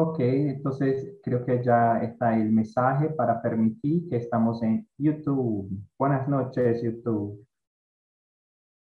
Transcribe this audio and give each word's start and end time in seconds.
Ok, 0.00 0.20
entonces 0.20 1.18
creo 1.24 1.44
que 1.44 1.60
ya 1.60 1.98
está 1.98 2.36
el 2.36 2.52
mensaje 2.52 3.08
para 3.10 3.42
permitir 3.42 4.08
que 4.08 4.18
estamos 4.18 4.62
en 4.62 4.88
YouTube. 4.96 5.68
Buenas 5.98 6.28
noches, 6.28 6.80
YouTube. 6.80 7.44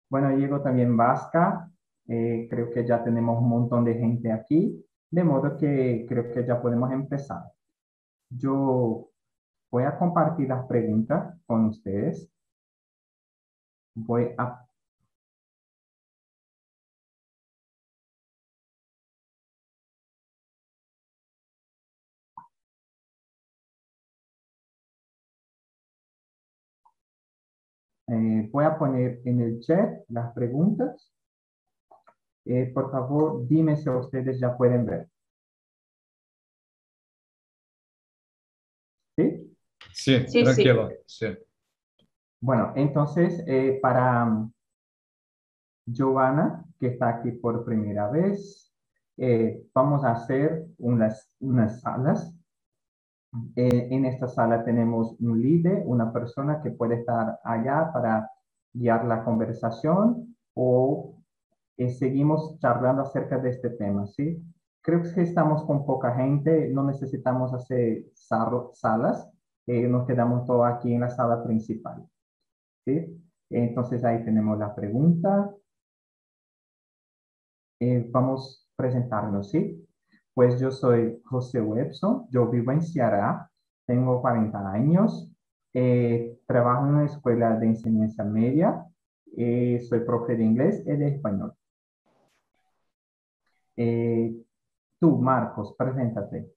Bueno, 0.10 0.32
llegó 0.32 0.62
también 0.62 0.96
Vasca. 0.96 1.70
Eh, 2.08 2.48
creo 2.50 2.70
que 2.70 2.88
ya 2.88 3.04
tenemos 3.04 3.38
un 3.38 3.50
montón 3.50 3.84
de 3.84 3.96
gente 3.96 4.32
aquí, 4.32 4.82
de 5.12 5.24
modo 5.26 5.58
que 5.58 6.06
creo 6.08 6.32
que 6.32 6.46
ya 6.46 6.62
podemos 6.62 6.90
empezar. 6.90 7.52
Yo 8.30 9.10
voy 9.70 9.84
a 9.84 9.98
compartir 9.98 10.48
las 10.48 10.66
preguntas 10.68 11.38
con 11.46 11.66
ustedes. 11.66 12.32
Voy 13.94 14.30
a 14.38 14.66
Eh, 28.14 28.48
voy 28.52 28.66
a 28.66 28.78
poner 28.78 29.22
en 29.26 29.42
el 29.42 29.60
chat 29.60 30.04
las 30.10 30.34
preguntas. 30.34 31.12
Eh, 32.46 32.70
por 32.72 32.92
favor, 32.92 33.48
dime 33.48 33.76
si 33.76 33.90
ustedes 33.90 34.40
ya 34.40 34.56
pueden 34.56 34.86
ver. 34.86 35.10
¿Sí? 39.18 39.56
Sí, 39.92 40.44
tranquilo. 40.44 40.90
Sí. 41.08 41.28
Bueno, 42.40 42.74
entonces, 42.76 43.44
eh, 43.48 43.80
para 43.82 44.26
um, 44.26 44.52
Giovanna, 45.86 46.66
que 46.80 46.88
está 46.88 47.10
aquí 47.10 47.32
por 47.32 47.66
primera 47.66 48.10
vez, 48.12 48.72
vamos 49.74 50.04
a 50.04 50.12
hacer 50.12 50.66
unas, 50.78 51.32
unas 51.40 51.82
salas 51.82 52.36
eh, 53.56 53.88
en 53.90 54.06
esta 54.06 54.28
sala 54.28 54.64
tenemos 54.64 55.16
un 55.20 55.42
líder, 55.42 55.84
una 55.86 56.14
persona 56.14 56.62
que 56.62 56.72
puede 56.72 56.96
estar 56.96 57.40
allá 57.44 57.92
para 57.92 58.30
guiar 58.74 59.06
la 59.06 59.24
conversación 59.24 60.36
o 60.54 61.16
eh, 61.78 61.90
seguimos 61.90 62.60
charlando 62.60 63.02
acerca 63.02 63.40
de 63.40 63.50
este 63.50 63.72
tema, 63.72 64.06
¿sí? 64.06 64.44
Creo 64.82 65.02
que 65.02 65.22
estamos 65.22 65.64
con 65.66 65.86
poca 65.86 66.14
gente, 66.16 66.70
no 66.70 66.84
necesitamos 66.84 67.54
hacer 67.54 68.06
salas, 68.14 69.30
eh, 69.66 69.88
nos 69.88 70.06
quedamos 70.06 70.46
todos 70.46 70.68
aquí 70.68 70.94
en 70.94 71.02
la 71.02 71.10
sala 71.10 71.44
principal, 71.44 72.06
¿sí? 72.86 73.20
Entonces 73.50 74.04
ahí 74.04 74.24
tenemos 74.24 74.60
la 74.60 74.76
pregunta. 74.76 75.52
vamos 78.12 78.68
a 78.72 78.82
presentarnos, 78.82 79.50
¿sí? 79.50 79.86
Pues 80.34 80.60
yo 80.60 80.72
soy 80.72 81.22
José 81.26 81.62
Webson, 81.62 82.28
yo 82.32 82.48
vivo 82.50 82.72
en 82.72 82.82
Ceará, 82.82 83.50
tengo 83.86 84.22
40 84.22 84.72
años, 84.72 85.30
eh, 85.74 86.40
trabajo 86.48 86.88
en 86.88 86.94
una 86.96 87.06
escuela 87.06 87.58
de 87.58 87.68
enseñanza 87.68 88.24
media, 88.24 88.86
eh, 89.38 89.80
soy 89.88 90.00
profe 90.02 90.36
de 90.36 90.44
inglés 90.44 90.84
y 90.86 90.92
de 90.92 91.08
español. 91.10 91.54
Eh, 93.76 94.36
tú, 95.00 95.18
Marcos, 95.18 95.76
preséntate. 95.78 96.52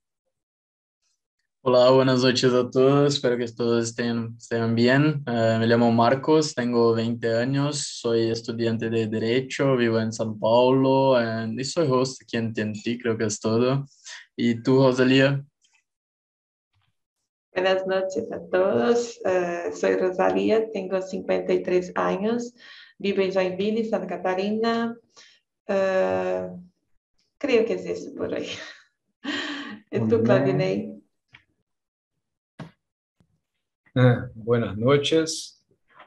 Hola, 1.68 1.90
buenas 1.90 2.22
noches 2.22 2.52
a 2.52 2.70
todos. 2.70 3.14
Espero 3.14 3.36
que 3.36 3.44
todos 3.48 3.88
estén, 3.88 4.36
estén 4.38 4.76
bien. 4.76 5.24
Uh, 5.26 5.58
me 5.58 5.66
llamo 5.66 5.90
Marcos, 5.90 6.54
tengo 6.54 6.94
20 6.94 7.34
años, 7.38 7.98
soy 8.00 8.30
estudiante 8.30 8.88
de 8.88 9.08
Derecho, 9.08 9.76
vivo 9.76 9.98
en 9.98 10.12
São 10.12 10.38
Paulo 10.38 11.16
y 11.20 11.64
soy 11.64 11.88
host 11.90 12.22
aquí 12.22 12.36
en 12.36 12.52
TNT, 12.52 13.02
creo 13.02 13.18
que 13.18 13.24
es 13.24 13.40
todo. 13.40 13.84
¿Y 14.36 14.62
tú, 14.62 14.80
Rosalía? 14.80 15.44
Buenas 17.52 17.84
noches 17.84 18.30
a 18.30 18.38
todos. 18.48 19.20
Uh, 19.24 19.74
soy 19.74 19.96
Rosalía, 19.96 20.70
tengo 20.70 21.02
53 21.02 21.90
años, 21.96 22.54
vivo 22.96 23.22
en 23.22 23.32
Joinville, 23.32 23.84
Santa 23.90 24.06
Catarina. 24.06 24.96
Uh, 25.68 26.62
creo 27.38 27.64
que 27.66 27.72
es 27.72 27.86
eso 27.86 28.14
por 28.14 28.32
ahí. 28.32 28.50
¿Y 29.90 29.98
tú, 30.06 30.22
Claudinei? 30.22 30.92
Ah, 30.92 30.96
buenas 34.34 34.76
noches 34.76 35.64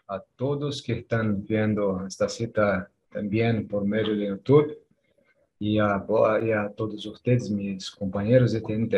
a 0.07 0.21
todos 0.35 0.83
que 0.83 0.99
están 0.99 1.43
viendo 1.43 2.05
esta 2.05 2.29
cita 2.29 2.87
también 3.11 3.67
por 3.67 3.83
medio 3.83 4.15
de 4.15 4.27
YouTube 4.27 4.77
y 5.57 5.79
a, 5.79 5.95
a 5.95 6.69
todos 6.75 7.03
ustedes, 7.07 7.49
mis 7.49 7.89
compañeros 7.89 8.51
de 8.51 8.61
TNT. 8.61 8.93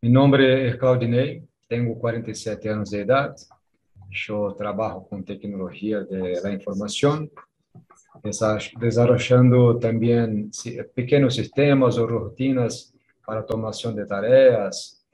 Mi 0.00 0.08
nombre 0.08 0.68
es 0.68 0.76
Claudinei, 0.76 1.44
tengo 1.68 1.96
47 1.96 2.68
años 2.68 2.90
de 2.90 3.02
edad, 3.02 3.36
yo 4.10 4.52
trabajo 4.58 5.06
con 5.06 5.24
tecnología 5.24 6.00
de 6.00 6.40
la 6.42 6.50
información, 6.50 7.30
desarrollando 8.80 9.78
también 9.78 10.50
pequeños 10.92 11.36
sistemas 11.36 11.96
o 11.98 12.08
rutinas 12.08 12.92
para 13.24 13.46
tomación 13.46 13.94
de 13.94 14.04
tareas. 14.04 15.06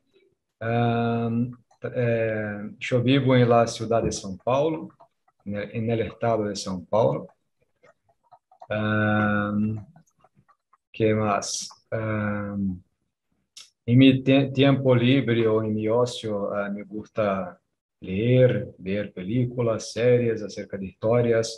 É, 1.82 2.68
eu 2.91 3.02
vivo 3.02 3.34
em 3.34 3.44
la 3.44 3.66
cidade 3.66 4.08
de 4.08 4.14
São 4.14 4.36
Paulo, 4.36 4.92
no 5.46 5.60
estado 6.02 6.52
de 6.52 6.58
São 6.58 6.84
Paulo. 6.84 7.28
Que 10.92 11.14
mais? 11.14 11.69
Um, 11.92 12.78
em 13.86 13.96
meu 13.96 14.22
te 14.22 14.50
tempo 14.52 14.94
livre 14.94 15.46
ou 15.46 15.64
em 15.64 15.72
meu 15.72 15.94
ócio, 15.94 16.46
uh, 16.46 16.70
me 16.70 16.84
gusta 16.84 17.58
ler, 18.02 18.69
ver 18.78 19.12
películas, 19.12 19.92
séries 19.92 20.42
acerca 20.42 20.78
de 20.78 20.86
histórias. 20.86 21.56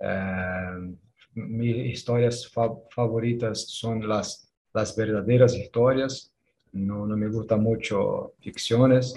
Uh, 0.00 0.96
minhas 1.34 1.92
histórias 1.92 2.44
fa 2.44 2.68
favoritas 2.94 3.66
são 3.80 4.00
as, 4.12 4.48
as 4.74 4.94
verdadeiras 4.94 5.54
histórias. 5.54 6.30
Não, 6.72 7.06
não 7.06 7.16
me 7.16 7.28
gusta 7.28 7.56
muito 7.56 8.32
ficções. 8.40 9.14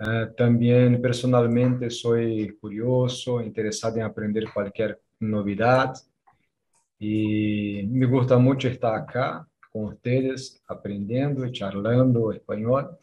Uh, 0.00 0.34
también 0.36 1.00
personalmente 1.00 1.88
soy 1.88 2.56
curioso, 2.60 3.40
interesado 3.40 3.96
en 3.96 4.02
aprender 4.02 4.52
cualquier 4.52 5.00
novedad 5.20 5.94
y 6.98 7.86
me 7.90 8.06
gusta 8.06 8.36
mucho 8.38 8.68
estar 8.68 8.94
acá 8.94 9.46
con 9.70 9.84
ustedes 9.86 10.62
aprendiendo 10.66 11.48
charlando 11.50 12.32
español. 12.32 12.98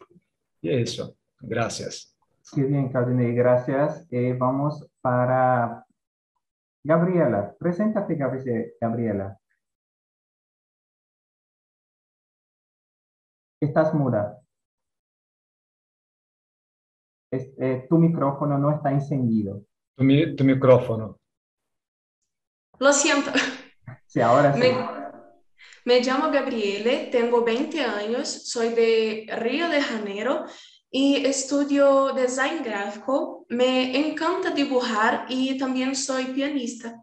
Y 0.60 0.70
eso, 0.70 1.16
gracias. 1.40 2.14
Sí, 2.42 2.62
bien, 2.62 2.88
Claudine, 2.90 3.32
gracias. 3.32 4.06
Eh, 4.10 4.34
vamos 4.38 4.86
para 5.00 5.86
Gabriela. 6.84 7.54
Preséntate, 7.58 8.16
Gabriela. 8.80 9.38
Estás 13.60 13.94
muda. 13.94 14.41
Eh, 17.32 17.86
tu 17.88 17.96
micrófono 17.96 18.58
no 18.58 18.70
está 18.70 18.92
encendido. 18.92 19.62
Tu, 19.96 20.04
tu, 20.36 20.44
micrófono. 20.44 21.18
Lo 22.78 22.92
siento. 22.92 23.30
Sí, 24.06 24.20
ahora 24.20 24.52
sí. 24.52 24.60
Me, 24.60 24.74
me, 25.86 26.00
llamo 26.00 26.30
Gabriele, 26.30 27.08
tengo 27.10 27.42
20 27.42 27.80
años, 27.80 28.28
soy 28.28 28.68
de 28.74 29.26
Río 29.38 29.70
de 29.70 29.80
Janeiro 29.80 30.44
y 30.90 31.24
estudio 31.24 32.12
design 32.12 32.62
gráfico. 32.62 33.46
Me 33.48 33.96
encanta 33.96 34.50
dibujar 34.50 35.24
y 35.30 35.56
también 35.56 35.96
soy 35.96 36.26
pianista. 36.26 37.02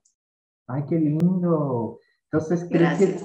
Ay, 0.67 0.83
qué 0.87 0.97
lindo. 0.97 1.99
Entonces, 2.31 2.67
creo 2.71 2.97
que, 2.99 3.19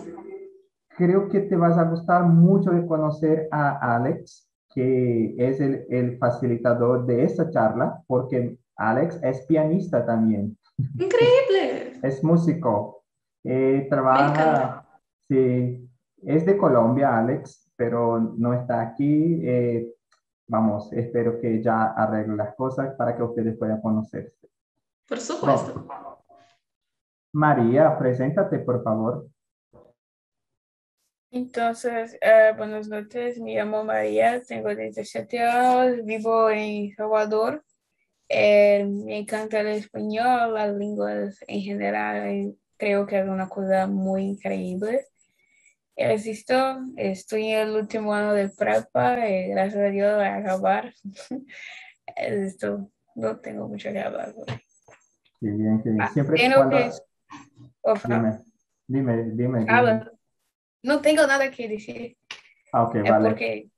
creo 0.97 1.29
que 1.29 1.41
te 1.41 1.57
vas 1.57 1.77
a 1.77 1.85
gustar 1.85 2.25
mucho 2.25 2.71
de 2.71 2.87
conocer 2.87 3.49
a 3.51 3.97
Alex 3.97 4.49
que 4.75 5.35
es 5.39 5.61
el, 5.61 5.87
el, 5.89 6.19
facilitador 6.19 7.07
de 7.07 7.25
esta 7.25 7.49
charla, 7.51 8.03
porque 8.07 8.59
Alex 8.77 9.21
es 9.23 9.47
pianista 9.47 10.05
también. 10.05 10.59
Increíble. 10.79 12.01
es 12.03 12.23
músico. 12.25 13.05
Eh, 13.45 13.87
trabaja, 13.89 14.87
sí, 15.29 15.89
es 16.23 16.47
de 16.47 16.57
Colombia, 16.57 17.19
Alex, 17.19 17.71
pero 17.77 18.19
no 18.19 18.53
está 18.55 18.81
aquí. 18.81 19.41
Eh, 19.45 19.95
vamos, 20.49 20.93
espero 20.93 21.39
que 21.39 21.63
ya 21.63 21.93
arregle 21.93 22.37
las 22.37 22.55
cosas 22.57 22.95
para 22.97 23.17
que 23.17 23.23
ustedes 23.23 23.57
puedan 23.57 23.81
conocerse. 23.81 24.49
Por 25.07 25.19
supuesto. 25.19 25.87
María, 27.33 27.97
preséntate, 27.99 28.59
por 28.61 28.83
favor. 28.83 29.27
Entonces, 31.35 32.17
eh, 32.21 32.53
buenas 32.57 32.87
noches, 32.87 33.41
me 33.41 33.57
llamo 33.57 33.83
María, 33.83 34.41
tengo 34.47 34.73
17 34.73 35.41
años, 35.41 36.05
vivo 36.05 36.49
en 36.49 36.95
Salvador. 36.95 37.65
Eh, 38.29 38.87
me 38.89 39.19
encanta 39.19 39.59
el 39.59 39.67
español, 39.67 40.55
las 40.55 40.73
lenguas 40.77 41.37
en 41.49 41.61
general, 41.61 42.55
creo 42.77 43.05
que 43.05 43.19
es 43.19 43.27
una 43.27 43.49
cosa 43.49 43.89
muy 43.89 44.23
increíble. 44.23 45.07
existo, 45.97 46.79
estoy 46.97 47.49
en 47.49 47.69
el 47.69 47.75
último 47.75 48.15
año 48.15 48.33
de 48.33 48.51
prepa 48.51 49.29
y 49.29 49.49
gracias 49.49 49.83
a 49.83 49.91
Dios 49.91 50.15
voy 50.15 50.27
a 50.27 50.37
acabar. 50.37 50.95
Esto, 52.17 52.93
no 53.17 53.41
tengo 53.41 53.67
mucho 53.67 53.91
que 53.91 53.99
hablar. 53.99 54.33
Qué 55.41 55.51
bien, 55.51 55.83
qué 55.83 55.91
bien. 55.91 56.01
Ah, 56.01 56.11
Siempre 56.13 56.37
tengo 56.37 56.55
cuando... 56.59 56.77
que-. 56.77 56.93
Dime, 58.07 58.39
dime, 58.87 59.17
dime. 59.33 59.59
dime. 59.59 59.67
Habla. 59.69 60.14
No 60.85 61.01
tengo 61.01 61.27
nada 61.27 61.51
que 61.51 61.67
decir. 61.67 62.17
Ah, 62.73 62.85
ok, 62.85 62.95
Es 62.97 63.11
vale. 63.11 63.29
porque 63.31 63.71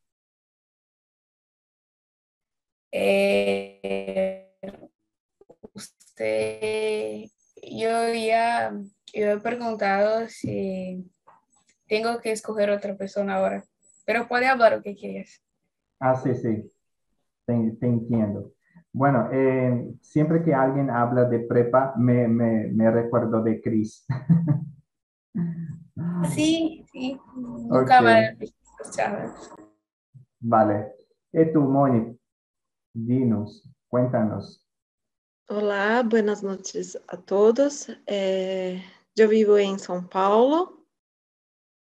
eh, 2.92 4.52
usted, 5.72 7.24
yo 7.62 8.12
ya 8.14 8.72
yo 9.14 9.30
he 9.30 9.40
preguntado 9.40 10.28
si 10.28 11.08
tengo 11.88 12.20
que 12.20 12.32
escoger 12.32 12.70
otra 12.70 12.96
persona 12.96 13.36
ahora, 13.36 13.64
pero 14.04 14.28
puede 14.28 14.46
hablar 14.46 14.72
lo 14.72 14.82
que 14.82 14.96
quieras. 14.96 15.42
Ah, 16.00 16.16
sí, 16.16 16.34
sí, 16.34 16.70
te, 17.46 17.76
te 17.80 17.86
entiendo. 17.86 18.52
Bueno, 18.92 19.28
eh, 19.32 19.94
siempre 20.02 20.42
que 20.42 20.54
alguien 20.54 20.90
habla 20.90 21.24
de 21.24 21.40
prepa, 21.40 21.94
me, 21.96 22.28
me, 22.28 22.68
me 22.68 22.90
recuerdo 22.90 23.42
de 23.42 23.60
Chris. 23.60 24.06
Sí, 26.34 26.84
sí, 26.93 27.19
nunca 27.34 28.00
Ok. 28.00 28.04
me 28.04 28.37
escuchabas. 28.40 29.50
Vale. 30.40 30.93
Y 31.32 31.52
tú, 31.52 31.60
Moni, 31.60 32.19
dinos, 32.94 33.62
cuéntanos. 33.88 34.62
Olá, 35.48 36.02
buenas 36.02 36.43
noches 36.43 36.98
a 37.08 37.16
todos. 37.16 37.88
Eh, 38.06 38.82
eu 39.16 39.28
vivo 39.28 39.56
em 39.56 39.78
São 39.78 40.06
Paulo. 40.06 40.84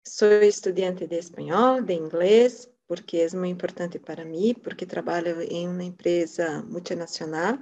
Sou 0.06 0.28
estudante 0.42 1.06
de 1.06 1.18
espanhol, 1.18 1.82
de 1.82 1.92
inglês, 1.94 2.70
porque 2.86 3.18
é 3.18 3.36
muito 3.36 3.54
importante 3.54 3.98
para 3.98 4.24
mim, 4.24 4.54
porque 4.54 4.86
trabalho 4.86 5.42
em 5.42 5.68
uma 5.68 5.84
empresa 5.84 6.62
multinacional. 6.62 7.58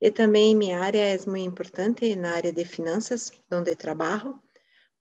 E 0.00 0.10
também 0.10 0.56
minha 0.56 0.80
área 0.80 1.14
é 1.14 1.18
muito 1.26 1.46
importante 1.48 2.16
na 2.16 2.34
área 2.34 2.52
de 2.52 2.64
finanças, 2.64 3.30
onde 3.52 3.76
trabalho, 3.76 4.40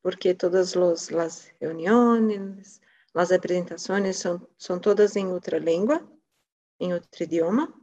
porque 0.01 0.33
todas 0.33 0.75
los- 0.75 1.11
as 1.11 1.51
reuniões, 1.59 2.81
as 3.13 3.31
apresentações 3.31 4.17
são, 4.17 4.47
são 4.57 4.79
todas 4.79 5.15
em 5.15 5.27
outra 5.27 5.57
língua, 5.59 6.01
em 6.79 6.93
outro 6.93 7.23
idioma. 7.23 7.73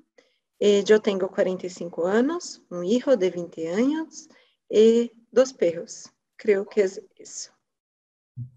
Eu 0.60 1.00
tenho 1.00 1.28
45 1.28 2.02
anos, 2.02 2.60
um 2.70 2.80
filho 2.80 3.16
de 3.16 3.30
20 3.30 3.66
anos 3.66 4.28
e 4.70 5.12
dois 5.32 5.52
perros. 5.52 6.12
Creio 6.36 6.64
que 6.66 6.80
é 6.80 6.86
isso. 7.20 7.52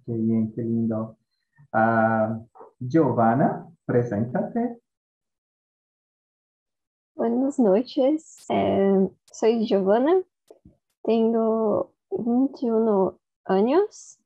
Qué 0.06 0.14
lindo. 0.62 1.16
Ah, 1.72 2.40
Giovanna, 2.82 3.72
preséntate. 3.86 4.78
Buenas 7.16 7.60
noches, 7.60 8.50
eh, 8.50 9.10
soy 9.32 9.66
Giovanna, 9.66 10.24
tengo 11.04 11.94
21 12.12 13.20
años 13.46 14.20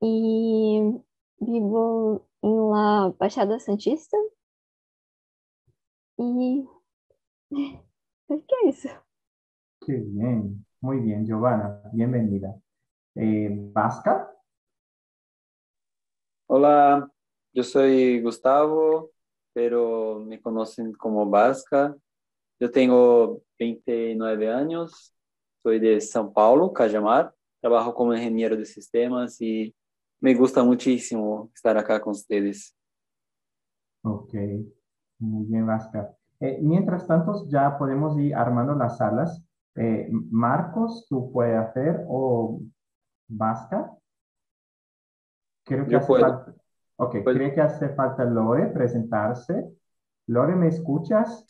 y 0.00 0.80
vivo 1.38 2.26
en 2.42 2.70
la 2.70 3.14
Baixada 3.18 3.58
Santista. 3.58 4.16
Y 6.16 6.68
¿qué 7.50 8.68
es 8.68 8.84
eso? 8.84 8.94
Qué 9.80 9.94
bien, 9.94 10.64
muy 10.80 11.00
bien, 11.00 11.26
Giovanna, 11.26 11.82
bienvenida. 11.92 12.54
Eh, 13.16 13.48
Vasca, 13.72 14.34
Hola, 16.46 17.10
yo 17.52 17.64
soy 17.64 18.20
Gustavo, 18.22 19.10
pero 19.52 20.20
me 20.20 20.40
conocen 20.40 20.92
como 20.92 21.28
Vasca. 21.28 21.96
Yo 22.60 22.70
tengo 22.70 23.42
29 23.58 24.52
años, 24.52 25.12
soy 25.64 25.80
de 25.80 25.96
São 25.96 26.32
Paulo, 26.32 26.72
Cajamar. 26.72 27.33
Trabajo 27.64 27.94
como 27.94 28.12
ingeniero 28.12 28.58
de 28.58 28.66
sistemas 28.66 29.40
y 29.40 29.74
me 30.20 30.34
gusta 30.34 30.62
muchísimo 30.62 31.50
estar 31.54 31.78
acá 31.78 31.98
con 31.98 32.10
ustedes. 32.10 32.76
ok, 34.02 34.34
muy 35.20 35.46
bien, 35.46 35.66
Vasca. 35.66 36.14
Eh, 36.40 36.58
mientras 36.60 37.06
tanto, 37.06 37.46
ya 37.48 37.78
podemos 37.78 38.18
ir 38.18 38.34
armando 38.34 38.74
las 38.74 38.98
salas. 38.98 39.42
Eh, 39.76 40.10
Marcos, 40.30 41.06
tú 41.08 41.32
puedes 41.32 41.56
hacer 41.56 42.04
o 42.06 42.60
Vasca. 43.28 43.96
Creo 45.64 45.86
que 45.86 45.92
Yo 45.92 45.98
hace 45.98 46.06
puedo. 46.06 46.20
falta. 46.22 46.54
Ok, 46.96 47.12
Puedo. 47.24 47.38
creo 47.38 47.54
que 47.54 47.60
hace 47.62 47.88
falta 47.94 48.26
Lore 48.26 48.66
presentarse. 48.66 49.72
Lore, 50.26 50.54
¿me 50.54 50.68
escuchas? 50.68 51.46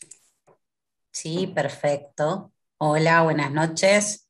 Sí, 1.11 1.47
perfecto. 1.47 2.53
Hola, 2.77 3.23
buenas 3.23 3.51
noches. 3.51 4.24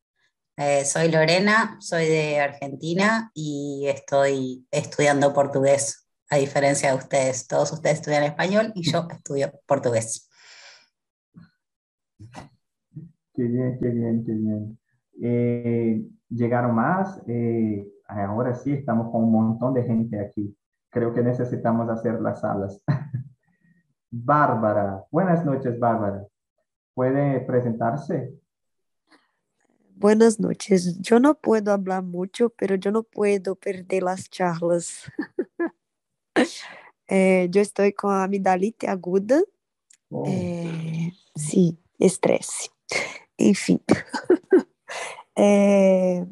Eh, 0.58 0.86
soy 0.86 1.12
Lorena, 1.12 1.76
soy 1.82 2.06
de 2.06 2.40
Argentina 2.40 3.30
y 3.34 3.88
estoy 3.88 4.66
estudiando 4.72 5.34
portugués, 5.34 6.08
a 6.30 6.38
diferencia 6.38 6.92
de 6.92 6.96
ustedes. 6.96 7.46
Todos 7.46 7.74
ustedes 7.74 8.00
estudian 8.00 8.24
español 8.24 8.72
y 8.74 8.90
yo 8.90 9.06
estudio 9.12 9.52
portugués. 9.66 10.30
Qué 13.34 13.44
bien, 13.44 13.78
qué 13.82 13.90
bien, 13.90 14.24
qué 14.26 14.32
bien. 14.32 14.80
Eh, 15.22 16.06
llegaron 16.30 16.74
más. 16.74 17.22
eh, 17.28 17.86
ahora 18.08 18.54
sí, 18.54 18.72
estamos 18.72 19.12
con 19.12 19.26
un 19.26 19.34
montón 19.34 19.74
de 19.74 19.84
gente 19.84 20.22
aquí. 20.22 20.56
Creo 20.90 21.14
que 21.14 21.22
necesitamos 21.22 21.90
hacer 21.90 22.22
las 22.22 22.40
salas. 22.40 22.82
Bárbara, 24.10 25.04
buenas 25.12 25.44
noches, 25.44 25.78
Bárbara. 25.78 26.26
¿Puede 26.94 27.42
presentarse? 27.42 28.34
Buenas 29.98 30.42
noches. 30.42 31.00
Yo 31.00 31.22
no 31.22 31.36
puedo 31.36 31.72
hablar 31.72 32.04
mucho, 32.04 32.50
pero 32.50 32.76
yo 32.76 32.92
no 32.92 33.04
puedo 33.04 33.56
perder 33.56 34.04
las 34.04 34.30
charlas. 34.30 35.12
Eh, 37.08 37.50
yo 37.52 37.62
estoy 37.62 37.94
con 37.94 38.16
amidalite 38.16 38.88
aguda. 38.88 39.40
Oh, 40.10 40.24
Eh, 40.26 41.12
sí, 41.36 41.78
estrés. 42.00 42.72
Enfim. 43.38 43.80
Eh, 45.38 46.26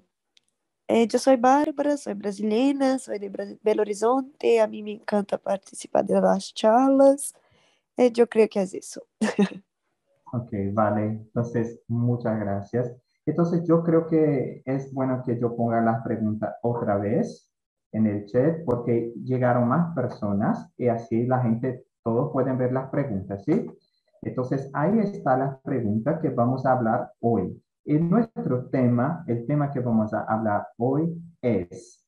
eh, 0.87 1.07
yo 1.07 1.19
soy 1.19 1.35
Bárbara, 1.35 1.97
soy 1.97 2.13
brasileña, 2.13 2.97
soy 2.97 3.19
de 3.19 3.57
Belo 3.61 3.81
Horizonte. 3.81 4.61
A 4.61 4.67
mí 4.67 4.81
me 4.81 4.93
encanta 4.93 5.37
participar 5.37 6.05
de 6.05 6.21
las 6.21 6.53
charlas. 6.53 7.33
Eh, 7.97 8.11
yo 8.11 8.27
creo 8.27 8.47
que 8.47 8.61
es 8.61 8.73
eso. 8.73 9.05
ok, 10.31 10.51
vale. 10.71 11.05
Entonces, 11.05 11.81
muchas 11.87 12.39
gracias. 12.39 12.93
Entonces, 13.25 13.63
yo 13.65 13.83
creo 13.83 14.07
que 14.07 14.61
es 14.65 14.93
bueno 14.93 15.23
que 15.25 15.39
yo 15.39 15.55
ponga 15.55 15.81
las 15.81 16.03
preguntas 16.03 16.55
otra 16.61 16.97
vez 16.97 17.49
en 17.93 18.07
el 18.07 18.25
chat 18.25 18.63
porque 18.65 19.13
llegaron 19.23 19.67
más 19.67 19.95
personas 19.95 20.71
y 20.77 20.87
así 20.87 21.25
la 21.25 21.39
gente, 21.41 21.85
todos 22.03 22.31
pueden 22.33 22.57
ver 22.57 22.73
las 22.73 22.89
preguntas, 22.89 23.43
¿sí? 23.45 23.65
Entonces, 24.21 24.69
ahí 24.73 24.99
está 24.99 25.37
la 25.37 25.59
pregunta 25.63 26.19
que 26.19 26.29
vamos 26.29 26.65
a 26.65 26.73
hablar 26.73 27.11
hoy. 27.19 27.61
Y 27.85 27.95
nuestro 27.95 28.69
tema, 28.69 29.23
el 29.27 29.45
tema 29.45 29.71
que 29.71 29.79
vamos 29.79 30.13
a 30.13 30.23
hablar 30.23 30.67
hoy 30.77 31.13
es, 31.41 32.05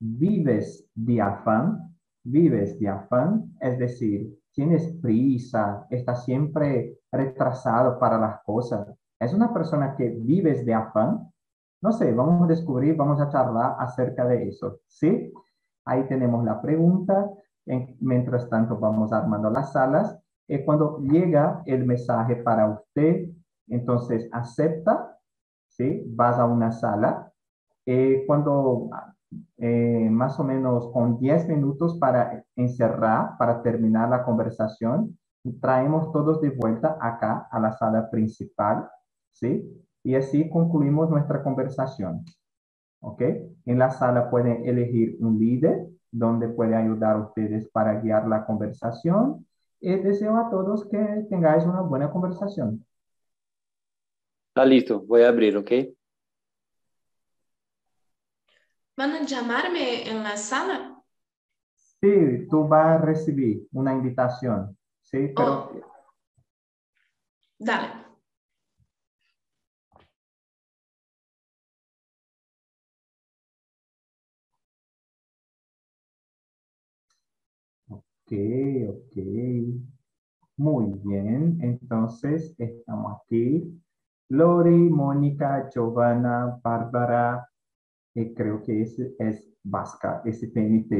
¿vives 0.00 0.88
de 0.94 1.20
afán? 1.20 1.96
¿Vives 2.22 2.78
de 2.78 2.88
afán? 2.88 3.52
Es 3.60 3.78
decir, 3.78 4.38
tienes 4.52 4.96
prisa, 5.02 5.86
estás 5.90 6.24
siempre 6.24 6.98
retrasado 7.10 7.98
para 7.98 8.18
las 8.18 8.40
cosas. 8.42 8.86
¿Es 9.24 9.34
una 9.34 9.52
persona 9.52 9.96
que 9.96 10.08
vives 10.10 10.64
de 10.64 10.74
afán? 10.74 11.30
No 11.82 11.92
sé, 11.92 12.12
vamos 12.12 12.44
a 12.44 12.46
descubrir, 12.46 12.96
vamos 12.96 13.20
a 13.20 13.28
charlar 13.28 13.76
acerca 13.78 14.26
de 14.26 14.48
eso, 14.48 14.78
¿sí? 14.86 15.32
Ahí 15.86 16.06
tenemos 16.08 16.44
la 16.44 16.60
pregunta. 16.60 17.30
En- 17.66 17.96
mientras 18.00 18.48
tanto, 18.48 18.78
vamos 18.78 19.12
armando 19.12 19.50
las 19.50 19.72
salas. 19.72 20.18
Y 20.48 20.64
cuando 20.64 20.98
llega 21.00 21.62
el 21.66 21.84
mensaje 21.86 22.36
para 22.36 22.68
usted, 22.68 23.30
entonces 23.68 24.28
acepta, 24.32 25.18
¿sí? 25.68 26.04
Vas 26.14 26.38
a 26.38 26.44
una 26.46 26.70
sala. 26.72 27.32
Eh, 27.86 28.24
cuando 28.26 28.90
eh, 29.58 30.08
más 30.10 30.38
o 30.38 30.44
menos 30.44 30.90
con 30.92 31.18
10 31.18 31.48
minutos 31.48 31.98
para 31.98 32.44
encerrar, 32.56 33.36
para 33.38 33.62
terminar 33.62 34.08
la 34.08 34.24
conversación, 34.24 35.18
traemos 35.60 36.12
todos 36.12 36.40
de 36.40 36.50
vuelta 36.50 36.96
acá 37.00 37.48
a 37.50 37.58
la 37.60 37.72
sala 37.72 38.10
principal, 38.10 38.88
¿sí? 39.34 39.62
Y 40.02 40.14
así 40.14 40.48
concluimos 40.48 41.10
nuestra 41.10 41.42
conversación. 41.42 42.24
¿Ok? 43.00 43.20
En 43.66 43.78
la 43.78 43.90
sala 43.90 44.30
pueden 44.30 44.64
elegir 44.66 45.18
un 45.20 45.38
líder 45.38 45.86
donde 46.10 46.48
puede 46.48 46.74
ayudar 46.74 47.16
a 47.16 47.26
ustedes 47.26 47.68
para 47.68 48.00
guiar 48.00 48.26
la 48.26 48.46
conversación. 48.46 49.46
Y 49.80 49.94
deseo 49.96 50.36
a 50.38 50.48
todos 50.48 50.88
que 50.88 51.26
tengáis 51.28 51.64
una 51.64 51.82
buena 51.82 52.10
conversación. 52.10 52.86
Está 54.48 54.64
listo, 54.64 55.00
voy 55.00 55.22
a 55.22 55.28
abrir, 55.28 55.56
¿ok? 55.58 55.70
van 58.96 59.12
a 59.12 59.22
llamarme 59.24 60.08
en 60.08 60.22
la 60.22 60.36
sala. 60.36 61.02
Sí, 62.00 62.46
tú 62.48 62.68
vas 62.68 63.00
a 63.00 63.04
recibir 63.04 63.66
una 63.72 63.92
invitación, 63.92 64.76
¿sí? 65.02 65.32
Pero 65.34 65.44
Oh. 65.46 65.80
Dale. 67.58 68.03
Ok. 78.34 79.16
Muy 80.56 80.92
bien, 81.04 81.58
entonces 81.60 82.54
estamos 82.58 83.20
aquí. 83.22 83.80
Lori, 84.28 84.90
Mónica, 84.90 85.68
Giovanna, 85.72 86.58
Bárbara, 86.62 87.48
y 88.14 88.34
creo 88.34 88.62
que 88.62 88.82
ese 88.82 89.14
es 89.18 89.52
Vasca, 89.62 90.22
STNT. 90.24 90.92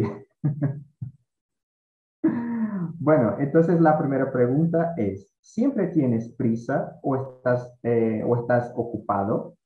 Bueno, 3.00 3.36
entonces 3.38 3.78
la 3.82 3.98
primera 3.98 4.32
pregunta 4.32 4.94
es, 4.96 5.30
¿siempre 5.38 5.88
tienes 5.88 6.32
prisa 6.36 6.98
o 7.02 7.16
estás, 7.16 7.76
eh, 7.82 8.22
o 8.26 8.34
estás 8.36 8.72
ocupado? 8.74 9.58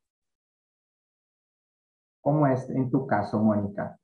¿Cómo 2.20 2.48
es 2.48 2.68
en 2.70 2.90
tu 2.90 3.06
caso, 3.06 3.38
Mónica? 3.40 3.96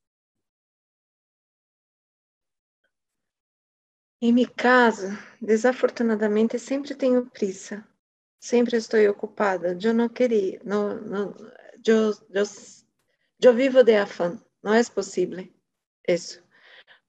Em 4.26 4.32
meu 4.32 4.48
caso, 4.56 5.08
desafortunadamente, 5.38 6.58
sempre 6.58 6.94
tenho 6.94 7.26
pressa. 7.26 7.86
Sempre 8.40 8.78
estou 8.78 8.98
ocupada. 9.10 9.76
Eu 9.78 9.92
não 9.92 10.08
queria, 10.08 10.58
não, 10.64 10.98
não, 10.98 11.34
eu, 11.86 12.10
eu, 12.30 12.44
eu 13.42 13.54
vivo 13.54 13.84
de 13.84 13.94
afã. 13.94 14.40
Não 14.62 14.72
é 14.72 14.82
possível 14.84 15.46
isso. 16.08 16.42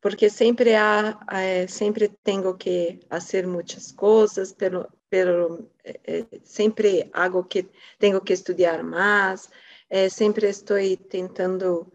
Porque 0.01 0.29
sempre 0.29 0.75
há, 0.75 1.17
eh, 1.31 1.67
sempre 1.67 2.09
tenho 2.21 2.53
que 2.57 2.99
fazer 3.09 3.47
muitas 3.47 3.93
coisas, 3.93 4.51
pero 4.51 5.71
eh, 5.85 6.01
eh, 6.03 6.25
sempre 6.43 7.09
algo 7.13 7.45
que 7.45 7.69
tenho 7.97 8.19
que 8.19 8.33
estudar 8.33 8.83
mais. 8.83 9.49
Eh, 9.89 10.09
sempre 10.09 10.49
estou 10.49 10.77
tentando, 11.09 11.89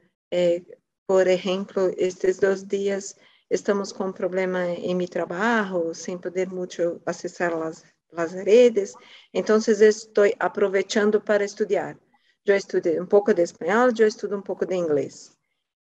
por 1.06 1.26
exemplo, 1.26 1.92
estes 1.98 2.38
dois 2.38 2.64
dias 2.64 3.16
estamos 3.50 3.92
com 3.92 4.04
um 4.06 4.12
problema 4.12 4.66
em 4.68 4.94
meu 4.94 5.08
trabalho, 5.08 5.94
sem 5.94 6.16
poder 6.16 6.48
muito 6.48 7.00
acessar 7.04 7.52
as, 7.62 7.84
as 8.16 8.32
redes, 8.32 8.94
então 9.34 9.58
estou 9.58 10.24
aproveitando 10.38 11.20
para 11.20 11.44
estudar. 11.44 11.98
Eu 12.46 12.56
estudo 12.56 12.88
um 13.02 13.06
pouco 13.06 13.34
de 13.34 13.42
espanhol, 13.42 13.90
eu 13.98 14.06
estudo 14.06 14.36
um 14.36 14.42
pouco 14.42 14.64
de 14.64 14.74
inglês. 14.74 15.36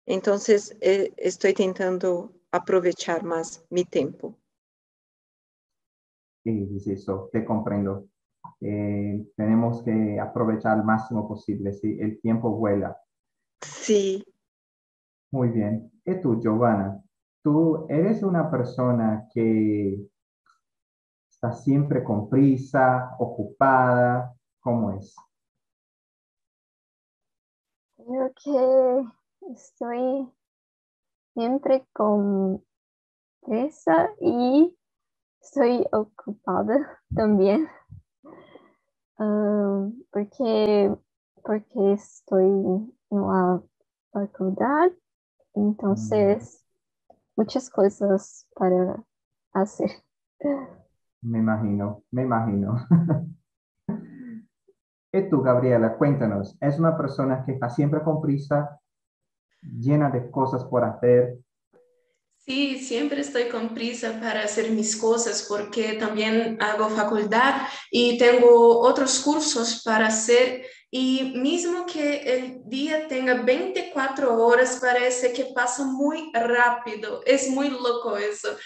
Então, 0.07 0.37
eh, 0.81 1.13
estou 1.19 1.53
tentando 1.55 2.35
aproveitar 2.51 3.23
mais 3.23 3.63
meu 3.71 3.85
tempo. 3.85 4.35
Sí, 6.45 6.67
eso, 6.87 7.29
te 7.33 7.45
comprendo. 7.45 8.09
Eh, 8.61 9.25
tenemos 9.37 9.83
que 9.83 10.19
aprovechar 10.19 10.73
al 10.73 10.85
máximo 10.85 11.29
posible, 11.29 11.73
sí, 11.73 11.99
el 12.01 12.21
tiempo 12.21 12.51
vuela. 12.57 12.97
Sim, 13.63 14.23
Muy 15.31 15.49
bien. 15.49 15.91
¿Y 16.05 16.21
tú, 16.21 16.41
Giovanna? 16.41 17.03
¿Tú 17.51 17.87
eres 17.89 18.23
una 18.23 18.51
persona 18.51 19.27
que 19.33 20.07
está 21.31 21.51
siempre 21.51 22.05
con 22.05 22.29
prisa, 22.29 23.17
ocupada? 23.19 24.37
¿Cómo 24.61 24.91
es? 24.93 25.17
Creo 27.97 28.33
que 28.45 29.51
estoy 29.51 30.31
siempre 31.33 31.87
con 31.95 32.63
presa 33.41 34.11
y 34.21 34.77
estoy 35.41 35.87
ocupada 35.91 37.01
también. 37.17 37.67
Ah, 39.17 39.89
porque, 40.11 40.95
porque 41.43 41.93
estoy 41.95 42.45
en 42.45 42.93
la 43.11 43.63
facultad, 44.13 44.91
entonces 45.55 46.68
muchas 47.39 47.71
cosas 47.71 48.47
para 48.55 49.03
hacer. 49.53 49.91
Me 51.23 51.39
imagino, 51.39 52.03
me 52.11 52.23
imagino. 52.23 52.85
Y 55.11 55.31
tú, 55.31 55.41
Gabriela, 55.41 55.97
cuéntanos, 55.97 56.59
¿es 56.61 56.79
una 56.79 56.95
persona 56.97 57.43
que 57.45 57.53
está 57.53 57.71
siempre 57.71 58.03
con 58.03 58.21
prisa, 58.21 58.79
llena 59.63 60.11
de 60.11 60.31
cosas 60.31 60.65
por 60.67 60.85
hacer? 60.85 61.39
Sí, 62.49 62.79
siempre 62.79 63.21
estoy 63.21 63.51
con 63.51 63.75
prisa 63.75 64.19
para 64.23 64.41
hacer 64.45 64.71
mis 64.71 64.97
cosas 64.97 65.45
porque 65.47 65.93
también 65.93 66.57
hago 66.63 66.89
facultad 66.89 67.69
y 67.91 68.17
tengo 68.17 68.81
otros 68.81 69.19
cursos 69.19 69.83
para 69.85 70.07
hacer. 70.07 70.65
Y 70.91 71.35
mismo 71.37 71.85
que 71.85 72.23
el 72.23 72.63
día 72.65 73.07
tenga 73.07 73.35
24 73.43 74.35
horas 74.43 74.79
parece 74.81 75.35
que 75.35 75.45
pasa 75.55 75.85
muy 75.85 76.31
rápido, 76.33 77.21
es 77.27 77.51
muy 77.51 77.69
loco 77.69 78.17
eso. 78.17 78.57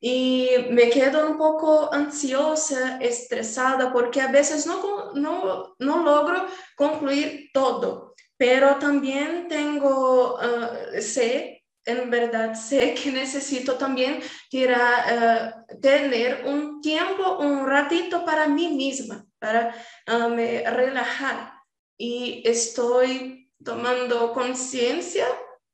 Y 0.00 0.48
me 0.70 0.88
quedo 0.88 1.28
un 1.28 1.36
poco 1.36 1.92
ansiosa, 1.92 2.98
estresada 3.00 3.92
porque 3.92 4.20
a 4.20 4.30
veces 4.30 4.68
no, 4.68 5.14
no, 5.14 5.74
no 5.80 6.04
logro 6.04 6.46
concluir 6.76 7.50
todo, 7.52 8.14
pero 8.36 8.76
también 8.76 9.48
tengo, 9.48 10.36
uh, 10.36 11.00
sé 11.00 11.61
en 11.84 12.10
verdad 12.10 12.54
sé 12.54 12.94
que 12.94 13.10
necesito 13.12 13.76
también 13.76 14.20
tirar, 14.50 15.62
uh, 15.70 15.80
tener 15.80 16.44
un 16.46 16.80
tiempo, 16.80 17.38
un 17.40 17.66
ratito 17.66 18.24
para 18.24 18.48
mí 18.48 18.74
misma, 18.76 19.24
para 19.38 19.74
uh, 20.08 20.28
me 20.28 20.62
relajar. 20.70 21.52
Y 21.98 22.42
estoy 22.44 23.50
tomando 23.62 24.32
conciencia 24.32 25.24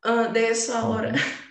uh, 0.04 0.32
de 0.32 0.48
eso 0.50 0.76
ahora. 0.76 1.12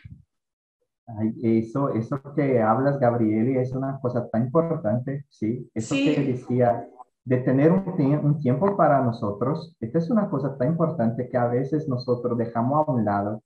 Ay, 1.20 1.34
eso, 1.42 1.94
eso 1.94 2.22
que 2.36 2.62
hablas, 2.62 3.00
Gabrieli, 3.00 3.58
es 3.58 3.72
una 3.72 3.98
cosa 4.02 4.28
tan 4.30 4.44
importante, 4.44 5.26
¿sí? 5.30 5.70
Eso 5.74 5.96
Sí. 5.96 6.14
que 6.14 6.22
decía, 6.22 6.86
de 7.24 7.38
tener 7.38 7.72
un, 7.72 7.86
un 8.24 8.40
tiempo 8.40 8.76
para 8.76 9.02
nosotros, 9.02 9.76
esta 9.80 10.00
es 10.00 10.10
una 10.10 10.30
cosa 10.30 10.58
tan 10.58 10.70
importante 10.70 11.30
que 11.30 11.38
a 11.38 11.48
veces 11.48 11.88
nosotros 11.88 12.38
dejamos 12.38 12.88
a 12.88 12.92
un 12.92 13.06
lado, 13.06 13.42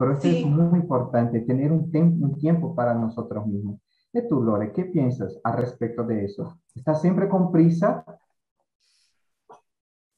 pero 0.00 0.14
esto 0.14 0.28
Sí. 0.28 0.38
es 0.38 0.46
muy 0.46 0.78
importante, 0.78 1.40
tener 1.40 1.70
un, 1.70 1.90
un 1.94 2.38
tiempo 2.38 2.74
para 2.74 2.94
nosotros 2.94 3.46
mismos. 3.46 3.82
¿Y 4.14 4.26
tú, 4.26 4.42
Lore, 4.42 4.72
qué 4.72 4.86
piensas 4.86 5.38
al 5.44 5.58
respecto 5.58 6.04
de 6.04 6.24
eso? 6.24 6.58
¿Estás 6.74 7.02
siempre 7.02 7.28
con 7.28 7.52
prisa? 7.52 8.02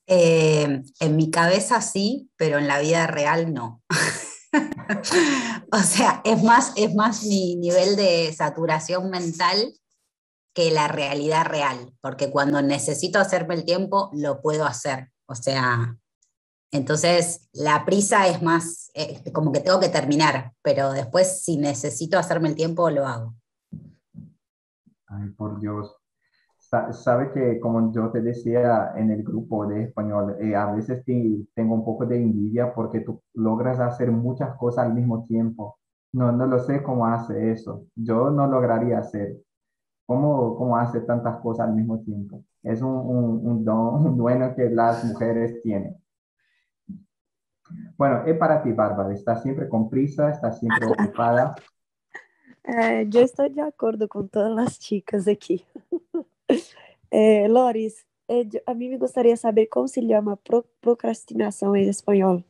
Eh, 0.07 0.83
en 1.01 1.17
mi 1.17 1.33
cabeza 1.33 1.81
sí, 1.81 2.31
pero 2.37 2.59
en 2.59 2.69
la 2.69 2.79
vida 2.79 3.09
real 3.09 3.53
no. 3.53 3.83
o 5.73 5.79
sea, 5.79 6.21
es 6.25 6.45
más, 6.45 6.73
es 6.77 6.95
más 6.95 7.25
mi 7.25 7.57
nivel 7.57 7.97
de 7.97 8.33
saturación 8.33 9.11
mental 9.11 9.75
que 10.55 10.71
la 10.71 10.87
realidad 10.87 11.45
real, 11.47 11.93
porque 12.01 12.31
cuando 12.31 12.63
necesito 12.63 13.19
hacerme 13.19 13.55
el 13.55 13.65
tiempo, 13.65 14.11
lo 14.13 14.41
puedo 14.43 14.65
hacer. 14.65 15.11
O 15.27 15.35
sea, 15.35 15.97
entonces 16.73 17.49
la 17.53 17.85
prisa 17.85 18.29
es 18.29 18.43
más 18.43 18.91
eh, 18.95 19.23
como 19.33 19.53
que 19.53 19.61
tengo 19.61 19.81
que 19.81 19.91
terminar, 19.91 20.55
pero 20.63 20.93
después 20.93 21.43
si 21.45 21.59
necesito 21.59 22.19
hacerme 22.19 22.49
el 22.51 22.57
tiempo, 22.57 22.91
lo 22.91 23.07
hago. 23.07 23.35
Ay, 25.09 25.29
por 25.31 25.61
Dios. 25.61 25.95
Sa- 26.59 26.93
Sabe 26.93 27.33
que 27.33 27.61
como 27.61 27.93
yo 27.93 28.11
te 28.13 28.21
decía 28.23 28.93
en 28.97 29.11
el 29.11 29.23
grupo 29.25 29.67
de 29.67 29.85
español, 29.85 30.37
eh, 30.41 30.57
a 30.57 30.73
veces 30.73 31.05
te- 31.05 31.47
tengo 31.55 31.75
un 31.77 31.85
poco 31.85 32.07
de 32.07 32.17
envidia 32.19 32.75
porque 32.75 33.01
tú 33.03 33.23
logras 33.35 33.81
hacer 33.81 34.11
muchas 34.13 34.57
cosas 34.59 34.87
al 34.87 34.95
mismo 34.95 35.27
tiempo. 35.27 35.79
No, 36.13 36.33
no 36.33 36.47
lo 36.47 36.59
sé 36.61 36.83
cómo 36.83 37.07
hace 37.07 37.53
eso. 37.53 37.87
Yo 37.97 38.31
no 38.31 38.47
lograría 38.49 38.99
hacer. 39.01 39.39
¿Cómo, 40.07 40.57
cómo 40.57 40.77
hace 40.79 41.03
tantas 41.03 41.41
cosas 41.41 41.69
al 41.69 41.75
mismo 41.77 42.01
tiempo? 42.03 42.45
Es 42.63 42.83
un, 42.83 42.91
un, 42.93 43.47
un 43.49 43.65
don, 43.65 44.17
bueno 44.19 44.55
que 44.57 44.71
las 44.71 45.05
mujeres 45.05 45.63
tienen. 45.63 45.97
Bueno, 47.97 48.25
es 48.27 48.37
para 48.39 48.63
ti, 48.63 48.73
Bárbara. 48.73 49.13
¿Estás 49.13 49.43
siempre 49.43 49.69
con 49.69 49.89
prisa? 49.89 50.31
¿Estás 50.31 50.59
siempre 50.59 50.85
ocupada? 50.87 51.55
É, 52.65 53.03
eu 53.03 53.23
estou 53.23 53.49
de 53.49 53.61
acordo 53.61 54.09
com 54.09 54.27
todas 54.27 54.57
as 54.67 54.79
chicas 54.79 55.27
aqui. 55.27 55.65
É, 57.11 57.47
Loris, 57.51 58.05
é, 58.29 58.43
eu- 58.43 58.63
a 58.67 58.75
mim 58.75 58.89
me 58.89 58.99
gostaria 58.99 59.35
de 59.35 59.41
saber 59.41 59.67
como 59.67 59.89
se 59.89 60.01
chama 60.07 60.37
pro, 60.37 60.65
procrastinação 60.81 61.75
em 61.77 61.89
espanhol. 61.89 62.43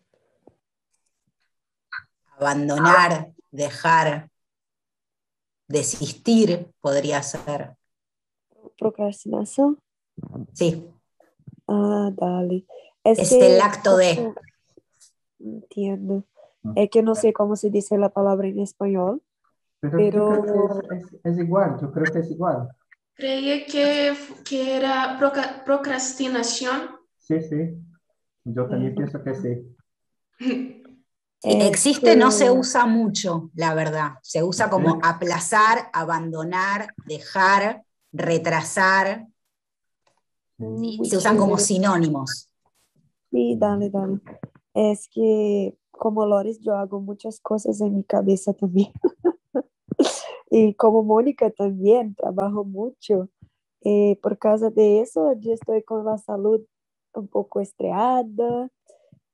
Abandonar, 2.36 3.30
dejar, 3.52 4.28
desistir 5.68 6.68
podría 6.80 7.22
ser. 7.22 7.72
Procrastinação? 8.78 9.76
Sí, 10.52 10.90
Ah, 11.68 12.10
dale. 12.12 12.66
Es 13.04 13.18
Es 13.18 13.28
que 13.30 13.46
el 13.46 13.60
acto 13.60 13.96
de. 13.96 14.34
Entiendo. 15.44 16.24
Es 16.76 16.90
que 16.90 17.02
no 17.02 17.14
sé 17.14 17.32
cómo 17.32 17.56
se 17.56 17.70
dice 17.70 17.98
la 17.98 18.10
palabra 18.10 18.46
en 18.46 18.60
español, 18.60 19.20
Pero, 19.80 19.98
yo 19.98 20.04
pero 20.04 20.42
creo 20.42 20.80
que 20.88 20.94
es, 20.96 21.02
es- 21.04 21.20
es 21.24 21.38
igual, 21.38 21.76
yo 21.80 21.90
creo 21.92 22.12
que 22.12 22.18
es 22.20 22.30
igual. 22.30 22.68
Creía 23.14 23.66
que, 23.66 24.14
que 24.48 24.76
era 24.76 25.18
proca- 25.18 25.64
procrastinación. 25.64 26.90
Sí, 27.18 27.40
sí. 27.40 27.76
Yo 28.44 28.66
también 28.68 28.94
pienso 28.94 29.22
que 29.22 29.34
sí. 29.34 29.76
Es 31.42 31.66
existe, 31.70 32.16
no 32.16 32.30
se 32.30 32.44
que- 32.44 32.50
usa 32.52 32.86
mucho, 32.86 33.50
la 33.54 33.74
verdad. 33.74 34.12
Se 34.22 34.42
usa 34.44 34.70
como 34.70 34.92
Sí. 34.94 34.98
aplazar, 35.02 35.90
abandonar, 35.92 36.94
dejar, 37.06 37.82
retrasar. 38.12 39.26
Se 40.58 41.16
usan 41.16 41.36
como 41.36 41.58
sinónimos. 41.58 42.48
Sí, 43.32 43.56
dale, 43.58 43.90
dale. 43.90 44.20
Es 44.74 45.08
que 45.08 45.76
como 45.92 46.26
Lores, 46.26 46.60
yo 46.60 46.76
hago 46.76 47.00
muchas 47.00 47.40
cosas 47.40 47.80
en 47.82 47.96
mi 47.96 48.04
cabeza 48.04 48.54
también. 48.54 48.92
Y 50.50 50.74
como 50.74 51.02
Mónica 51.04 51.50
también, 51.50 52.14
trabajo 52.14 52.64
mucho. 52.64 53.28
Eh, 53.84 54.18
por 54.22 54.38
causa 54.38 54.70
de 54.70 55.00
eso, 55.00 55.34
yo 55.40 55.52
estoy 55.54 55.82
con 55.84 56.04
la 56.06 56.18
salud 56.18 56.62
un 57.14 57.28
poco 57.28 57.60
estreada. 57.60 58.70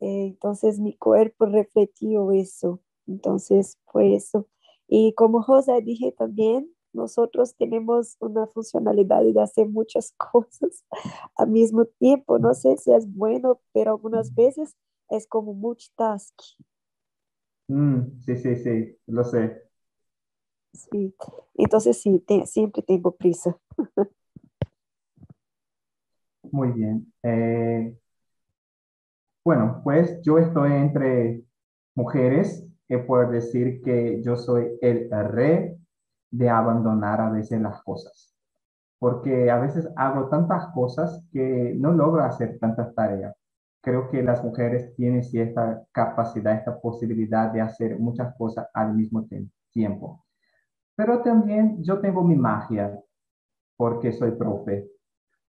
Eh, 0.01 0.27
entonces 0.29 0.81
mi 0.81 0.97
cuerpo 0.97 1.47
refletió 1.47 2.33
eso. 2.33 2.81
Entonces 3.07 3.79
fue 3.87 4.15
eso. 4.17 4.49
Y 4.89 5.15
como 5.15 5.43
José 5.43 5.83
dije 5.83 6.13
también, 6.13 6.71
nosotros 6.93 7.55
tenemos 7.57 8.17
una 8.21 8.47
funcionalidad 8.49 9.23
de 9.23 9.41
hacer 9.41 9.69
muchas 9.69 10.13
cosas 10.19 10.85
al 11.37 11.49
mismo 11.51 11.85
tiempo. 11.87 12.39
No 12.39 12.55
sé 12.55 12.77
si 12.79 12.93
es 12.93 13.13
bueno, 13.15 13.61
pero 13.73 13.93
algunas 13.93 14.35
veces 14.35 14.77
es 15.11 15.27
como 15.27 15.55
multitask. 15.55 16.35
Mm, 17.69 18.21
sí, 18.25 18.37
sí, 18.37 18.57
sí, 18.57 18.99
lo 19.07 19.25
sé. 19.25 19.63
Sí. 20.73 21.15
Entonces 21.57 22.01
sí, 22.01 22.21
te- 22.21 22.47
siempre 22.47 22.83
tengo 22.83 23.13
prisa. 23.17 23.59
Muy 26.51 26.73
bien. 26.73 27.13
Eh, 27.23 27.95
bueno, 29.45 29.81
pues 29.85 30.21
yo 30.23 30.39
estoy 30.39 30.73
entre 30.73 31.43
mujeres 31.95 32.67
que 32.89 32.99
puedo 32.99 33.31
decir 33.31 33.83
que 33.83 34.23
yo 34.23 34.37
soy 34.37 34.69
el 34.83 35.09
rey 35.11 35.78
de 36.31 36.51
abandonar 36.51 37.21
a 37.21 37.31
veces 37.31 37.61
las 37.61 37.83
cosas, 37.83 38.35
porque 38.99 39.51
a 39.51 39.59
veces 39.59 39.89
hago 39.97 40.29
tantas 40.29 40.67
cosas 40.69 41.25
que 41.33 41.75
no 41.79 41.93
logro 41.93 42.23
hacer 42.25 42.59
tantas 42.59 42.95
tareas. 42.95 43.35
Creo 43.81 44.11
que 44.11 44.23
las 44.23 44.43
mujeres 44.45 44.95
tienen 44.97 45.23
cierta 45.25 45.85
capacidad, 45.93 46.55
esta 46.55 46.79
posibilidad 46.81 47.53
de 47.53 47.61
hacer 47.61 47.99
muchas 47.99 48.35
cosas 48.37 48.69
al 48.75 48.95
mismo 48.95 49.27
tiempo. 49.73 50.25
Pero 50.97 51.23
también 51.23 51.83
yo 51.83 52.01
tengo 52.01 52.25
mi 52.25 52.35
magia 52.35 53.01
porque 53.77 54.13
soy 54.13 54.33
profe. 54.33 54.91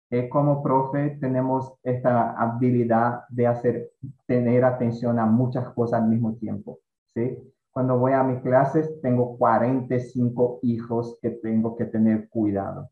Eh, 0.10 0.30
como 0.30 0.62
profe 0.62 1.18
tenemos 1.22 1.74
esta 1.84 2.32
habilidad 2.32 3.22
de 3.30 3.48
hacer, 3.48 3.92
tener 4.26 4.64
atención 4.66 5.20
a 5.20 5.26
muchas 5.26 5.70
cosas 5.74 6.02
al 6.02 6.10
mismo 6.10 6.36
tiempo, 6.36 6.80
¿sí? 7.14 7.38
Cuando 7.76 8.00
voy 8.00 8.14
a 8.14 8.24
mis 8.24 8.42
clases 8.42 9.02
tengo 9.02 9.38
45 9.38 10.60
hijos 10.62 11.20
que 11.22 11.30
tengo 11.30 11.76
que 11.76 11.84
tener 11.84 12.30
cuidado. 12.30 12.90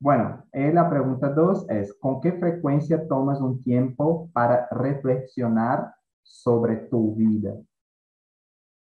Bueno, 0.00 0.42
eh, 0.50 0.72
la 0.72 0.90
pregunta 0.90 1.28
dos 1.28 1.70
es, 1.70 1.94
¿con 1.94 2.20
qué 2.20 2.32
frecuencia 2.32 3.06
tomas 3.06 3.40
un 3.40 3.62
tiempo 3.62 4.28
para 4.32 4.66
reflexionar 4.72 5.94
sobre 6.24 6.78
tu 6.78 7.14
vida? 7.14 7.54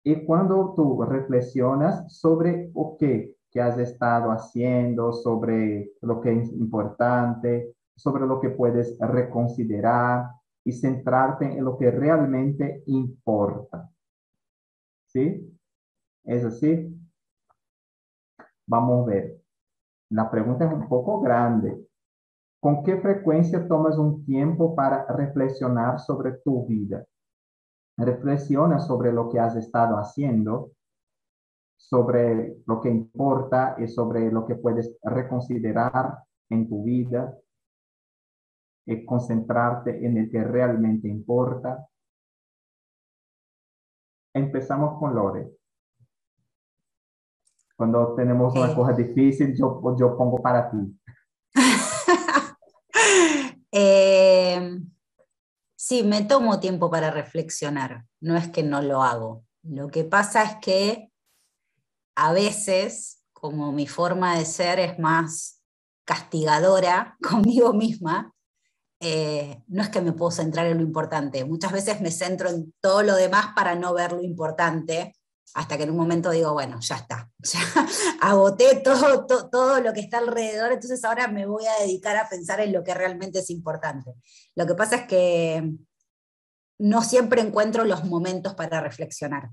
Y 0.04 0.24
cuando 0.24 0.74
tú 0.76 1.02
reflexionas 1.02 2.16
sobre 2.16 2.70
o 2.74 2.96
qué 2.96 3.34
que 3.50 3.60
has 3.60 3.76
estado 3.76 4.30
haciendo, 4.30 5.12
sobre 5.12 5.90
lo 6.00 6.20
que 6.20 6.32
es 6.32 6.52
importante, 6.52 7.74
sobre 7.96 8.24
lo 8.24 8.40
que 8.40 8.50
puedes 8.50 8.96
reconsiderar 9.00 10.28
y 10.64 10.70
centrarte 10.70 11.58
en 11.58 11.64
lo 11.64 11.76
que 11.76 11.90
realmente 11.90 12.84
importa. 12.86 13.90
¿Sí? 15.16 15.58
¿Es 16.24 16.44
así? 16.44 16.94
Vamos 18.66 19.08
a 19.08 19.10
ver. 19.10 19.40
La 20.10 20.30
pregunta 20.30 20.66
es 20.66 20.72
un 20.74 20.86
poco 20.90 21.22
grande. 21.22 21.88
¿Con 22.60 22.82
qué 22.82 23.00
frecuencia 23.00 23.66
tomas 23.66 23.96
un 23.96 24.26
tiempo 24.26 24.74
para 24.74 25.06
reflexionar 25.06 26.00
sobre 26.00 26.32
tu 26.44 26.66
vida? 26.66 27.06
Reflexiona 27.96 28.78
sobre 28.78 29.10
lo 29.10 29.30
que 29.30 29.40
has 29.40 29.56
estado 29.56 29.96
haciendo, 29.96 30.72
sobre 31.78 32.58
lo 32.66 32.82
que 32.82 32.90
importa 32.90 33.76
y 33.78 33.88
sobre 33.88 34.30
lo 34.30 34.44
que 34.44 34.56
puedes 34.56 34.98
reconsiderar 35.02 36.18
en 36.50 36.68
tu 36.68 36.84
vida, 36.84 37.34
y 38.84 39.02
concentrarte 39.06 40.04
en 40.04 40.18
el 40.18 40.30
que 40.30 40.44
realmente 40.44 41.08
importa. 41.08 41.88
Empezamos 44.36 44.98
con 44.98 45.14
Lore. 45.14 45.50
Cuando 47.74 48.14
tenemos 48.14 48.54
una 48.54 48.70
Eh. 48.70 48.74
cosa 48.74 48.92
difícil, 48.92 49.54
yo, 49.56 49.80
yo 49.98 50.16
pongo 50.16 50.42
para 50.42 50.70
ti. 50.70 50.76
Eh, 53.78 54.80
sí, 55.76 56.02
me 56.02 56.22
tomo 56.24 56.60
tiempo 56.60 56.90
para 56.90 57.10
reflexionar, 57.10 58.06
no 58.22 58.34
es 58.34 58.48
que 58.48 58.62
no 58.62 58.80
lo 58.80 59.02
hago. 59.02 59.44
Lo 59.64 59.88
que 59.88 60.04
pasa 60.04 60.44
es 60.44 60.56
que 60.62 61.12
a 62.14 62.32
veces, 62.32 63.22
como 63.34 63.72
mi 63.72 63.86
forma 63.86 64.38
de 64.38 64.46
ser 64.46 64.78
es 64.78 64.98
más 64.98 65.62
castigadora 66.06 67.18
conmigo 67.22 67.74
misma, 67.74 68.32
eh, 69.00 69.62
no 69.68 69.82
es 69.82 69.88
que 69.90 70.00
me 70.00 70.12
puedo 70.12 70.30
centrar 70.30 70.66
en 70.66 70.78
lo 70.78 70.82
importante. 70.82 71.44
Muchas 71.44 71.72
veces 71.72 72.00
me 72.00 72.10
centro 72.10 72.48
en 72.50 72.72
todo 72.80 73.02
lo 73.02 73.14
demás 73.14 73.48
para 73.54 73.74
no 73.74 73.92
ver 73.94 74.12
lo 74.12 74.22
importante, 74.22 75.14
hasta 75.54 75.76
que 75.76 75.84
en 75.84 75.90
un 75.90 75.96
momento 75.96 76.30
digo, 76.30 76.52
bueno, 76.52 76.78
ya 76.80 76.96
está, 76.96 77.30
ya 77.38 77.60
agoté 78.20 78.76
todo, 78.82 79.26
to- 79.26 79.48
todo 79.48 79.80
lo 79.80 79.92
que 79.92 80.00
está 80.00 80.18
alrededor, 80.18 80.72
entonces 80.72 81.02
ahora 81.04 81.28
me 81.28 81.46
voy 81.46 81.64
a 81.66 81.82
dedicar 81.82 82.16
a 82.16 82.28
pensar 82.28 82.60
en 82.60 82.72
lo 82.72 82.82
que 82.84 82.94
realmente 82.94 83.38
es 83.40 83.50
importante. 83.50 84.14
Lo 84.54 84.66
que 84.66 84.74
pasa 84.74 84.96
es 84.96 85.06
que 85.06 85.72
no 86.78 87.02
siempre 87.02 87.40
encuentro 87.40 87.84
los 87.84 88.04
momentos 88.04 88.54
para 88.54 88.80
reflexionar. 88.80 89.50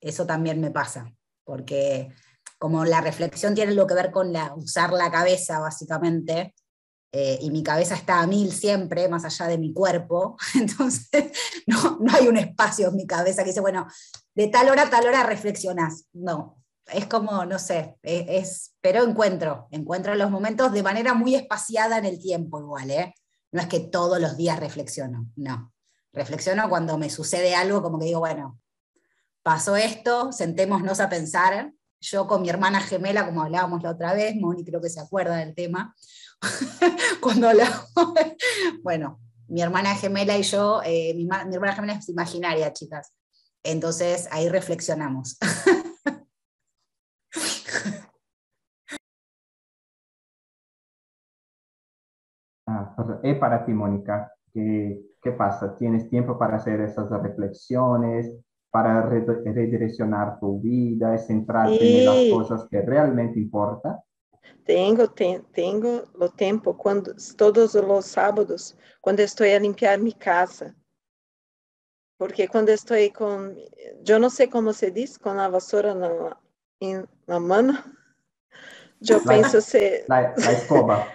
Eso 0.00 0.26
también 0.26 0.60
me 0.60 0.70
pasa, 0.70 1.12
porque 1.44 2.10
como 2.58 2.84
la 2.84 3.00
reflexión 3.00 3.54
tiene 3.54 3.72
lo 3.74 3.86
que 3.86 3.94
ver 3.94 4.10
con 4.10 4.32
la, 4.32 4.54
usar 4.54 4.92
la 4.92 5.10
cabeza, 5.10 5.58
básicamente, 5.58 6.54
eh, 7.12 7.38
y 7.42 7.50
mi 7.50 7.62
cabeza 7.62 7.94
está 7.94 8.20
a 8.20 8.26
mil 8.26 8.50
siempre, 8.52 9.08
más 9.08 9.24
allá 9.24 9.46
de 9.46 9.58
mi 9.58 9.72
cuerpo, 9.72 10.36
entonces 10.54 11.30
no, 11.66 11.98
no 12.00 12.12
hay 12.14 12.26
un 12.28 12.38
espacio 12.38 12.88
en 12.88 12.96
mi 12.96 13.06
cabeza 13.06 13.42
que 13.42 13.50
dice, 13.50 13.60
bueno, 13.60 13.86
de 14.34 14.48
tal 14.48 14.68
hora 14.70 14.82
a 14.84 14.90
tal 14.90 15.06
hora 15.06 15.22
reflexionas. 15.24 16.06
No, 16.12 16.56
es 16.86 17.06
como, 17.06 17.44
no 17.44 17.58
sé, 17.58 17.96
es, 18.02 18.24
es- 18.28 18.74
pero 18.80 19.04
encuentro, 19.04 19.68
encuentro 19.70 20.14
los 20.14 20.30
momentos 20.30 20.72
de 20.72 20.82
manera 20.82 21.14
muy 21.14 21.34
espaciada 21.34 21.98
en 21.98 22.06
el 22.06 22.18
tiempo 22.20 22.60
igual, 22.60 22.90
¿eh? 22.90 23.14
No 23.52 23.60
es 23.60 23.66
que 23.68 23.80
todos 23.80 24.18
los 24.20 24.36
días 24.36 24.58
reflexiono, 24.58 25.26
no. 25.36 25.72
Reflexiono 26.14 26.68
cuando 26.68 26.96
me 26.98 27.10
sucede 27.10 27.54
algo 27.54 27.82
como 27.82 27.98
que 27.98 28.06
digo, 28.06 28.20
bueno, 28.20 28.58
pasó 29.42 29.76
esto, 29.76 30.32
sentémonos 30.32 31.00
a 31.00 31.08
pensar. 31.08 31.72
Yo 32.00 32.26
con 32.26 32.42
mi 32.42 32.48
hermana 32.50 32.80
gemela, 32.80 33.24
como 33.26 33.42
hablábamos 33.42 33.82
la 33.82 33.90
otra 33.90 34.12
vez, 34.12 34.34
Moni 34.36 34.64
creo 34.64 34.80
que 34.80 34.90
se 34.90 35.00
acuerda 35.00 35.36
del 35.36 35.54
tema, 35.54 35.94
cuando 37.20 37.48
hablamos, 37.48 37.88
bueno, 38.82 39.20
mi 39.48 39.62
hermana 39.62 39.94
gemela 39.94 40.36
y 40.38 40.42
yo, 40.42 40.80
eh, 40.84 41.14
mi, 41.14 41.24
mi 41.24 41.54
hermana 41.54 41.74
gemela 41.74 41.94
es 41.94 42.08
imaginaria, 42.08 42.72
chicas. 42.72 43.12
Entonces 43.64 44.28
ahí 44.32 44.48
reflexionamos. 44.48 45.38
Ah, 52.66 52.92
pues, 52.96 53.08
es 53.22 53.38
para 53.38 53.64
ti, 53.64 53.72
Mónica. 53.72 54.32
¿Qué, 54.52 55.00
qué 55.22 55.32
pasa? 55.32 55.76
¿Tienes 55.76 56.08
tiempo 56.10 56.38
para 56.38 56.56
hacer 56.56 56.80
esas 56.80 57.08
reflexiones, 57.10 58.36
para 58.70 59.02
re- 59.02 59.24
redireccionar 59.44 60.38
tu 60.40 60.60
vida 60.60 61.16
centrarte 61.18 61.84
en 61.84 62.04
las 62.04 62.20
Sí. 62.24 62.30
cosas 62.30 62.66
que 62.70 62.80
realmente 62.82 63.38
importan? 63.38 63.96
Tengo, 64.64 65.08
te- 65.08 65.42
tengo 65.52 66.08
o 66.14 66.28
tempo 66.28 66.72
quando 66.74 67.14
todos 67.36 67.74
os 67.74 68.04
sábados, 68.06 68.76
quando 69.00 69.20
estou 69.20 69.46
a 69.46 69.58
limpar 69.58 69.98
minha 69.98 70.14
casa. 70.16 70.74
Porque 72.16 72.46
quando 72.46 72.68
estou 72.68 72.96
com, 73.12 73.56
eu 74.06 74.18
não 74.20 74.30
sei 74.30 74.46
como 74.46 74.72
se 74.72 74.90
diz, 74.90 75.16
com 75.18 75.30
a 75.30 75.48
vassoura 75.48 75.94
na, 75.94 76.36
em, 76.80 77.04
na 77.26 77.40
mão, 77.40 77.66
eu 79.08 79.20
penso 79.24 79.60
se 79.60 80.04
la- 80.08 80.32
la 80.36 80.52
escoba. 80.52 81.12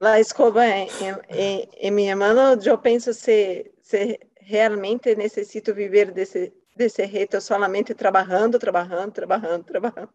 a 0.00 0.20
escova 0.20 0.64
em, 0.68 0.88
em, 1.30 1.68
em 1.74 1.90
minha 1.90 2.14
mão, 2.14 2.36
eu 2.64 2.78
penso 2.78 3.12
se, 3.12 3.72
se 3.80 4.20
realmente 4.36 5.16
necessito 5.16 5.74
viver 5.74 6.12
desse, 6.12 6.52
desse 6.76 7.04
jeito 7.06 7.40
solamente 7.40 7.92
trabalhando, 7.94 8.56
trabalhando, 8.58 9.10
trabalhando, 9.10 9.64
trabalhando. 9.64 10.12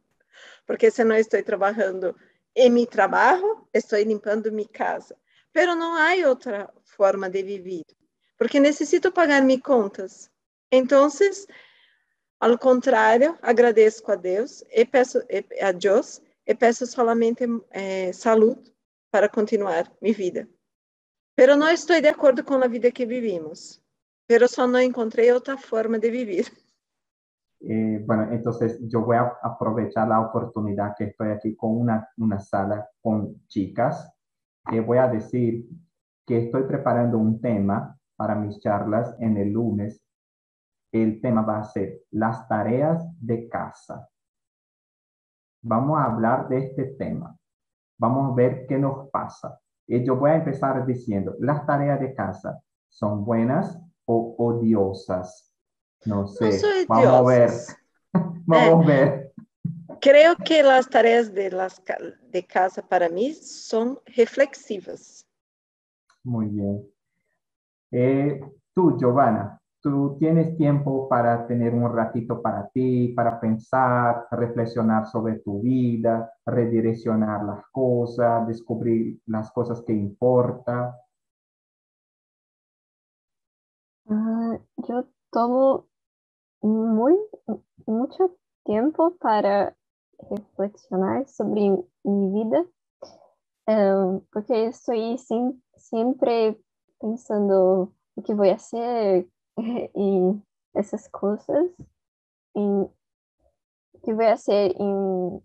Porque 0.65 0.89
se 0.89 1.04
não 1.04 1.15
estou 1.17 1.43
trabalhando 1.43 2.15
em 2.56 2.70
meu 2.70 2.86
trabalho, 2.86 3.68
estou 3.74 4.00
limpando 4.00 4.52
minha 4.52 4.68
casa. 4.68 5.16
Pero 5.52 5.76
não 5.76 5.96
há 5.96 6.28
outra 6.28 6.72
forma 6.84 7.30
de 7.30 7.42
viver, 7.44 7.86
porque 8.38 8.60
necessito 8.60 9.12
pagar 9.12 9.42
minhas 9.42 9.62
contas. 9.62 10.30
Então, 10.72 11.08
ao 12.40 12.58
contrário, 12.58 13.38
agradeço 13.42 14.04
a 14.12 14.16
Deus 14.16 14.64
e 14.72 14.86
peço 14.86 15.20
a 15.62 15.72
Deus 15.72 16.22
e 16.46 16.56
peço 16.56 16.86
solamente 16.88 17.44
eh, 17.72 18.14
saúde 18.14 18.74
para 19.12 19.28
continuar 19.28 19.92
minha 20.02 20.14
vida. 20.14 20.48
Pero 21.36 21.56
não 21.56 21.70
estou 21.70 22.00
de 22.02 22.08
acordo 22.08 22.44
com 22.44 22.56
a 22.56 22.68
vida 22.68 22.92
que 22.92 23.06
vivimos. 23.06 23.82
Pero 24.28 24.48
só 24.48 24.68
não 24.68 24.82
encontrei 24.82 25.32
outra 25.32 25.58
forma 25.58 25.98
de 25.98 26.12
viver. 26.12 26.52
Eh, 27.62 28.04
bueno, 28.06 28.32
entonces 28.32 28.80
yo 28.88 29.02
voy 29.02 29.17
a 29.17 29.34
aprovechar 29.41 30.08
la 30.08 30.22
oportunidad 30.22 30.95
que 30.98 31.06
estoy 31.06 31.30
aquí 31.30 31.56
con 31.56 31.78
una, 31.78 32.08
una 32.17 32.39
sala 32.39 32.88
con 33.02 33.45
chicas. 33.48 34.13
y 34.72 34.80
voy 34.80 34.98
a 34.98 35.08
decir 35.08 35.67
que 36.26 36.45
estoy 36.45 36.63
preparando 36.63 37.17
un 37.17 37.41
tema 37.41 37.98
para 38.15 38.36
mis 38.36 38.60
charlas 38.60 39.15
en 39.19 39.38
el 39.38 39.52
lunes 39.52 40.04
el 40.91 41.22
tema 41.22 41.41
va 41.41 41.60
a 41.60 41.63
ser 41.63 42.02
las 42.12 42.48
tareas 42.48 43.06
de 43.19 43.48
casa. 43.48 44.10
Vamos 45.62 46.00
a 46.00 46.06
hablar 46.06 46.48
de 46.48 46.58
este 46.58 46.86
tema. 46.98 47.38
Vamos 48.00 48.32
a 48.32 48.36
ver 48.36 48.65
qué 48.67 48.78
nos 48.78 49.10
pasa. 49.10 49.60
Y 49.88 50.04
yo 50.04 50.15
voy 50.15 50.32
a 50.32 50.36
empezar 50.36 50.86
diciendo, 50.86 51.36
las 51.39 51.65
tareas 51.65 52.00
de 52.00 52.13
casa 52.13 52.62
son 52.88 53.26
buenas 53.26 53.80
o 54.06 54.36
odiosas. 54.38 55.49
No 56.06 56.28
sé, 56.28 56.86
vamos 56.88 57.08
a 57.08 57.22
ver. 57.22 57.52
vamos 58.46 58.88
a 58.88 58.92
eh, 58.92 58.96
ver. 58.96 59.34
Creo 60.02 60.36
que 60.38 60.64
las 60.64 60.90
tareas 60.90 61.34
de, 61.34 61.52
las, 61.52 61.82
de 62.30 62.46
casa 62.46 62.82
para 62.82 63.10
mí 63.10 63.34
son 63.34 64.00
reflexivas. 64.16 65.28
Muy 66.24 66.48
bien. 66.48 66.88
Eh, 67.92 68.40
tú, 68.74 68.98
Giovanna, 68.98 69.60
tú 69.82 70.16
tienes 70.20 70.56
tiempo 70.56 71.10
para 71.10 71.46
tener 71.48 71.74
un 71.74 71.94
ratito 71.94 72.42
para 72.42 72.70
ti, 72.70 73.10
para 73.10 73.40
pensar, 73.40 74.28
reflexionar 74.32 75.08
sobre 75.08 75.40
tu 75.40 75.62
vida, 75.62 76.32
redireccionar 76.46 77.44
las 77.44 77.66
cosas, 77.72 78.48
descubrir 78.48 79.20
las 79.26 79.52
cosas 79.52 79.82
que 79.82 79.94
importan. 79.94 80.92
Ah, 84.08 84.58
yo 84.78 85.06
tomo 85.30 85.88
muy, 86.62 87.17
mucho 87.86 88.36
tiempo 88.65 89.12
para 89.19 89.76
reflexionar 90.30 91.28
sobre 91.28 91.69
mi 92.04 92.32
vida, 92.34 92.65
em, 93.67 94.19
porque 94.32 94.65
estoy 94.65 95.17
siempre 95.78 96.60
pensando 97.00 97.93
o 98.15 98.22
que 98.22 98.34
vou 98.34 98.58
ser 98.60 99.28
em 99.95 100.41
essas 100.74 101.08
coisas, 101.08 101.72
em 102.56 102.89
que 104.04 104.13
vai 104.13 104.38
ser 104.38 104.76
em, 104.80 105.41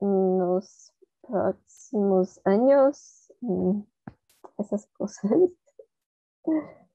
nos 0.00 0.92
próximos 1.22 2.38
anos, 2.44 3.30
essas 4.58 4.86
coisas. 4.96 5.50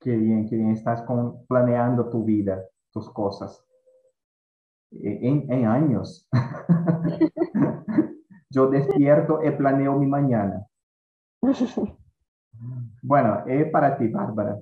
Que 0.00 0.16
bien, 0.16 0.48
que 0.48 0.56
bien. 0.56 0.70
Estás 0.70 1.02
con, 1.02 1.46
planeando 1.46 2.08
tu 2.08 2.24
vida, 2.24 2.64
tus 2.90 3.12
cosas. 3.12 3.62
En, 4.90 5.52
en 5.52 5.66
años. 5.66 6.26
Yo 8.50 8.68
despierto 8.68 9.44
y 9.44 9.50
planeo 9.52 9.96
mi 9.96 10.06
mañana. 10.06 10.66
Bueno, 13.02 13.46
é 13.46 13.64
para 13.64 13.96
ti, 13.96 14.08
Bárbara. 14.08 14.60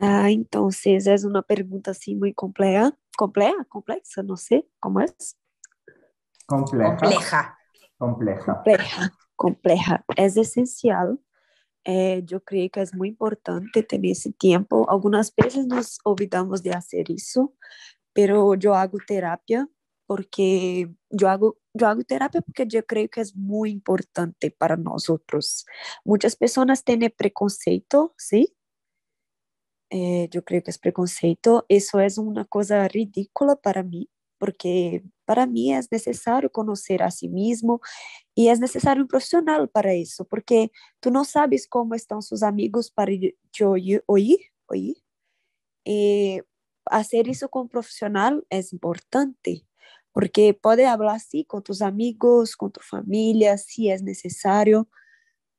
Ah, 0.00 0.30
entonces 0.30 1.06
es 1.06 1.24
una 1.24 1.42
pregunta 1.42 1.90
así 1.90 2.16
muy 2.16 2.32
compleja, 2.32 2.96
compleja, 3.16 3.64
complexa, 3.68 4.22
no 4.22 4.36
sé, 4.36 4.66
¿cómo 4.80 5.00
es? 5.00 5.38
Compleja. 6.46 6.96
Compleja. 6.96 7.58
Compleja. 7.98 8.54
Compleja, 8.54 9.12
compleja. 9.36 10.04
Es 10.16 10.38
esencial. 10.38 11.20
Eh, 11.84 12.22
yo 12.24 12.44
creo 12.44 12.68
que 12.70 12.82
es 12.82 12.94
muy 12.94 13.08
importante 13.08 13.82
tener 13.82 14.12
ese 14.12 14.32
tiempo. 14.32 14.88
Algunas 14.90 15.34
veces 15.34 15.66
nos 15.66 15.98
olvidamos 16.04 16.62
de 16.62 16.72
hacer 16.72 17.10
eso, 17.10 17.54
pero 18.12 18.54
yo 18.54 18.74
hago 18.74 18.98
terapia 19.06 19.68
porque 20.06 20.90
yo 21.10 21.28
hago, 21.28 21.58
yo 21.74 21.86
hago 21.86 22.02
terapia 22.04 22.42
porque 22.42 22.66
yo 22.66 22.84
creo 22.84 23.08
que 23.08 23.20
es 23.20 23.36
muy 23.36 23.70
importante 23.70 24.50
para 24.50 24.76
nosotros. 24.76 25.64
Muchas 26.04 26.36
personas 26.36 26.84
tienen 26.84 27.14
preconceito, 27.16 28.14
¿sí? 28.18 28.54
Eh, 29.90 30.28
yo 30.30 30.44
creo 30.44 30.62
que 30.62 30.70
es 30.70 30.78
preconceito. 30.78 31.66
Eso 31.68 32.00
es 32.00 32.18
una 32.18 32.44
cosa 32.44 32.86
ridícula 32.88 33.56
para 33.56 33.82
mí, 33.82 34.08
porque 34.40 35.04
para 35.26 35.46
mí 35.46 35.72
es 35.74 35.92
necesario 35.92 36.50
conocer 36.50 37.02
a 37.02 37.10
sí 37.10 37.28
mismo 37.28 37.80
y 38.34 38.48
es 38.48 38.58
necesario 38.58 39.02
un 39.02 39.08
profesional 39.08 39.68
para 39.68 39.92
eso, 39.92 40.24
porque 40.24 40.72
tú 40.98 41.10
no 41.10 41.24
sabes 41.26 41.68
cómo 41.68 41.94
están 41.94 42.22
sus 42.22 42.42
amigos 42.42 42.90
para 42.90 43.12
yo 43.52 43.72
oír, 44.06 44.42
oír. 44.66 44.96
Eh, 45.84 46.42
hacer 46.86 47.28
eso 47.28 47.50
con 47.50 47.62
un 47.62 47.68
profesional 47.68 48.46
es 48.48 48.72
importante 48.72 49.66
porque 50.12 50.54
puede 50.54 50.86
hablar 50.86 51.16
así 51.16 51.44
con 51.44 51.62
tus 51.62 51.82
amigos, 51.82 52.56
con 52.56 52.72
tu 52.72 52.80
familia, 52.80 53.58
si 53.58 53.90
es 53.90 54.02
necesario, 54.02 54.88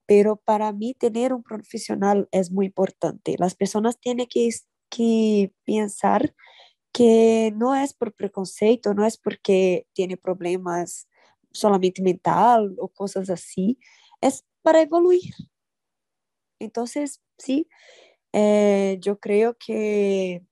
pero 0.07 0.37
para 0.37 0.71
mí 0.73 0.95
tener 0.95 1.33
un 1.33 1.43
profesional 1.43 2.27
es 2.31 2.51
muy 2.51 2.65
importante. 2.65 3.35
Las 3.37 3.55
personas 3.55 3.99
tienen 3.99 4.27
que, 4.27 4.49
que 4.89 5.53
pensar 5.65 6.33
que 6.93 7.53
no 7.55 7.75
es 7.75 7.93
por 7.93 8.13
preconceito, 8.13 8.93
no 8.93 9.05
es 9.05 9.17
porque 9.17 9.87
tiene 9.93 10.17
problemas 10.17 11.07
solamente 11.51 12.01
mental 12.01 12.75
o 12.79 12.89
cosas 12.89 13.29
así, 13.29 13.79
es 14.21 14.45
para 14.63 14.81
evoluir. 14.81 15.33
Entonces, 16.59 17.21
sí, 17.37 17.67
eh, 18.33 18.97
yo 19.01 19.19
creo 19.19 19.57
que 19.57 20.43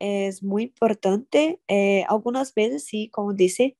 es 0.00 0.42
muy 0.42 0.64
importante. 0.64 1.60
Eh, 1.68 2.04
algunas 2.08 2.54
veces, 2.54 2.84
sí, 2.86 3.10
como 3.10 3.34
dice, 3.34 3.76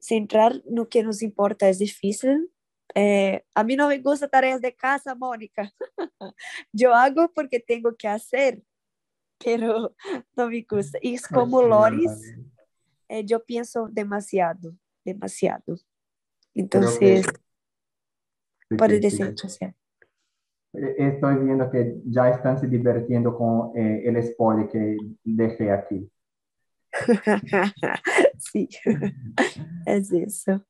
centrar 0.00 0.62
no 0.66 0.88
que 0.88 1.02
nos 1.02 1.22
importa 1.22 1.68
es 1.68 1.78
difícil. 1.78 2.50
Eh, 2.94 3.44
a 3.54 3.64
mí 3.64 3.76
no 3.76 3.88
me 3.88 3.98
gusta 3.98 4.28
tareas 4.28 4.60
de 4.62 4.74
casa, 4.76 5.14
Mónica. 5.14 5.72
Yo 6.72 6.94
hago 6.94 7.32
porque 7.34 7.60
tengo 7.60 7.96
que 7.96 8.08
hacer, 8.08 8.62
pero 9.42 9.94
no 10.36 10.48
me 10.48 10.66
gusta. 10.68 10.98
Y 11.00 11.14
es 11.14 11.26
como 11.26 11.62
Loris, 11.62 12.34
eh, 13.08 13.24
yo 13.24 13.44
pienso 13.44 13.88
demasiado, 13.90 14.74
demasiado. 15.04 15.76
Entonces, 16.54 17.26
puede 18.76 19.00
decir, 19.00 19.34
Eh, 20.72 20.94
estoy 20.98 21.36
viendo 21.36 21.70
que 21.70 22.00
ya 22.04 22.30
están 22.30 22.58
se 22.58 22.66
divirtiendo 22.66 23.36
con 23.36 23.76
eh, 23.76 24.02
el 24.06 24.22
spoiler 24.22 24.68
que 24.68 24.96
dejé 25.24 25.70
aquí. 25.70 26.10
sí, 28.38 28.68
es 29.86 30.12
eso. 30.12 30.64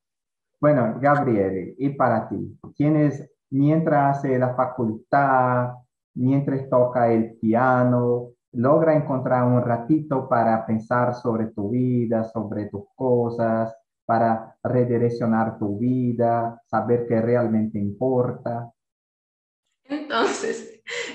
Bueno, 0.61 0.99
Gabriele, 1.01 1.75
y 1.79 1.91
para 1.91 2.29
ti, 2.29 2.59
tienes, 2.75 3.31
mientras 3.51 4.19
hace 4.19 4.39
la 4.39 4.55
facultad, 4.55 5.75
mientras 6.15 6.69
toca 6.69 7.13
el 7.13 7.35
piano, 7.35 8.33
logra 8.53 8.95
encontrar 8.95 9.45
un 9.45 9.63
ratito 9.63 10.29
para 10.29 10.65
pensar 10.65 11.15
sobre 11.15 11.47
tu 11.47 11.71
vida, 11.71 12.25
sobre 12.25 12.67
tus 12.67 12.85
cosas, 12.95 13.75
para 14.07 14.57
redireccionar 14.63 15.59
tu 15.59 15.79
vida, 15.79 16.63
saber 16.67 17.07
qué 17.07 17.21
realmente 17.21 17.79
importa. 17.79 18.73
Entonces, 19.85 20.66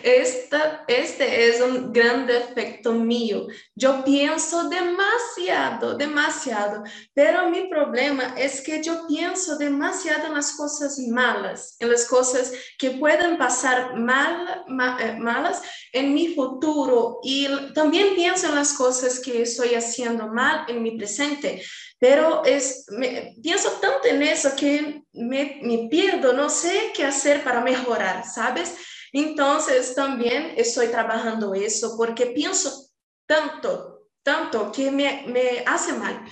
esta, 0.04 0.84
este 0.88 1.49
es 1.49 1.62
un 1.62 1.91
gran 1.91 2.27
defecto 2.27 2.93
mío. 2.93 3.47
Yo 3.75 4.04
pienso 4.04 4.69
demasiado, 4.69 5.95
demasiado, 5.95 6.84
pero 7.13 7.49
mi 7.49 7.67
problema 7.67 8.36
es 8.38 8.62
que 8.62 8.82
yo 8.82 9.06
pienso 9.08 9.58
demasiado 9.58 10.27
en 10.27 10.34
las 10.34 10.54
cosas 10.54 10.97
malas, 10.99 11.75
en 11.80 11.91
las 11.91 12.06
cosas 12.06 12.51
que 12.77 12.91
pueden 12.91 13.38
pasar 13.38 13.95
mal, 13.97 14.63
eh, 14.99 15.17
malas 15.19 15.62
en 15.93 16.13
mi 16.13 16.34
futuro 16.34 17.19
y 17.23 17.47
también 17.73 18.15
pienso 18.15 18.47
en 18.47 18.56
las 18.56 18.73
cosas 18.73 19.19
que 19.19 19.41
estoy 19.41 19.75
haciendo 19.75 20.27
mal 20.27 20.65
en 20.67 20.82
mi 20.82 20.97
presente. 20.97 21.62
Pero 21.99 22.43
es, 22.45 22.86
me, 22.89 23.36
pienso 23.43 23.69
tanto 23.73 24.08
en 24.08 24.23
eso 24.23 24.56
que 24.56 25.04
me, 25.13 25.60
me 25.62 25.88
pierdo, 25.88 26.34
no 26.34 26.49
sé 26.49 26.91
qué 26.95 27.04
hacer 27.04 27.43
para 27.43 27.62
mejorar, 27.62 28.25
¿sabes? 28.25 28.75
Entonces, 29.12 29.93
también 29.93 30.54
estoy 30.56 30.88
trabajando 30.88 31.54
eso 31.54 31.97
porque 31.97 32.28
pienso 32.28 32.89
tanto, 33.26 34.08
tanto 34.24 34.71
que 34.71 34.91
me, 34.91 35.26
me 35.28 35.63
hace 35.65 35.93
mal. 35.93 36.24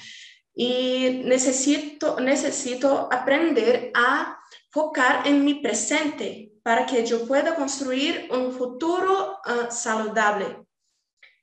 Y 0.53 1.21
necesito, 1.25 2.19
necesito 2.19 3.09
aprender 3.11 3.91
a 3.93 4.39
focar 4.71 5.27
en 5.27 5.43
mi 5.43 5.55
presente 5.55 6.53
para 6.63 6.85
que 6.85 7.05
yo 7.05 7.25
pueda 7.25 7.55
construir 7.55 8.27
un 8.31 8.51
futuro 8.51 9.39
uh, 9.45 9.71
saludable 9.71 10.65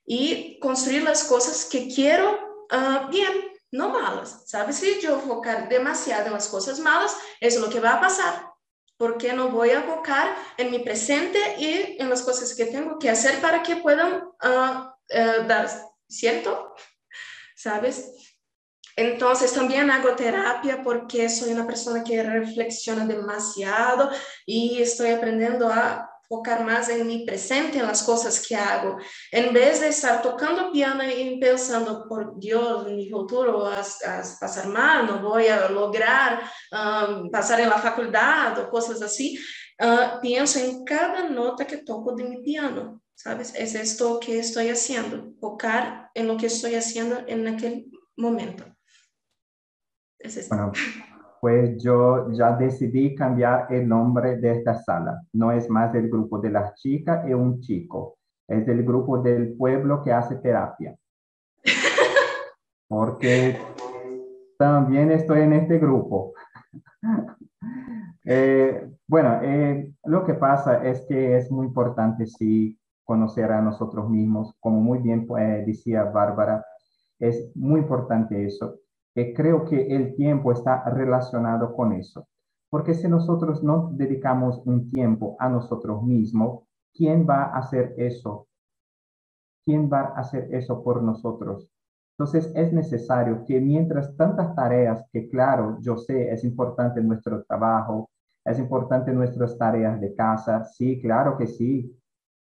y 0.05 0.59
construir 0.59 1.03
las 1.03 1.23
cosas 1.23 1.65
que 1.65 1.87
quiero 1.87 2.65
uh, 2.71 3.09
bien, 3.09 3.51
no 3.71 3.89
malas. 3.89 4.43
¿Sabes? 4.45 4.77
Si 4.77 5.01
yo 5.01 5.19
focar 5.19 5.67
demasiado 5.67 6.27
en 6.27 6.33
las 6.33 6.47
cosas 6.47 6.79
malas, 6.79 7.17
es 7.41 7.59
lo 7.59 7.69
que 7.69 7.79
va 7.79 7.93
a 7.93 8.01
pasar. 8.01 8.46
Porque 8.97 9.33
no 9.33 9.49
voy 9.49 9.71
a 9.71 9.83
focar 9.83 10.35
en 10.57 10.71
mi 10.71 10.79
presente 10.79 11.39
y 11.59 11.97
en 11.99 12.09
las 12.09 12.23
cosas 12.23 12.55
que 12.55 12.65
tengo 12.65 12.97
que 12.97 13.09
hacer 13.09 13.39
para 13.41 13.61
que 13.61 13.75
puedan 13.77 14.23
uh, 14.23 15.47
dar, 15.47 15.69
¿cierto? 16.07 16.73
¿Sabes? 17.55 18.11
Entonces 18.97 19.53
también 19.53 19.91
hago 19.91 20.15
terapia 20.15 20.81
porque 20.83 21.29
soy 21.29 21.51
una 21.51 21.67
persona 21.67 22.03
que 22.03 22.23
reflexiona 22.23 23.05
demasiado 23.05 24.09
y 24.43 24.81
estoy 24.81 25.11
aprendiendo 25.11 25.69
a 25.69 26.06
focar 26.27 26.63
más 26.65 26.89
en 26.89 27.07
mi 27.07 27.25
presente, 27.25 27.79
en 27.79 27.87
las 27.87 28.03
cosas 28.03 28.45
que 28.45 28.55
hago. 28.55 28.97
En 29.31 29.53
vez 29.53 29.81
de 29.81 29.89
estar 29.89 30.21
tocando 30.21 30.71
piano 30.71 31.03
y 31.03 31.39
pensando, 31.39 32.05
por 32.07 32.37
Dios, 32.37 32.87
mi 32.87 33.09
futuro 33.09 33.59
va 33.61 33.79
a, 33.81 34.23
pasar 34.39 34.67
mal, 34.67 35.05
no 35.05 35.21
voy 35.21 35.47
a 35.47 35.69
lograr 35.69 36.41
um, 36.71 37.29
pasar 37.31 37.61
en 37.61 37.69
la 37.69 37.77
facultad 37.77 38.59
o 38.59 38.69
cosas 38.69 39.01
así, 39.01 39.39
uh, 39.81 40.19
pienso 40.21 40.59
en 40.59 40.83
cada 40.83 41.29
nota 41.29 41.65
que 41.65 41.77
toco 41.77 42.13
de 42.13 42.23
mi 42.23 42.41
piano. 42.41 43.01
¿Sabes? 43.15 43.55
Es 43.55 43.73
esto 43.73 44.19
que 44.19 44.37
estoy 44.37 44.69
haciendo, 44.69 45.33
focar 45.39 46.11
en 46.13 46.27
lo 46.27 46.37
que 46.37 46.45
estoy 46.45 46.75
haciendo 46.75 47.23
en 47.25 47.47
aquel 47.47 47.87
momento. 48.15 48.63
Bueno, 50.49 50.71
pues 51.47 51.81
yo 51.81 52.29
ya 52.31 52.57
decidí 52.57 53.15
cambiar 53.15 53.67
el 53.69 53.87
nombre 53.87 54.35
de 54.35 54.51
esta 54.51 54.75
sala. 54.83 55.21
No 55.31 55.53
es 55.53 55.69
más 55.69 55.95
el 55.95 56.09
grupo 56.09 56.39
de 56.39 56.49
las 56.49 56.75
chicas 56.75 57.25
y 57.25 57.33
un 57.33 57.61
chico. 57.61 58.17
Es 58.49 58.67
el 58.67 58.83
grupo 58.83 59.19
del 59.19 59.55
pueblo 59.55 60.03
que 60.03 60.11
hace 60.11 60.35
terapia. 60.35 60.93
Porque 62.89 63.57
también 64.57 65.09
estoy 65.09 65.39
en 65.43 65.53
este 65.53 65.79
grupo. 65.79 66.33
Eh, 68.29 68.85
bueno, 69.07 69.39
eh, 69.41 69.93
lo 70.03 70.25
que 70.25 70.33
pasa 70.33 70.83
es 70.85 71.05
que 71.07 71.37
es 71.37 71.49
muy 71.49 71.67
importante, 71.67 72.25
sí, 72.27 72.77
conocer 73.05 73.53
a 73.53 73.61
nosotros 73.61 74.09
mismos. 74.09 74.53
Como 74.59 74.81
muy 74.81 74.99
bien 74.99 75.25
eh, 75.39 75.63
decía 75.65 76.03
Bárbara, 76.03 76.65
es 77.19 77.49
muy 77.55 77.79
importante 77.79 78.45
eso 78.45 78.81
creo 79.33 79.65
que 79.65 79.95
el 79.95 80.15
tiempo 80.15 80.51
está 80.51 80.83
relacionado 80.89 81.75
con 81.75 81.93
eso. 81.93 82.27
Porque 82.69 82.93
si 82.93 83.07
nosotros 83.07 83.63
no 83.63 83.89
dedicamos 83.93 84.61
un 84.65 84.89
tiempo 84.89 85.35
a 85.39 85.49
nosotros 85.49 86.03
mismos, 86.03 86.63
¿quién 86.93 87.25
va 87.27 87.45
a 87.45 87.59
hacer 87.59 87.95
eso? 87.97 88.47
¿Quién 89.65 89.89
va 89.91 90.01
a 90.01 90.19
hacer 90.19 90.53
eso 90.53 90.83
por 90.83 91.01
nosotros? 91.01 91.67
Entonces 92.19 92.51
es 92.55 92.73
necesario 92.73 93.43
que 93.45 93.59
mientras 93.59 94.15
tantas 94.17 94.55
tareas, 94.55 95.05
que 95.11 95.29
claro, 95.29 95.77
yo 95.81 95.97
sé, 95.97 96.31
es 96.31 96.43
importante 96.43 97.01
nuestro 97.01 97.43
trabajo, 97.43 98.09
es 98.43 98.59
importante 98.59 99.13
nuestras 99.13 99.57
tareas 99.57 99.99
de 99.99 100.15
casa, 100.15 100.63
sí, 100.63 100.99
claro 101.01 101.37
que 101.37 101.47
sí, 101.47 101.95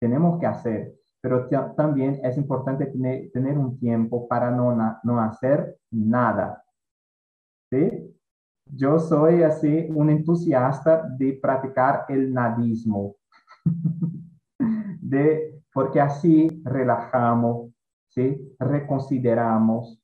tenemos 0.00 0.38
que 0.38 0.46
hacer, 0.46 0.94
pero 1.20 1.48
también 1.76 2.20
es 2.22 2.36
importante 2.36 2.86
tener, 2.86 3.30
tener, 3.32 3.58
un 3.58 3.78
tiempo 3.78 4.28
para 4.28 4.50
no, 4.50 4.76
no 5.02 5.20
hacer 5.20 5.76
nada. 5.90 6.62
¿Sí? 7.70 8.14
Yo 8.66 8.98
soy 8.98 9.42
así 9.42 9.88
un 9.94 10.10
entusiasta 10.10 11.08
de 11.18 11.38
practicar 11.40 12.04
el 12.08 12.32
nadismo, 12.32 13.16
de, 15.00 15.60
porque 15.72 16.00
así 16.00 16.62
relajamos, 16.64 17.72
¿sí? 18.08 18.54
reconsideramos, 18.58 20.00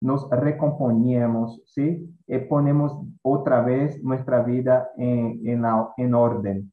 nos 0.00 0.28
recomponemos, 0.30 1.62
¿sí? 1.64 2.14
y 2.26 2.38
ponemos 2.40 3.00
otra 3.22 3.62
vez 3.62 4.02
nuestra 4.02 4.42
vida 4.42 4.90
en, 4.96 5.40
en, 5.46 5.64
en 5.96 6.14
orden. 6.14 6.72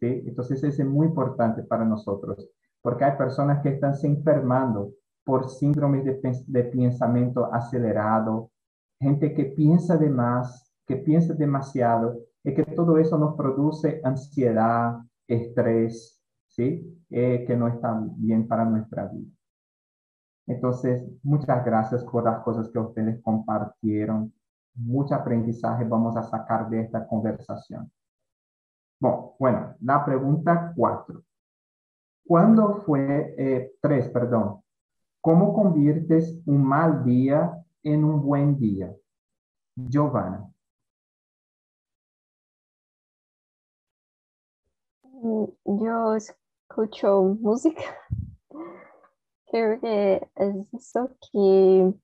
¿sí? 0.00 0.22
Entonces 0.26 0.62
es 0.64 0.84
muy 0.84 1.08
importante 1.08 1.62
para 1.62 1.84
nosotros 1.84 2.55
porque 2.86 3.04
hay 3.04 3.16
personas 3.18 3.64
que 3.64 3.70
están 3.70 3.96
se 3.96 4.06
enfermando 4.06 4.92
por 5.24 5.50
síndromes 5.50 6.04
de, 6.04 6.20
de 6.46 6.62
pensamiento 6.62 7.52
acelerado, 7.52 8.52
gente 9.00 9.34
que 9.34 9.46
piensa 9.46 9.96
de 9.96 10.08
más, 10.08 10.72
que 10.86 10.94
piensa 10.94 11.34
demasiado, 11.34 12.16
y 12.44 12.54
que 12.54 12.62
todo 12.62 12.96
eso 12.96 13.18
nos 13.18 13.34
produce 13.34 14.00
ansiedad, 14.04 15.00
estrés, 15.26 16.22
¿sí? 16.46 17.02
Eh, 17.10 17.44
que 17.44 17.56
no 17.56 17.66
está 17.66 18.00
bien 18.18 18.46
para 18.46 18.64
nuestra 18.64 19.06
vida. 19.08 19.32
Entonces, 20.46 21.04
muchas 21.24 21.64
gracias 21.64 22.04
por 22.04 22.22
las 22.22 22.44
cosas 22.44 22.68
que 22.68 22.78
ustedes 22.78 23.20
compartieron. 23.20 24.32
Mucho 24.76 25.16
aprendizaje 25.16 25.82
vamos 25.82 26.16
a 26.16 26.22
sacar 26.22 26.70
de 26.70 26.82
esta 26.82 27.04
conversación. 27.04 27.90
Bueno, 29.00 29.34
bueno 29.40 29.74
la 29.80 30.04
pregunta 30.04 30.72
cuatro. 30.76 31.24
¿Cuándo 32.26 32.82
fue, 32.84 33.34
eh, 33.38 33.72
tres, 33.80 34.08
perdón, 34.08 34.60
cómo 35.20 35.54
conviertes 35.54 36.42
un 36.44 36.64
mal 36.64 37.04
día 37.04 37.64
en 37.84 38.04
un 38.04 38.20
buen 38.20 38.58
día? 38.58 38.92
Giovanna. 39.76 40.52
Mm, 45.04 45.44
yo 45.64 46.16
escucho 46.16 47.36
música. 47.40 47.84
Creo 49.46 49.80
que 49.80 50.28
es 50.34 50.74
eso 50.74 51.08
que 51.32 51.94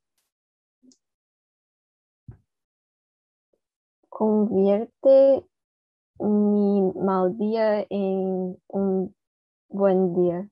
convierte 4.08 5.44
mi 6.20 6.92
mal 6.94 7.36
día 7.36 7.84
en 7.90 8.56
un 8.68 9.14
Buen 9.72 10.14
día. 10.14 10.48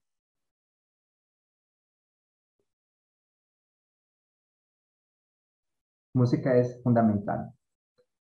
Música 6.15 6.57
es 6.57 6.83
fundamental. 6.83 7.53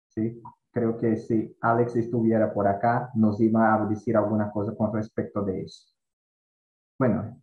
¿sí? 0.09 0.41
Creo 0.71 0.97
que 0.97 1.15
si 1.15 1.55
Alex 1.61 1.95
estuviera 1.95 2.53
por 2.53 2.67
acá, 2.67 3.11
nos 3.15 3.39
iba 3.39 3.73
a 3.73 3.85
decir 3.85 4.17
alguna 4.17 4.51
cosa 4.51 4.75
con 4.75 4.93
respecto 4.93 5.41
de 5.43 5.61
eso. 5.61 5.87
Bueno, 6.99 7.39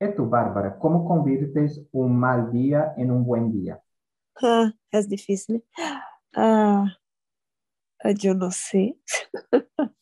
¿y 0.00 0.14
tú, 0.16 0.28
Bárbara? 0.28 0.78
¿Cómo 0.78 1.04
conviertes 1.04 1.86
un 1.92 2.18
mal 2.18 2.50
día 2.50 2.94
en 2.96 3.10
un 3.10 3.24
buen 3.24 3.52
día? 3.52 3.80
Ah, 4.42 4.72
es 4.90 5.06
difícil. 5.06 5.62
Ah, 6.34 6.86
yo 8.16 8.32
no 8.32 8.50
sé. 8.50 8.98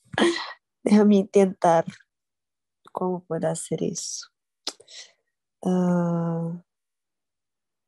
Déjame 0.84 1.16
intentar. 1.16 1.84
¿Cómo 2.98 3.20
puedo 3.20 3.46
hacer 3.46 3.84
eso? 3.84 4.26
Uh, 5.60 6.58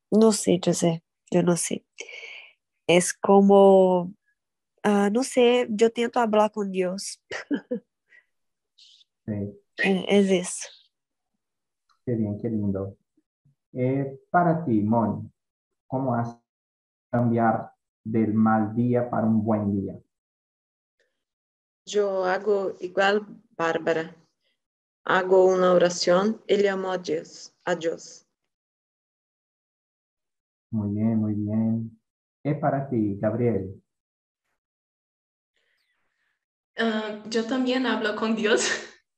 no 0.09 0.31
sé, 0.31 0.57
José, 0.63 1.03
yo 1.29 1.43
no 1.43 1.57
sé. 1.57 1.85
Es 2.87 3.13
como, 3.13 4.03
uh, 4.03 5.09
no 5.11 5.23
sé, 5.23 5.67
yo 5.69 5.91
tento 5.91 6.21
hablar 6.21 6.49
con 6.53 6.71
Dios. 6.71 7.21
Sí. 9.25 9.61
Es 9.77 10.31
eso. 10.31 10.67
Qué 12.05 12.15
bien, 12.15 12.39
qué 12.39 12.49
lindo. 12.49 12.97
Eh, 13.73 14.19
para 14.29 14.65
ti, 14.65 14.81
Moni, 14.81 15.29
¿cómo 15.87 16.15
has 16.15 16.37
cambiar 17.11 17.71
del 18.03 18.33
mal 18.33 18.73
día 18.75 19.09
para 19.09 19.27
un 19.27 19.43
buen 19.43 19.71
día? 19.71 19.99
Yo 21.85 22.25
hago 22.25 22.75
igual, 22.79 23.25
Bárbara. 23.55 24.20
Hago 25.17 25.45
una 25.45 25.73
oración 25.73 26.41
y 26.47 26.57
llamo 26.57 26.91
a 26.91 26.97
Dios. 26.97 27.53
A 27.65 27.75
Dios. 27.75 28.25
Muy 30.71 30.95
bien, 30.95 31.17
muy 31.17 31.33
bien. 31.33 31.99
Es 32.43 32.57
para 32.59 32.89
ti, 32.89 33.17
Gabriel. 33.19 33.81
Uh, 36.79 37.29
yo 37.29 37.45
también 37.45 37.85
hablo 37.85 38.15
con 38.15 38.35
Dios. 38.35 38.65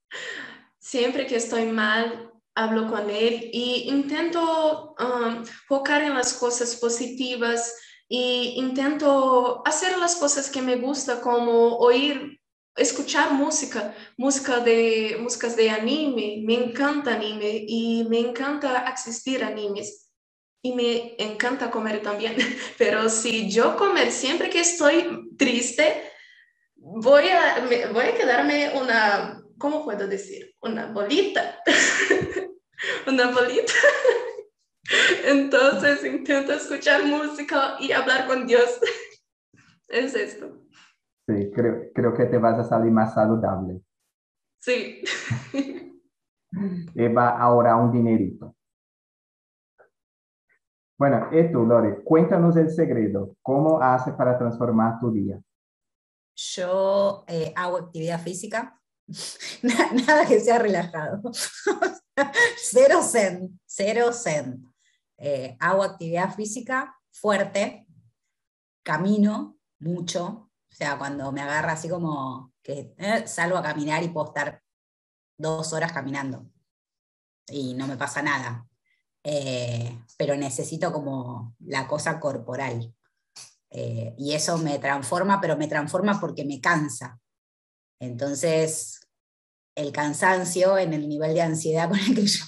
Siempre 0.80 1.28
que 1.28 1.36
estoy 1.36 1.66
mal, 1.72 2.34
hablo 2.56 2.90
con 2.90 3.10
Él 3.10 3.50
y 3.54 3.86
intento 3.88 4.96
um, 5.00 5.46
focar 5.68 6.02
en 6.02 6.16
las 6.16 6.34
cosas 6.34 6.76
positivas 6.76 7.80
y 8.10 8.56
intento 8.58 9.66
hacer 9.66 9.98
las 9.98 10.16
cosas 10.16 10.50
que 10.50 10.62
me 10.62 10.76
gusta, 10.76 11.22
como 11.22 11.78
oír 11.78 12.40
escuchar 12.76 13.34
música, 13.34 13.96
música 14.18 14.60
de, 14.60 15.18
músicas 15.20 15.56
de 15.56 15.70
anime, 15.70 16.42
me 16.44 16.56
encanta 16.56 17.14
anime 17.14 17.66
y 17.68 18.06
me 18.10 18.20
encanta 18.20 18.80
asistir 18.80 19.44
a 19.44 19.48
animes 19.48 20.10
y 20.62 20.74
me 20.74 21.16
encanta 21.18 21.70
comer 21.70 22.02
también, 22.02 22.36
pero 22.78 23.10
si 23.10 23.50
yo 23.50 23.76
comer 23.76 24.12
siempre 24.12 24.50
que 24.50 24.62
estoy 24.62 25.30
triste, 25.38 26.12
voy 26.76 27.28
a, 27.30 27.90
voy 27.92 28.06
a 28.06 28.16
quedarme 28.16 28.72
una, 28.76 29.42
¿cómo 29.58 29.84
puedo 29.84 30.08
decir? 30.08 30.56
Una 30.62 30.88
bolita, 30.88 31.60
una 33.08 33.32
bolita. 33.32 33.74
Entonces 35.26 36.04
intento 36.04 36.54
escuchar 36.54 37.04
música 37.06 37.78
y 37.80 37.92
hablar 37.92 38.28
con 38.28 38.46
Dios. 38.46 38.70
Es 39.88 40.16
esto. 40.16 40.64
Sí, 41.28 41.52
creo, 41.54 41.92
creo 41.94 42.14
que 42.14 42.26
te 42.26 42.38
vas 42.38 42.60
a 42.60 42.64
salir 42.64 42.92
más 42.92 43.14
saludable. 43.14 43.82
Sí. 44.60 45.04
Eva, 46.96 47.30
ahora 47.30 47.76
un 47.76 47.92
dinerito. 47.92 48.56
Bueno, 50.98 51.28
y 51.32 51.52
tú, 51.52 51.66
Lore, 51.66 52.04
cuéntanos 52.04 52.56
el 52.56 52.70
secreto. 52.70 53.36
¿Cómo 53.42 53.82
hace 53.82 54.14
para 54.14 54.38
transformar 54.38 55.00
tu 55.00 55.12
día? 55.12 55.42
Yo 56.36 57.24
eh, 57.28 57.54
hago 57.56 57.78
actividad 57.78 58.22
física. 58.22 58.80
Nada 60.08 60.26
que 60.28 60.40
sea 60.40 60.60
relajado. 60.60 61.22
cero 62.58 63.02
zen, 63.02 63.60
cero 63.66 64.14
zen. 64.14 64.64
Eh, 65.18 65.58
hago 65.60 65.84
actividad 65.84 66.34
física 66.34 66.96
fuerte, 67.12 67.88
camino 68.84 69.58
mucho, 69.80 70.52
o 70.74 70.76
sea, 70.76 70.98
cuando 70.98 71.32
me 71.32 71.42
agarra 71.42 71.74
así 71.74 71.88
como 71.88 72.52
que 72.64 72.96
eh, 72.98 73.28
salgo 73.28 73.58
a 73.58 73.62
caminar 73.62 74.02
y 74.02 74.08
puedo 74.08 74.30
estar 74.30 74.60
dos 75.38 75.72
horas 75.72 75.94
caminando 75.94 76.50
y 77.48 77.76
no 77.76 77.86
me 77.86 77.96
pasa 77.96 78.24
nada. 78.24 78.66
Eh, 79.24 80.00
pero 80.18 80.36
necesito 80.36 80.92
como 80.92 81.56
la 81.60 81.88
cosa 81.88 82.20
corporal. 82.20 82.92
Eh, 83.70 84.16
y 84.18 84.34
eso 84.34 84.58
me 84.58 84.80
transforma, 84.80 85.40
pero 85.40 85.58
me 85.58 85.68
transforma 85.68 86.20
porque 86.20 86.44
me 86.44 86.60
cansa. 86.60 87.20
Entonces, 88.00 89.08
el 89.76 89.92
cansancio 89.92 90.80
en 90.80 90.94
el 90.94 91.08
nivel 91.08 91.36
de 91.36 91.44
ansiedad 91.44 91.88
con 91.88 92.00
el 92.00 92.16
que 92.16 92.26
yo 92.26 92.46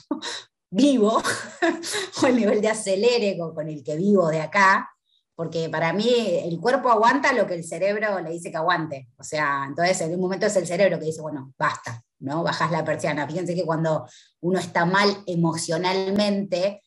vivo, 0.72 1.22
o 2.24 2.26
el 2.26 2.36
nivel 2.36 2.60
de 2.60 2.70
acelere 2.70 3.38
con 3.38 3.70
el 3.70 3.84
que 3.84 3.96
vivo 3.96 4.30
de 4.30 4.42
acá, 4.42 4.95
porque 5.36 5.70
para 5.70 5.92
mí 5.92 6.10
el 6.44 6.60
cuerpo 6.60 6.90
aguanta 6.90 7.34
lo 7.34 7.46
que 7.46 7.56
el 7.56 7.64
cerebro 7.64 8.20
le 8.22 8.32
dice 8.32 8.50
que 8.50 8.58
aguante. 8.58 9.10
O 9.18 9.24
sea, 9.24 9.66
entonces 9.68 10.00
en 10.02 10.14
un 10.14 10.22
momento 10.22 10.46
es 10.46 10.56
el 10.56 10.66
cerebro 10.66 10.98
que 10.98 11.06
dice, 11.06 11.22
bueno, 11.22 11.54
basta, 11.58 12.02
¿no? 12.20 12.42
Bajas 12.42 12.72
la 12.72 12.86
persiana. 12.86 13.28
Fíjense 13.28 13.54
que 13.54 13.66
cuando 13.66 14.08
uno 14.42 14.60
está 14.60 14.86
mal 14.86 15.24
emocionalmente, 15.26 16.82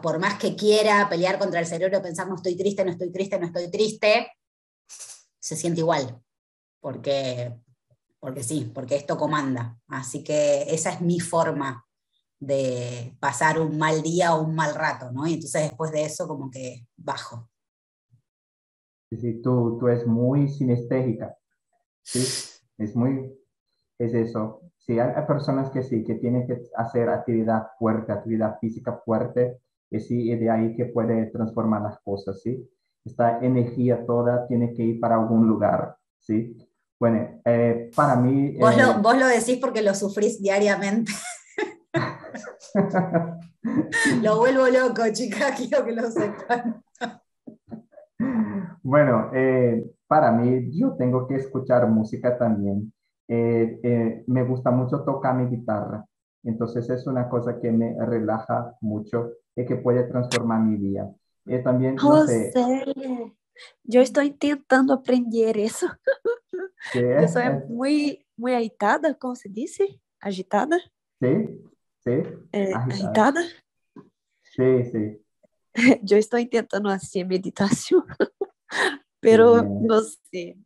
por 0.00 0.18
más 0.20 0.38
que 0.38 0.54
quiera 0.54 1.08
pelear 1.08 1.38
contra 1.38 1.60
el 1.60 1.66
cerebro, 1.66 2.00
pensar 2.00 2.28
no 2.28 2.36
estoy 2.36 2.56
triste, 2.56 2.84
no 2.84 2.92
estoy 2.92 3.10
triste, 3.10 3.38
no 3.38 3.46
estoy 3.46 3.70
triste, 3.70 4.32
se 5.40 5.56
siente 5.56 5.80
igual, 5.80 6.20
porque, 6.80 7.52
porque 8.20 8.44
sí, 8.44 8.70
porque 8.72 8.94
esto 8.94 9.18
comanda. 9.18 9.76
Así 9.88 10.22
que 10.22 10.62
esa 10.68 10.90
es 10.90 11.00
mi 11.00 11.18
forma 11.18 11.84
de 12.38 13.16
pasar 13.20 13.60
un 13.60 13.76
mal 13.76 14.02
día 14.02 14.34
o 14.34 14.42
un 14.42 14.54
mal 14.54 14.74
rato, 14.74 15.10
¿no? 15.10 15.26
Y 15.26 15.34
entonces 15.34 15.62
después 15.62 15.90
de 15.90 16.04
eso 16.04 16.28
como 16.28 16.50
que 16.50 16.86
bajo. 16.96 17.51
Sí, 19.16 19.42
tú, 19.42 19.76
tú 19.78 19.88
es 19.88 20.06
muy 20.06 20.48
sinestésica, 20.48 21.36
¿sí? 22.02 22.20
Es 22.78 22.96
muy, 22.96 23.32
es 23.98 24.14
eso. 24.14 24.62
Sí, 24.78 24.98
hay, 24.98 25.12
personas 25.26 25.70
que 25.70 25.82
sí, 25.82 26.02
que 26.02 26.14
tienen 26.14 26.46
que 26.46 26.62
hacer 26.74 27.08
actividad 27.10 27.68
fuerte, 27.78 28.10
actividad 28.10 28.58
física 28.60 29.00
fuerte, 29.04 29.58
y 29.90 30.00
sí, 30.00 30.32
y 30.32 30.36
de 30.36 30.50
ahí 30.50 30.74
que 30.74 30.86
puede 30.86 31.26
transformar 31.26 31.82
las 31.82 32.00
cosas, 32.00 32.40
¿sí? 32.40 32.68
Esta 33.04 33.38
energía 33.40 34.04
toda 34.04 34.48
tiene 34.48 34.72
que 34.72 34.82
ir 34.82 35.00
para 35.00 35.16
algún 35.16 35.46
lugar, 35.46 35.96
¿sí? 36.18 36.56
Bueno, 36.98 37.40
eh, 37.44 37.90
para 37.94 38.16
mí... 38.16 38.56
Vos, 38.58 38.76
lo, 38.76 38.90
eh, 38.90 38.96
vos 39.00 39.18
lo 39.18 39.26
decís 39.26 39.58
porque 39.60 39.82
lo 39.82 39.94
sufrís 39.94 40.42
diariamente. 40.42 41.12
lo 44.22 44.38
vuelvo 44.38 44.68
loco, 44.68 45.02
chica, 45.12 45.54
quiero 45.56 45.84
que 45.84 45.92
lo 45.92 46.10
sepan. 46.10 46.82
Bueno, 48.82 49.30
eh, 49.32 49.84
para 50.06 50.32
mí 50.32 50.70
yo 50.72 50.94
tengo 50.96 51.26
que 51.28 51.36
escuchar 51.36 51.88
música 51.88 52.36
también. 52.36 52.92
Eh, 53.28 53.78
eh, 53.82 54.24
me 54.26 54.44
gusta 54.44 54.70
mucho 54.70 55.04
tocar 55.04 55.36
mi 55.36 55.46
guitarra. 55.56 56.04
Entonces 56.44 56.90
es 56.90 57.06
una 57.06 57.28
cosa 57.28 57.60
que 57.60 57.70
me 57.70 57.94
relaja 58.04 58.76
mucho 58.80 59.30
y 59.54 59.64
que 59.64 59.76
puede 59.76 60.04
transformar 60.04 60.60
mi 60.60 60.76
vida. 60.76 61.10
Y 61.46 61.62
también, 61.62 61.96
no 61.96 62.26
sé, 62.26 62.52
yo 63.84 64.00
estoy 64.00 64.28
intentando 64.28 64.94
aprender 64.94 65.58
eso. 65.58 65.86
Yo 66.94 67.28
soy 67.28 67.44
muy, 67.68 68.26
muy 68.36 68.54
agitada, 68.54 69.14
¿cómo 69.14 69.36
se 69.36 69.48
dice? 69.48 70.00
Agitada. 70.20 70.78
Sí, 71.20 71.62
sí. 72.00 72.22
agitada. 72.74 73.40
Sí, 74.42 74.84
sí. 74.90 75.22
Yo 76.02 76.16
estoy 76.16 76.42
intentando 76.42 76.88
hacer 76.88 77.26
meditación. 77.26 78.04
pero 79.20 79.62
no 79.62 80.00
sé. 80.00 80.56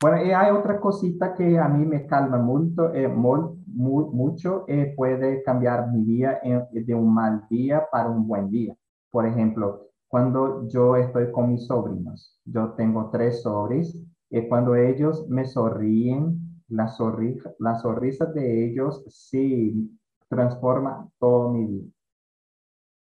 Bueno, 0.00 0.24
y 0.24 0.30
hay 0.30 0.50
otra 0.52 0.80
cosita 0.80 1.34
que 1.34 1.58
a 1.58 1.68
mí 1.68 1.84
me 1.84 2.06
calma 2.06 2.38
mucho, 2.38 2.94
eh, 2.94 3.08
mucho 3.08 4.64
eh, 4.68 4.94
puede 4.96 5.42
cambiar 5.42 5.90
mi 5.90 6.04
día 6.04 6.40
de 6.70 6.94
un 6.94 7.12
mal 7.12 7.46
día 7.50 7.84
para 7.90 8.08
un 8.08 8.26
buen 8.26 8.48
día. 8.50 8.76
Por 9.10 9.26
ejemplo, 9.26 9.88
cuando 10.06 10.68
yo 10.68 10.96
estoy 10.96 11.32
con 11.32 11.50
mis 11.50 11.66
sobrinos, 11.66 12.40
yo 12.44 12.72
tengo 12.74 13.10
tres 13.10 13.42
sobrinos, 13.42 13.98
y 14.30 14.46
cuando 14.48 14.74
ellos 14.74 15.26
me 15.28 15.44
sonríen, 15.46 16.62
la, 16.68 16.88
sonrisa, 16.88 17.52
la 17.58 17.76
sonrisa 17.76 18.26
de 18.26 18.66
ellos 18.66 19.04
sí 19.08 19.98
transforma 20.28 21.08
todo 21.18 21.50
mi 21.50 21.66
día. 21.66 21.90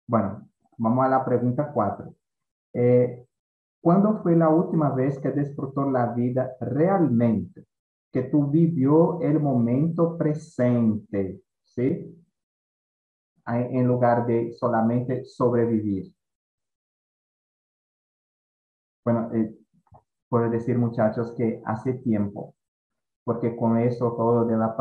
Bueno, 0.07 0.47
vamos 0.77 1.05
a 1.05 1.09
la 1.09 1.25
pregunta 1.25 1.71
cuatro. 1.73 2.13
Eh, 2.73 3.25
¿Cuándo 3.81 4.21
fue 4.21 4.35
la 4.35 4.49
última 4.49 4.91
vez 4.91 5.19
que 5.19 5.31
disfrutó 5.31 5.89
la 5.89 6.13
vida 6.13 6.55
realmente? 6.59 7.65
Que 8.11 8.23
tú 8.23 8.47
vivió 8.47 9.19
el 9.21 9.39
momento 9.39 10.17
presente, 10.17 11.41
¿sí? 11.63 12.15
En 13.47 13.87
lugar 13.87 14.27
de 14.27 14.53
solamente 14.53 15.25
sobrevivir. 15.25 16.13
Bueno, 19.03 19.31
eh, 19.33 19.57
puedo 20.29 20.49
decir 20.49 20.77
muchachos 20.77 21.33
que 21.35 21.61
hace 21.65 21.93
tiempo, 21.93 22.53
porque 23.23 23.55
con 23.55 23.79
eso 23.79 24.13
todo 24.15 24.45
de 24.45 24.57
la, 24.57 24.75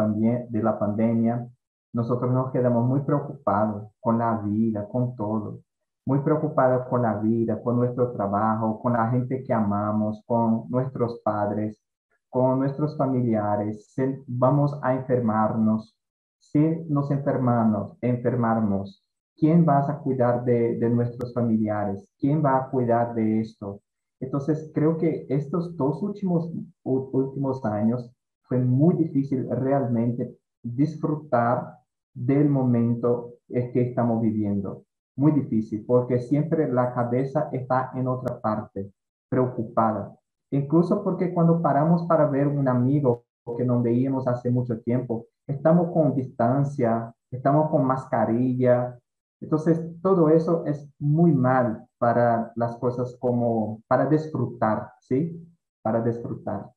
de 0.50 0.62
la 0.62 0.78
pandemia, 0.78 1.48
nosotros 1.94 2.30
nos 2.30 2.52
quedamos 2.52 2.86
muy 2.86 3.00
preocupados 3.00 3.90
con 3.98 4.18
la 4.18 4.36
vida, 4.42 4.86
con 4.86 5.16
todo 5.16 5.60
muy 6.06 6.20
preocupados 6.20 6.86
con 6.88 7.02
la 7.02 7.18
vida, 7.18 7.62
con 7.62 7.76
nuestro 7.76 8.12
trabajo, 8.12 8.80
con 8.80 8.94
la 8.94 9.10
gente 9.10 9.42
que 9.42 9.52
amamos, 9.52 10.22
con 10.26 10.64
nuestros 10.68 11.20
padres, 11.24 11.80
con 12.28 12.60
nuestros 12.60 12.96
familiares. 12.96 13.94
Vamos 14.26 14.78
a 14.82 14.94
enfermarnos. 14.94 15.96
Si 16.38 16.58
nos 16.88 17.10
enfermamos, 17.10 17.98
enfermarnos, 18.00 19.04
¿quién 19.36 19.66
va 19.68 19.78
a 19.78 19.98
cuidar 19.98 20.44
de, 20.44 20.78
nuestros 20.90 21.34
familiares? 21.34 22.08
¿Quién 22.18 22.42
va 22.44 22.56
a 22.56 22.70
cuidar 22.70 23.14
de 23.14 23.40
esto? 23.40 23.80
Entonces, 24.20 24.70
creo 24.74 24.96
que 24.96 25.26
estos 25.28 25.76
dos 25.76 26.02
últimos, 26.02 26.50
últimos 26.82 27.64
años 27.64 28.10
fue 28.42 28.58
muy 28.58 28.96
difícil 28.96 29.48
realmente 29.50 30.36
disfrutar 30.62 31.78
del 32.14 32.48
momento 32.48 33.34
que 33.48 33.82
estamos 33.82 34.20
viviendo 34.20 34.84
muy 35.20 35.32
difícil 35.32 35.84
porque 35.86 36.18
siempre 36.18 36.72
la 36.72 36.94
cabeza 36.94 37.50
está 37.52 37.90
en 37.94 38.08
otra 38.08 38.40
parte, 38.40 38.90
preocupada. 39.28 40.16
Incluso 40.50 41.04
porque 41.04 41.32
cuando 41.32 41.60
paramos 41.60 42.04
para 42.06 42.26
ver 42.26 42.48
un 42.48 42.66
amigo 42.66 43.24
que 43.56 43.64
no 43.64 43.82
veíamos 43.82 44.26
hace 44.26 44.50
mucho 44.50 44.80
tiempo, 44.80 45.26
estamos 45.46 45.92
con 45.92 46.14
distancia, 46.14 47.14
estamos 47.30 47.70
con 47.70 47.84
mascarilla. 47.84 48.98
Entonces, 49.40 49.80
todo 50.02 50.28
eso 50.30 50.64
es 50.66 50.88
muy 50.98 51.32
mal 51.32 51.86
para 51.98 52.52
las 52.56 52.76
cosas 52.76 53.16
como 53.20 53.82
para 53.88 54.06
disfrutar, 54.06 54.92
¿sí? 55.00 55.46
Para 55.82 56.02
disfrutar. 56.02 56.70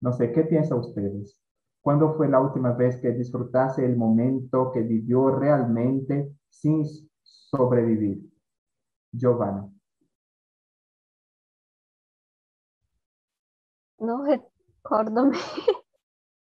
No 0.00 0.12
sé, 0.12 0.32
¿qué 0.32 0.42
piensan 0.42 0.78
ustedes? 0.78 1.40
¿Cuándo 1.82 2.14
fue 2.14 2.28
la 2.28 2.40
última 2.40 2.72
vez 2.72 3.00
que 3.00 3.12
disfrutase 3.12 3.84
el 3.84 3.96
momento 3.96 4.72
que 4.72 4.82
vivió 4.82 5.30
realmente 5.30 6.32
sin 6.48 6.84
sobrevivir. 7.50 8.20
Giovanna. 9.12 9.70
no 13.98 14.24
recuerdo. 14.24 15.30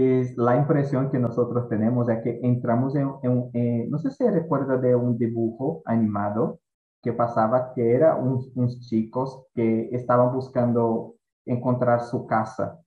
Es 0.01 0.37
la 0.37 0.55
impresión 0.55 1.09
que 1.11 1.19
nosotros 1.19 1.67
tenemos 1.67 2.07
es 2.09 2.21
que 2.23 2.39
entramos 2.43 2.95
en, 2.95 3.11
en- 3.23 3.49
en- 3.53 3.89
no 3.89 3.97
sé 3.97 4.11
si 4.11 4.25
recuerda 4.29 4.77
de 4.77 4.95
un 4.95 5.17
dibujo 5.17 5.81
animado 5.85 6.59
que 7.01 7.11
pasaba 7.13 7.73
que 7.73 7.93
era 7.95 8.15
uns 8.15 8.79
chicos 8.87 9.45
que 9.53 9.89
estaban 9.91 10.33
buscando 10.33 11.15
encontrar 11.45 12.01
su 12.01 12.25
casa, 12.27 12.79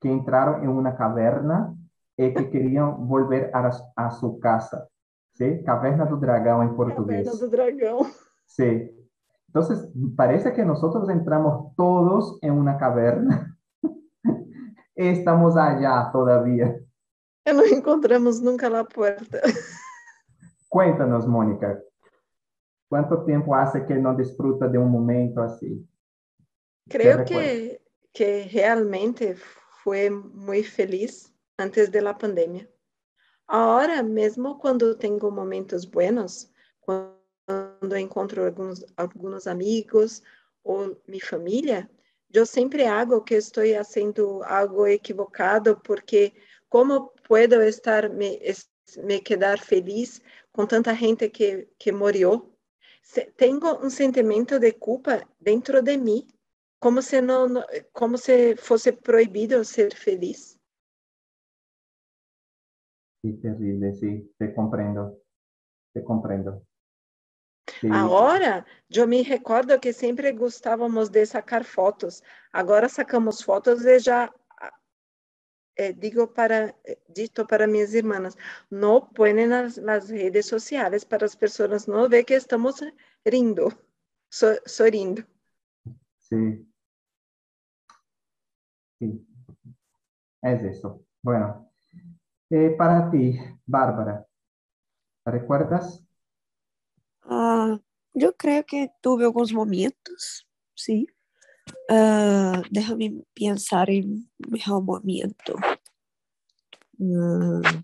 que 0.00 0.10
entraron 0.12 0.62
en 0.62 0.70
una 0.70 0.94
caverna 0.96 1.74
y 2.16 2.34
que 2.34 2.50
querían 2.50 3.06
volver 3.08 3.50
a, 3.54 3.70
a 3.96 4.10
su 4.10 4.38
casa, 4.38 4.86
¿sí? 5.32 5.62
Caverna 5.64 6.04
do 6.04 6.16
Dragão 6.18 6.62
en 6.62 6.76
portugués. 6.76 7.26
Caverna 7.26 7.40
do 7.40 7.50
Dragão. 7.50 8.06
Sí. 8.46 8.90
Entonces, 9.48 9.88
parece 10.16 10.52
que 10.52 10.64
nosotros 10.64 11.08
entramos 11.08 11.74
todos 11.76 12.38
en 12.42 12.52
una 12.52 12.76
caverna. 12.76 13.49
Estamos 15.00 15.56
allá 15.56 16.10
todavía. 16.12 16.78
E 17.46 17.52
não 17.54 17.64
encontramos 17.64 18.38
nunca 18.38 18.68
lá 18.68 18.80
a 18.80 18.84
porta. 18.84 19.40
Cuéntanos, 20.68 21.26
Mónica, 21.26 21.82
¿cuánto 22.86 23.24
tiempo 23.24 23.54
hace 23.54 23.86
que 23.86 23.94
no 23.94 24.14
disfruta 24.14 24.68
de 24.68 24.76
un 24.76 24.90
momento? 24.90 25.40
Creo 26.90 27.16
recuerdo. 27.16 27.24
que, 27.24 27.80
que 28.12 28.42
realmente 28.42 29.36
foi 29.82 30.10
muito 30.10 30.70
feliz 30.70 31.32
antes 31.58 31.88
da 31.88 32.12
pandemia. 32.12 32.68
Agora, 33.48 34.02
mesmo 34.02 34.58
quando 34.58 34.94
tenho 34.96 35.30
momentos 35.30 35.86
buenos, 35.86 36.52
quando 36.82 37.96
encontro 37.96 38.44
alguns, 38.44 38.84
alguns 38.98 39.46
amigos 39.46 40.22
ou 40.62 40.94
minha 41.08 41.24
família, 41.24 41.88
eu 42.32 42.46
sempre 42.46 42.84
hago 42.84 43.22
que 43.22 43.34
estou 43.34 43.64
fazendo 43.74 44.42
algo 44.44 44.86
equivocado, 44.86 45.80
porque 45.80 46.32
como 46.68 47.12
puedo 47.26 47.62
estar 47.62 48.08
me, 48.10 48.40
me 49.02 49.20
quedar 49.20 49.58
feliz 49.58 50.22
com 50.52 50.66
tanta 50.66 50.94
gente 50.94 51.28
que, 51.28 51.68
que 51.78 51.92
morreu? 51.92 52.52
Tenho 53.36 53.60
um 53.84 53.90
sentimento 53.90 54.58
de 54.58 54.72
culpa 54.72 55.26
dentro 55.40 55.82
de 55.82 55.96
mim 55.96 56.26
como 56.80 57.02
se 57.02 57.20
não, 57.20 57.62
como 57.92 58.16
se 58.16 58.56
fosse 58.56 58.92
proibido 58.92 59.64
ser 59.64 59.94
feliz. 59.94 60.58
Sí, 63.22 63.34
terrible, 63.34 63.92
sí, 63.94 64.32
te 64.38 64.54
comprendo, 64.54 65.20
te 65.92 66.02
comprendo. 66.02 66.66
Sí, 67.80 67.88
Agora, 67.90 68.66
eu 68.90 69.06
me 69.06 69.22
recordo 69.22 69.80
que 69.80 69.92
sempre 69.92 70.32
gostávamos 70.32 71.08
de 71.08 71.24
sacar 71.24 71.64
fotos. 71.64 72.22
Agora 72.52 72.88
sacamos 72.88 73.40
fotos 73.42 73.84
e 73.86 73.98
já 73.98 74.30
eh, 75.76 75.92
digo 75.94 76.28
para 76.28 76.74
eh, 76.84 76.98
dito 77.08 77.46
para 77.46 77.66
minhas 77.66 77.94
irmãs, 77.94 78.36
não 78.70 79.00
põem 79.00 79.46
nas, 79.46 79.78
nas 79.78 80.10
redes 80.10 80.46
sociais 80.46 81.04
para 81.04 81.24
as 81.24 81.34
pessoas 81.34 81.86
não 81.86 82.08
ver 82.08 82.24
que 82.24 82.34
estamos 82.34 82.80
rindo, 83.26 83.72
so, 84.28 84.46
sorrindo. 84.66 85.24
sí. 86.18 86.66
Sí, 88.98 89.26
es 90.42 90.62
eso. 90.62 91.06
Bueno, 91.22 91.72
eh, 92.50 92.74
para 92.76 93.10
ti, 93.10 93.38
Bárbara, 93.64 94.26
¿recuerdas? 95.24 96.04
Ah, 97.24 97.78
eu 98.14 98.32
creio 98.32 98.64
que 98.64 98.88
tive 99.02 99.24
alguns 99.24 99.52
momentos, 99.52 100.44
sim. 100.76 101.06
Ah, 101.90 102.62
déjame 102.72 103.24
pensar 103.34 103.88
em 103.90 104.26
melhor 104.48 104.82
momento. 104.82 105.54
Ah, 107.00 107.82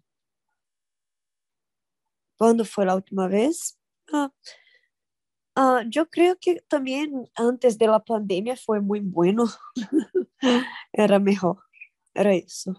quando 2.38 2.64
foi 2.64 2.86
a 2.88 2.94
última 2.94 3.28
vez? 3.28 3.76
Ah, 5.54 5.82
eu 5.94 6.06
creio 6.06 6.36
que 6.38 6.60
também 6.68 7.24
antes 7.38 7.76
da 7.76 7.98
pandemia 8.00 8.56
foi 8.56 8.80
muito 8.80 9.08
bueno. 9.10 9.44
Era 10.94 11.18
melhor. 11.18 11.56
Era 12.14 12.34
isso. 12.36 12.74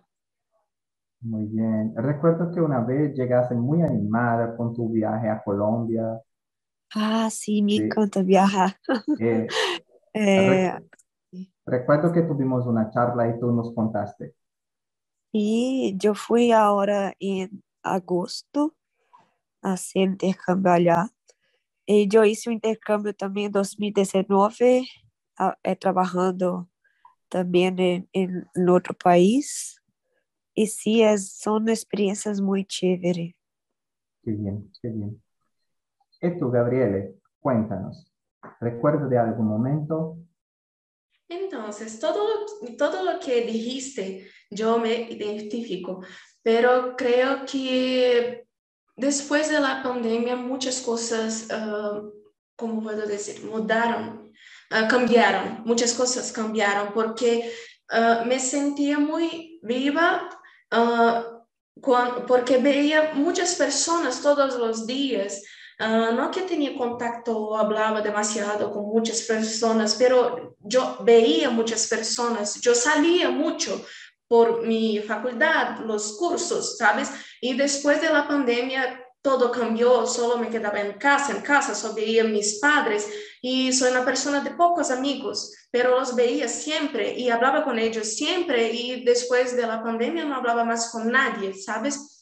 Muy 1.22 1.46
bien. 1.48 1.94
Recuerdo 1.96 2.52
que 2.52 2.62
una 2.62 2.80
vez 2.82 3.16
llegaste 3.16 3.56
muy 3.56 3.82
animada 3.82 4.56
con 4.56 4.74
tu 4.74 4.90
viaje 4.92 5.30
a 5.30 5.42
Colombia. 5.44 6.22
Ah, 6.96 7.30
sim, 7.30 7.62
me 7.64 7.76
Sí. 7.76 7.82
encanta 7.82 8.24
viajar. 8.24 8.78
Eh, 9.20 9.52
É, 10.14 10.80
recuerdo 11.68 12.12
que 12.12 12.24
tuvimos 12.24 12.66
una 12.66 12.90
charla 12.92 13.28
y 13.30 13.40
tú 13.40 13.52
nos 13.52 13.74
contaste. 13.76 14.34
E 15.34 15.96
eu 16.04 16.16
fui 16.16 16.52
agora 16.52 17.16
em 17.22 17.50
agosto 17.84 18.74
a 19.64 19.74
hacer 19.74 20.02
intercâmbio 20.02 20.72
allá. 20.72 21.10
E 21.88 22.08
eu 22.14 22.26
hice 22.26 22.50
um 22.50 22.54
intercâmbio 22.54 23.14
também 23.14 23.46
em 23.46 23.52
2019, 23.52 24.84
a- 25.40 25.58
eh, 25.64 25.76
trabalhando 25.76 26.68
também 27.30 27.68
em, 27.80 28.10
em, 28.14 28.28
em 28.58 28.70
outro 28.70 28.96
país. 28.96 29.76
E 30.58 30.68
sim, 30.68 31.04
es- 31.04 31.34
são 31.42 31.64
experiências 31.70 32.40
muito 32.42 32.74
chéveres. 32.74 33.34
Qué 34.24 34.32
bien, 34.32 34.72
qué 34.82 34.90
bien. 34.90 35.20
Y 36.28 36.38
tú, 36.38 36.52
Gabriele, 36.52 37.16
cuéntanos. 37.40 38.12
¿Recuerdo 38.60 39.08
de 39.08 39.18
algún 39.18 39.48
momento? 39.48 40.18
Entonces, 41.30 42.00
todo 42.00 42.28
lo, 42.28 42.76
todo 42.76 43.04
lo 43.04 43.20
que 43.20 43.42
dijiste, 43.42 44.30
yo 44.50 44.78
me 44.78 45.10
identifico, 45.12 46.02
pero 46.42 46.96
creo 46.96 47.46
que 47.46 48.48
después 48.96 49.50
de 49.50 49.60
la 49.60 49.84
pandemia 49.84 50.36
muchas 50.36 50.82
cosas, 50.82 51.48
ah, 51.52 52.02
¿cómo 52.56 52.82
puedo 52.82 53.06
decir? 53.06 53.44
Mudaron, 53.46 54.32
ah, 54.72 54.88
cambiaron, 54.88 55.64
muchas 55.66 55.94
cosas 55.94 56.32
cambiaron 56.32 56.94
porque 56.94 57.52
ah, 57.90 58.24
me 58.26 58.40
sentía 58.40 59.00
muy 59.00 59.60
viva 59.64 60.30
porque 62.28 62.58
veía 62.58 63.14
muchas 63.14 63.56
personas 63.56 64.22
todos 64.22 64.58
los 64.58 64.86
días. 64.88 65.44
Ah, 65.80 66.10
no 66.12 66.32
que 66.32 66.42
tenía 66.42 66.76
contacto 66.76 67.38
o 67.38 67.56
hablaba 67.56 68.02
demasiado 68.02 68.72
con 68.72 68.86
muchas 68.86 69.22
personas, 69.22 69.94
pero 69.94 70.56
yo 70.60 70.98
veía 71.02 71.52
muchas 71.52 71.88
personas, 71.88 72.60
yo 72.62 72.74
salía 72.74 73.30
mucho 73.30 73.86
por 74.28 74.66
mi 74.66 75.00
facultad, 75.00 75.80
los 75.86 76.18
cursos, 76.18 76.78
¿sabes? 76.78 77.10
Y 77.42 77.56
después 77.56 78.02
de 78.02 78.10
la 78.10 78.28
pandemia 78.28 79.04
todo 79.22 79.52
cambió, 79.52 80.08
solo 80.08 80.38
me 80.38 80.50
quedaba 80.50 80.80
en 80.80 80.94
casa, 80.94 81.34
en 81.34 81.42
casa, 81.42 81.76
solo 81.76 81.94
veía 81.94 82.24
a 82.24 82.28
mis 82.28 82.60
padres 82.60 83.08
y 83.42 83.72
soy 83.72 83.92
una 83.92 84.06
persona 84.06 84.42
de 84.42 84.52
pocos 84.52 84.90
amigos, 84.90 85.54
pero 85.70 86.00
los 86.00 86.16
veía 86.16 86.48
siempre 86.48 87.14
y 87.14 87.30
hablaba 87.30 87.64
con 87.64 87.78
ellos 87.78 88.16
siempre 88.16 88.72
y 88.72 89.04
después 89.04 89.56
de 89.56 89.68
la 89.68 89.84
pandemia 89.84 90.26
no 90.26 90.38
hablaba 90.38 90.64
más 90.64 90.90
con 90.92 91.12
nadie, 91.12 91.54
¿sabes? 91.54 92.17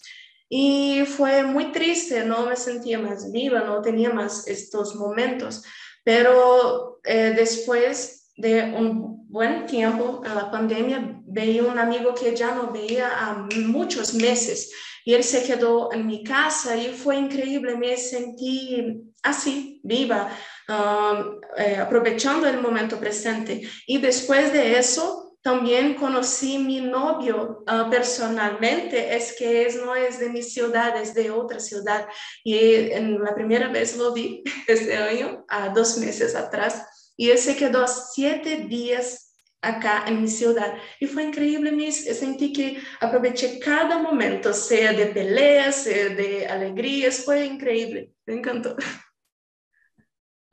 Y 0.49 1.05
fue 1.05 1.43
muy 1.43 1.71
triste, 1.71 2.23
no 2.23 2.45
me 2.45 2.55
sentía 2.55 2.99
más 2.99 3.31
viva, 3.31 3.61
no 3.61 3.81
tenía 3.81 4.11
más 4.11 4.47
estos 4.47 4.95
momentos, 4.95 5.63
pero 6.03 6.99
eh, 7.03 7.33
después 7.35 8.31
de 8.37 8.63
un 8.63 9.27
buen 9.29 9.65
tiempo 9.65 10.21
en 10.23 10.35
la 10.35 10.51
pandemia, 10.51 11.21
veía 11.25 11.63
un 11.63 11.79
amigo 11.79 12.13
que 12.13 12.35
ya 12.35 12.53
no 12.53 12.71
veía 12.71 13.09
a 13.17 13.47
muchos 13.67 14.13
meses 14.13 14.71
y 15.03 15.13
él 15.13 15.23
se 15.23 15.43
quedó 15.43 15.93
en 15.93 16.07
mi 16.07 16.23
casa 16.23 16.75
y 16.75 16.93
fue 16.93 17.17
increíble, 17.17 17.77
me 17.77 17.95
sentí 17.95 19.03
así, 19.21 19.79
viva, 19.83 20.29
um, 20.67 21.39
eh, 21.57 21.77
aprovechando 21.77 22.47
el 22.47 22.59
momento 22.59 22.99
presente. 22.99 23.61
Y 23.85 23.99
después 23.99 24.51
de 24.51 24.79
eso, 24.79 25.24
también 25.45 25.93
conocí 25.93 26.57
mi 26.57 26.81
novio 26.81 27.63
ah, 27.67 27.87
personalmente, 27.87 29.15
es 29.15 29.35
que 29.37 29.67
es, 29.67 29.75
no 29.75 29.95
es 29.95 30.17
de 30.17 30.31
mi 30.31 30.41
ciudad, 30.41 30.99
es 30.99 31.13
de 31.13 31.29
otra 31.29 31.59
ciudad. 31.59 32.07
Y 32.43 32.55
en 32.91 33.23
la 33.23 33.35
primera 33.35 33.67
vez 33.67 33.95
lo 33.95 34.11
vi 34.11 34.41
este 34.67 34.97
año, 34.97 35.45
a 35.47 35.69
dos 35.69 35.99
meses 35.99 36.33
atrás, 36.33 37.11
y 37.15 37.29
él 37.29 37.37
se 37.37 37.55
quedó 37.55 37.85
siete 37.87 38.65
días 38.67 39.35
acá 39.61 40.05
en 40.07 40.23
mi 40.23 40.27
ciudad. 40.27 40.73
Y 40.99 41.05
fue 41.05 41.25
increíble, 41.25 41.71
me 41.71 41.91
sentí 41.91 42.51
que 42.51 42.81
aproveché 42.99 43.59
cada 43.59 43.99
momento, 43.99 44.51
sea 44.51 44.93
de 44.93 45.05
peleas, 45.05 45.75
sea 45.75 46.09
de 46.09 46.47
alegrías, 46.47 47.23
fue 47.23 47.45
increíble, 47.45 48.09
me 48.25 48.33
encantó. 48.33 48.75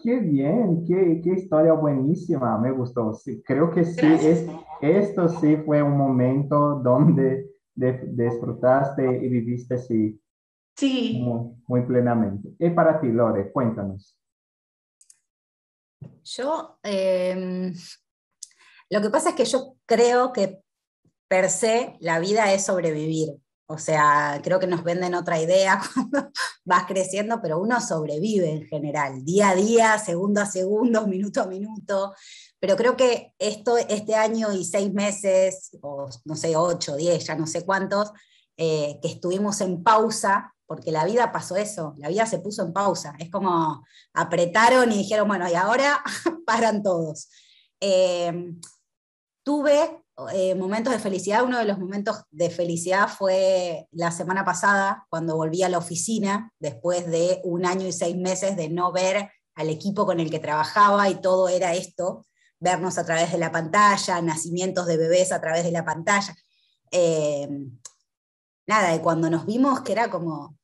Qué 0.02 0.18
bien, 0.18 0.84
qué, 0.84 1.20
qué 1.22 1.30
historia 1.34 1.72
buenísima, 1.74 2.58
me 2.58 2.72
gustó. 2.72 3.14
Sí, 3.14 3.42
creo 3.44 3.70
que 3.70 3.84
sí, 3.84 4.00
es, 4.02 4.44
esto 4.80 5.28
sí 5.28 5.56
fue 5.64 5.82
un 5.82 5.96
momento 5.96 6.80
donde 6.82 7.48
de- 7.74 8.04
disfrutaste 8.08 9.24
y 9.24 9.28
viviste 9.28 9.78
sí, 9.78 10.18
Sí, 10.76 11.20
muy, 11.22 11.52
muy 11.68 11.82
plenamente. 11.86 12.48
Y 12.58 12.70
para 12.70 13.00
ti, 13.00 13.08
Lore, 13.08 13.52
cuéntanos. 13.52 14.18
Yo, 16.24 16.78
em, 16.82 17.72
lo 18.90 19.00
que 19.00 19.10
pasa 19.10 19.30
es 19.30 19.34
que 19.36 19.44
yo 19.44 19.76
creo 19.86 20.32
que 20.32 20.62
per 21.28 21.48
se 21.50 21.96
la 22.00 22.18
vida 22.18 22.52
es 22.52 22.64
sobrevivir. 22.64 23.28
O 23.72 23.78
sea, 23.78 24.40
creo 24.44 24.60
que 24.60 24.66
nos 24.66 24.84
venden 24.84 25.14
otra 25.14 25.40
idea 25.40 25.80
cuando 25.94 26.30
vas 26.64 26.84
creciendo, 26.86 27.40
pero 27.40 27.58
uno 27.58 27.80
sobrevive 27.80 28.50
en 28.50 28.66
general, 28.66 29.24
día 29.24 29.50
a 29.50 29.54
día, 29.54 29.98
segundo 29.98 30.42
a 30.42 30.46
segundo, 30.46 31.06
minuto 31.08 31.40
a 31.40 31.46
minuto. 31.46 32.14
Pero 32.60 32.76
creo 32.76 32.96
que 32.96 33.34
esto, 33.38 33.78
este 33.78 34.14
año 34.14 34.52
y 34.52 34.64
seis 34.64 34.92
meses, 34.92 35.76
o 35.80 36.08
no 36.24 36.36
sé, 36.36 36.54
ocho, 36.54 36.96
diez, 36.96 37.24
ya 37.24 37.34
no 37.34 37.46
sé 37.46 37.64
cuántos, 37.64 38.12
eh, 38.56 38.98
que 39.00 39.08
estuvimos 39.08 39.60
en 39.62 39.82
pausa, 39.82 40.54
porque 40.66 40.92
la 40.92 41.04
vida 41.04 41.32
pasó 41.32 41.56
eso, 41.56 41.94
la 41.96 42.08
vida 42.08 42.26
se 42.26 42.38
puso 42.38 42.62
en 42.62 42.72
pausa. 42.72 43.14
Es 43.18 43.30
como 43.30 43.84
apretaron 44.12 44.92
y 44.92 44.98
dijeron, 44.98 45.26
bueno, 45.28 45.48
y 45.50 45.54
ahora 45.54 46.02
paran 46.46 46.82
todos. 46.82 47.30
Eh, 47.80 48.54
tuve 49.42 50.01
eh, 50.30 50.54
momentos 50.54 50.92
de 50.92 50.98
felicidad, 50.98 51.44
uno 51.44 51.58
de 51.58 51.64
los 51.64 51.78
momentos 51.78 52.22
de 52.30 52.50
felicidad 52.50 53.08
fue 53.08 53.88
la 53.92 54.10
semana 54.10 54.44
pasada, 54.44 55.06
cuando 55.08 55.36
volví 55.36 55.62
a 55.62 55.68
la 55.68 55.78
oficina, 55.78 56.52
después 56.58 57.06
de 57.06 57.40
un 57.44 57.66
año 57.66 57.86
y 57.86 57.92
seis 57.92 58.16
meses 58.16 58.56
de 58.56 58.68
no 58.68 58.92
ver 58.92 59.30
al 59.54 59.68
equipo 59.68 60.06
con 60.06 60.20
el 60.20 60.30
que 60.30 60.38
trabajaba 60.38 61.08
y 61.08 61.20
todo 61.20 61.48
era 61.48 61.74
esto, 61.74 62.26
vernos 62.58 62.98
a 62.98 63.04
través 63.04 63.32
de 63.32 63.38
la 63.38 63.52
pantalla, 63.52 64.22
nacimientos 64.22 64.86
de 64.86 64.96
bebés 64.96 65.32
a 65.32 65.40
través 65.40 65.64
de 65.64 65.72
la 65.72 65.84
pantalla. 65.84 66.34
Eh, 66.90 67.48
nada, 68.66 68.94
y 68.94 69.00
cuando 69.00 69.28
nos 69.28 69.46
vimos 69.46 69.80
que 69.80 69.92
era 69.92 70.10
como, 70.10 70.56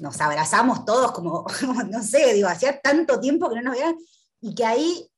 nos 0.00 0.20
abrazamos 0.20 0.84
todos, 0.84 1.12
como, 1.12 1.44
no 1.90 2.02
sé, 2.02 2.34
digo, 2.34 2.48
hacía 2.48 2.80
tanto 2.80 3.20
tiempo 3.20 3.48
que 3.48 3.56
no 3.56 3.62
nos 3.62 3.74
veían, 3.74 3.96
y 4.40 4.54
que 4.54 4.64
ahí 4.64 5.10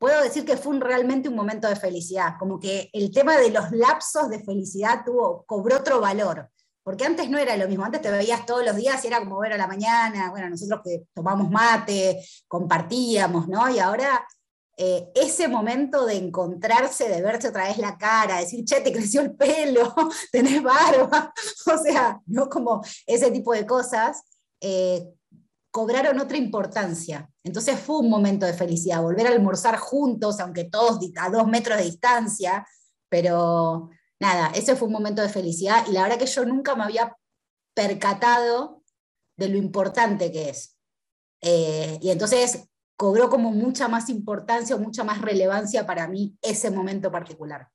puedo 0.00 0.22
decir 0.22 0.46
que 0.46 0.56
fue 0.56 0.74
un, 0.74 0.80
realmente 0.80 1.28
un 1.28 1.36
momento 1.36 1.68
de 1.68 1.76
felicidad, 1.76 2.36
como 2.38 2.58
que 2.58 2.88
el 2.94 3.12
tema 3.12 3.36
de 3.36 3.50
los 3.50 3.70
lapsos 3.70 4.30
de 4.30 4.42
felicidad 4.42 5.04
tuvo, 5.04 5.44
cobró 5.44 5.76
otro 5.76 6.00
valor, 6.00 6.48
porque 6.82 7.04
antes 7.04 7.28
no 7.28 7.36
era 7.36 7.54
lo 7.58 7.68
mismo, 7.68 7.84
antes 7.84 8.00
te 8.00 8.10
veías 8.10 8.46
todos 8.46 8.64
los 8.64 8.76
días 8.76 9.04
y 9.04 9.08
era 9.08 9.18
como 9.18 9.38
ver 9.38 9.52
a 9.52 9.58
la 9.58 9.66
mañana, 9.66 10.30
bueno, 10.30 10.48
nosotros 10.48 10.80
que 10.82 11.04
tomamos 11.12 11.50
mate, 11.50 12.24
compartíamos, 12.48 13.46
¿no? 13.46 13.68
Y 13.68 13.78
ahora 13.78 14.26
eh, 14.78 15.12
ese 15.14 15.48
momento 15.48 16.06
de 16.06 16.16
encontrarse, 16.16 17.06
de 17.06 17.20
verse 17.20 17.48
otra 17.48 17.64
vez 17.64 17.76
la 17.76 17.98
cara, 17.98 18.38
decir, 18.38 18.64
che, 18.64 18.80
te 18.80 18.94
creció 18.94 19.20
el 19.20 19.36
pelo, 19.36 19.94
tenés 20.32 20.62
barba, 20.62 21.34
o 21.66 21.76
sea, 21.76 22.18
¿no? 22.24 22.48
Como 22.48 22.82
ese 23.06 23.30
tipo 23.30 23.52
de 23.52 23.66
cosas, 23.66 24.22
eh, 24.62 25.06
cobraron 25.70 26.18
otra 26.18 26.36
importancia. 26.36 27.30
Entonces 27.44 27.78
fue 27.78 27.98
un 27.98 28.10
momento 28.10 28.46
de 28.46 28.52
felicidad, 28.52 29.02
volver 29.02 29.26
a 29.26 29.30
almorzar 29.30 29.76
juntos, 29.78 30.40
aunque 30.40 30.64
todos 30.64 30.98
a 31.16 31.30
dos 31.30 31.46
metros 31.46 31.78
de 31.78 31.84
distancia, 31.84 32.66
pero 33.08 33.90
nada, 34.20 34.50
ese 34.54 34.76
fue 34.76 34.88
un 34.88 34.94
momento 34.94 35.22
de 35.22 35.28
felicidad 35.28 35.84
y 35.88 35.92
la 35.92 36.02
verdad 36.02 36.18
que 36.18 36.26
yo 36.26 36.44
nunca 36.44 36.74
me 36.74 36.84
había 36.84 37.16
percatado 37.74 38.82
de 39.36 39.48
lo 39.48 39.56
importante 39.56 40.30
que 40.32 40.50
es. 40.50 40.76
Eh, 41.40 41.98
y 42.02 42.10
entonces 42.10 42.68
cobró 42.96 43.30
como 43.30 43.50
mucha 43.50 43.88
más 43.88 44.10
importancia 44.10 44.76
o 44.76 44.78
mucha 44.78 45.04
más 45.04 45.22
relevancia 45.22 45.86
para 45.86 46.06
mí 46.06 46.36
ese 46.42 46.70
momento 46.70 47.10
particular. 47.10 47.68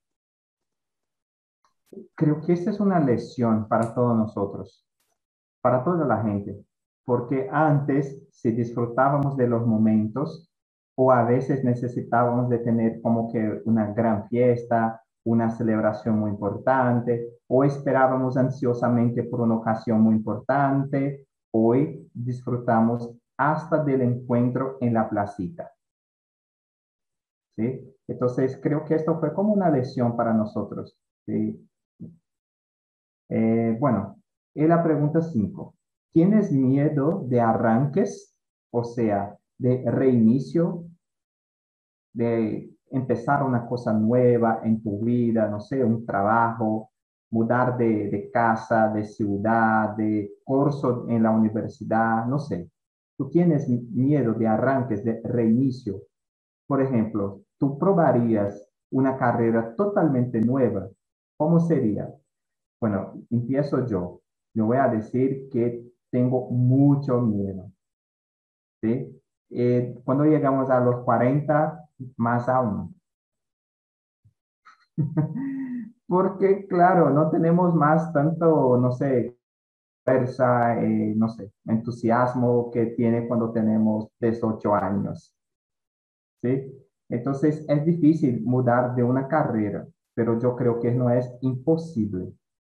Creo 2.13 2.41
que 2.41 2.53
esta 2.53 2.71
es 2.71 2.79
una 2.79 2.99
lección 2.99 3.67
para 3.67 3.95
todos 3.95 4.15
nosotros, 4.15 4.85
para 5.61 5.83
toda 5.83 6.05
la 6.05 6.21
gente, 6.21 6.63
porque 7.05 7.47
antes 7.51 8.27
si 8.31 8.51
disfrutábamos 8.51 9.37
de 9.37 9.47
los 9.47 9.65
momentos 9.65 10.51
o 10.95 11.11
a 11.11 11.23
veces 11.23 11.63
necesitábamos 11.63 12.49
de 12.49 12.59
tener 12.59 13.01
como 13.01 13.31
que 13.31 13.61
una 13.65 13.93
gran 13.93 14.27
fiesta, 14.27 15.01
una 15.23 15.49
celebración 15.49 16.19
muy 16.19 16.31
importante 16.31 17.27
o 17.47 17.63
esperábamos 17.63 18.37
ansiosamente 18.37 19.23
por 19.23 19.41
una 19.41 19.55
ocasión 19.55 20.01
muy 20.01 20.15
importante, 20.15 21.27
hoy 21.51 22.09
disfrutamos 22.13 23.11
hasta 23.37 23.83
del 23.83 24.01
encuentro 24.01 24.77
en 24.81 24.93
la 24.93 25.09
placita. 25.09 25.71
¿Sí? 27.55 27.95
Entonces, 28.07 28.59
creo 28.61 28.83
que 28.85 28.95
esto 28.95 29.19
fue 29.19 29.33
como 29.33 29.53
una 29.53 29.69
lección 29.69 30.15
para 30.15 30.33
nosotros. 30.33 30.97
¿sí? 31.25 31.67
Eh, 33.29 33.77
bueno, 33.79 34.21
y 34.53 34.67
la 34.67 34.83
pregunta 34.83 35.21
5. 35.21 35.74
¿Tienes 36.16 36.49
miedo 36.49 37.26
de 37.28 37.41
arranques? 37.41 38.34
O 38.72 38.86
sea, 38.86 39.38
de 39.57 39.84
reinicio, 39.91 40.86
de 42.13 42.74
empezar 42.89 43.43
una 43.43 43.68
cosa 43.68 43.91
nueva 43.91 44.61
en 44.63 44.82
tu 44.82 45.03
vida, 45.03 45.49
no 45.49 45.59
sé, 45.59 45.84
un 45.84 46.05
trabajo, 46.05 46.91
mudar 47.32 47.78
de, 47.78 48.30
casa, 48.32 48.88
de 48.93 49.03
ciudad, 49.03 49.89
de 49.97 50.32
curso 50.45 51.05
en 51.09 51.22
la 51.22 51.32
universidad, 51.32 52.26
no 52.28 52.39
sé. 52.39 52.72
Tú 53.18 53.30
tienes 53.30 53.68
miedo 53.68 54.36
de 54.36 54.47
arranques, 54.47 55.03
de 55.03 55.20
reinicio. 55.22 56.03
Por 56.66 56.82
ejemplo, 56.82 57.41
tú 57.59 57.78
probarías 57.78 58.66
una 58.89 59.18
carrera 59.18 59.76
totalmente 59.76 60.39
nueva. 60.39 60.88
¿Cómo 61.38 61.59
sería? 61.59 62.09
Bueno, 62.80 63.22
empiezo 63.30 63.86
yo. 63.86 64.22
Yo 64.53 64.68
voy 64.68 64.78
a 64.78 64.88
decir 64.88 65.49
que 65.51 65.93
tengo 66.16 66.49
mucho 66.49 67.20
miedo. 67.20 67.70
¿sí? 68.82 69.22
Eh, 69.49 69.93
cuando 70.05 70.24
llegamos 70.24 70.70
a 70.70 70.80
los 70.80 71.03
40, 71.03 71.89
más 72.16 72.47
aún. 72.47 72.95
Porque, 76.07 76.68
claro, 76.68 77.09
no 77.09 77.30
tenemos 77.30 77.76
más 77.76 78.13
tanto, 78.13 78.78
no 78.78 78.93
sé, 78.93 79.36
fuerza, 80.05 80.82
eh, 80.82 81.13
no 81.18 81.28
sé, 81.28 81.51
entusiasmo 81.66 82.72
que 82.72 82.86
tiene 82.97 83.28
cuando 83.28 83.51
tenemos 83.51 84.07
18 84.22 84.74
años. 84.74 85.36
¿Sí? 86.41 86.72
Entonces, 87.09 87.66
es 87.68 87.86
difícil 87.86 88.41
mudar 88.45 88.95
de 88.95 89.03
una 89.03 89.28
carrera, 89.28 89.86
pero 90.13 90.39
yo 90.39 90.55
creo 90.55 90.80
que 90.80 90.91
no 90.91 91.09
es 91.09 91.30
imposible, 91.41 92.32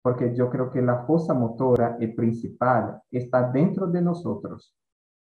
porque 0.06 0.36
yo 0.36 0.52
creo 0.52 0.70
que 0.70 0.84
la 0.84 1.04
fuerza 1.08 1.34
motora 1.34 1.98
y 2.00 2.06
principal 2.06 3.02
está 3.10 3.52
dentro 3.52 3.88
de 3.88 4.04
nosotros. 4.04 4.72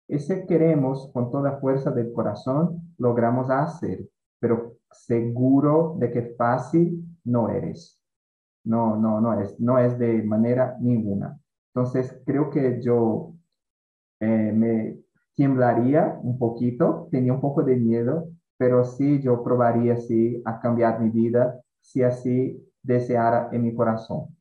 Y 0.07 0.19
si 0.19 0.45
queremos 0.45 1.09
con 1.11 1.31
toda 1.31 1.57
fuerza 1.57 1.89
del 1.89 2.13
corazón, 2.13 2.93
logramos 2.99 3.49
hacer, 3.49 4.07
pero 4.39 4.75
seguro 4.91 5.95
de 5.97 6.11
que 6.11 6.35
fácil 6.37 7.03
no 7.23 7.49
eres. 7.49 7.99
No, 8.63 8.95
no, 8.95 9.19
no 9.19 9.41
es, 9.41 9.59
no 9.59 9.79
es 9.79 9.97
de 9.97 10.21
manera 10.21 10.77
ninguna. 10.79 11.35
Entonces, 11.73 12.21
creo 12.23 12.51
que 12.51 12.79
yo 12.79 13.33
eh, 14.19 14.51
me 14.53 14.99
temblaría 15.35 16.19
un 16.21 16.37
poquito, 16.37 17.07
tenía 17.09 17.33
un 17.33 17.41
poco 17.41 17.63
de 17.63 17.75
miedo, 17.75 18.27
pero 18.55 18.83
sí 18.83 19.19
yo 19.19 19.43
probaría 19.43 19.97
sí 19.97 20.43
a 20.45 20.59
cambiar 20.59 21.01
mi 21.01 21.09
vida 21.09 21.59
si 21.81 22.03
así 22.03 22.63
deseara 22.83 23.49
en 23.51 23.63
mi 23.63 23.73
corazón. 23.73 24.34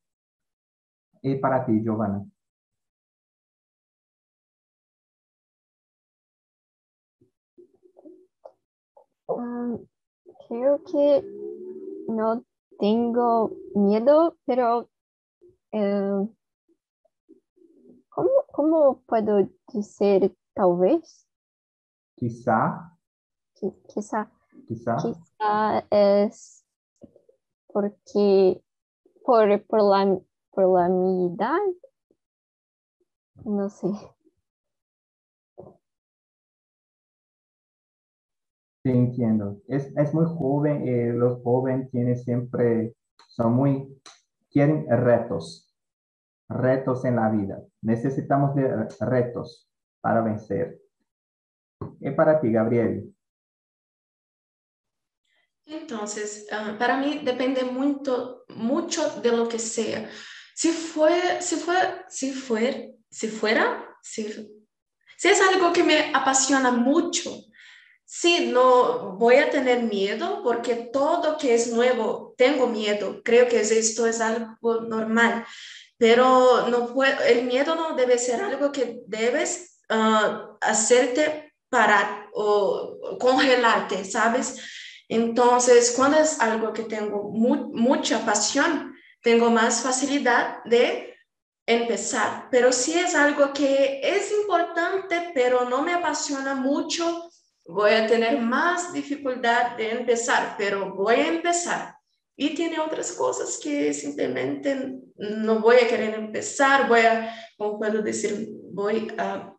Y 1.24 1.36
para 1.36 1.64
ti, 1.64 1.80
Giovanna. 1.82 2.22
Um, 9.26 9.78
creo 10.46 10.82
que 10.84 11.24
no 12.08 12.44
tengo 12.78 13.52
miedo, 13.74 14.36
pero 14.44 14.90
eh, 15.72 16.28
¿cómo, 18.10 18.30
¿cómo, 18.52 19.00
puedo 19.06 19.48
decir 19.72 20.36
tal 20.52 20.76
vez? 20.76 21.26
Quizá. 22.16 22.98
Qui- 23.54 23.74
Quizá, 23.88 24.30
Quizá. 24.68 24.96
quizá 24.96 25.86
es 25.90 26.66
porque 27.68 28.62
por, 29.24 29.62
por 29.64 29.82
la, 29.82 30.20
por 30.54 30.80
la 30.80 30.88
mi 30.88 31.26
edad, 31.26 31.58
no 33.44 33.68
sé. 33.68 33.88
Sí, 38.84 38.90
entiendo. 38.90 39.60
Es, 39.66 39.92
es 39.96 40.12
muy 40.12 40.26
joven, 40.26 40.86
eh, 40.86 41.12
los 41.12 41.42
jóvenes 41.42 41.90
tienen 41.90 42.18
siempre, 42.18 42.94
son 43.28 43.54
muy, 43.54 44.00
quieren 44.50 44.86
retos, 44.88 45.74
retos 46.48 47.04
en 47.06 47.16
la 47.16 47.30
vida. 47.30 47.62
Necesitamos 47.80 48.54
de 48.54 48.86
retos 49.00 49.68
para 50.02 50.20
vencer. 50.20 50.78
Es 52.00 52.14
para 52.14 52.40
ti, 52.40 52.52
Gabriel. 52.52 53.14
Entonces, 55.66 56.46
ah, 56.52 56.76
para 56.78 56.98
mí 56.98 57.22
depende 57.24 57.64
mucho, 57.64 58.44
mucho 58.48 59.20
de 59.22 59.34
lo 59.34 59.48
que 59.48 59.58
sea. 59.58 60.10
Si 60.54 60.70
fue, 60.70 61.40
si 61.40 61.56
fue, 61.56 61.76
si 62.08 62.32
fue, 62.32 62.94
si 63.10 63.28
fuera, 63.28 63.88
si, 64.02 64.32
si 65.16 65.28
es 65.28 65.40
algo 65.40 65.72
que 65.72 65.82
me 65.82 66.12
apasiona 66.14 66.70
mucho, 66.70 67.30
sí, 68.04 68.50
no 68.52 69.16
voy 69.16 69.36
a 69.36 69.50
tener 69.50 69.82
miedo 69.82 70.42
porque 70.44 70.74
todo 70.92 71.36
que 71.38 71.54
es 71.54 71.72
nuevo, 71.72 72.34
tengo 72.38 72.68
miedo. 72.68 73.20
Creo 73.24 73.48
que 73.48 73.60
esto 73.60 74.06
es 74.06 74.20
algo 74.20 74.82
normal, 74.82 75.44
pero 75.98 76.68
no 76.68 76.94
puede, 76.94 77.32
el 77.32 77.46
miedo 77.46 77.74
no 77.74 77.96
debe 77.96 78.18
ser 78.18 78.40
algo 78.40 78.70
que 78.70 79.00
debes 79.06 79.80
ah, 79.88 80.56
hacerte 80.60 81.52
parar 81.68 82.28
o 82.32 83.18
congelarte, 83.18 84.04
¿sabes? 84.04 84.60
Entonces, 85.08 85.92
cuando 85.96 86.18
es 86.18 86.40
algo 86.40 86.72
que 86.72 86.84
tengo 86.84 87.30
mucha 87.30 88.24
pasión, 88.24 88.93
tengo 89.24 89.50
más 89.50 89.82
facilidad 89.82 90.62
de 90.64 91.16
empezar. 91.66 92.48
Pero 92.50 92.72
si 92.72 92.92
es 92.92 93.14
algo 93.14 93.52
que 93.54 94.00
es 94.02 94.30
importante, 94.30 95.30
pero 95.34 95.68
no 95.68 95.82
me 95.82 95.94
apasiona 95.94 96.54
mucho, 96.54 97.30
voy 97.66 97.92
a 97.92 98.06
tener 98.06 98.38
más 98.38 98.92
dificultad 98.92 99.76
de 99.78 99.92
empezar, 99.92 100.56
pero 100.58 100.94
voy 100.94 101.16
a 101.16 101.28
empezar. 101.28 101.96
Y 102.36 102.54
tiene 102.54 102.78
otras 102.78 103.12
cosas 103.12 103.58
que 103.62 103.94
simplemente 103.94 105.00
no 105.16 105.60
voy 105.60 105.76
a 105.76 105.88
querer 105.88 106.14
empezar, 106.14 106.86
voy 106.86 107.00
a, 107.00 107.34
como 107.56 107.78
puedo 107.78 108.02
decir, 108.02 108.46
voy 108.72 109.10
a 109.16 109.56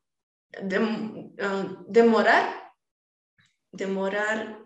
demorar, 0.61 2.71
demorar 3.71 4.59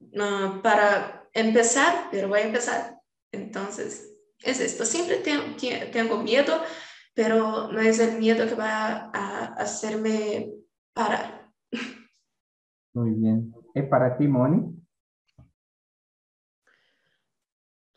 uh, 0.00 0.62
para 0.62 1.28
empezar, 1.32 2.08
pero 2.12 2.28
voy 2.28 2.40
a 2.40 2.44
empezar. 2.44 2.96
Entonces, 3.32 4.15
es 4.42 4.60
esto. 4.60 4.84
Siempre 4.84 5.18
tengo, 5.18 5.44
tengo 5.92 6.22
miedo, 6.22 6.60
pero 7.14 7.70
no 7.72 7.80
es 7.80 7.98
el 7.98 8.18
miedo 8.18 8.46
que 8.46 8.54
va 8.54 9.10
a 9.12 9.54
hacerme 9.54 10.52
parar. 10.92 11.50
Muy 12.94 13.10
bien. 13.10 13.54
¿Es 13.74 13.86
para 13.88 14.16
ti, 14.16 14.26
Moni? 14.26 14.74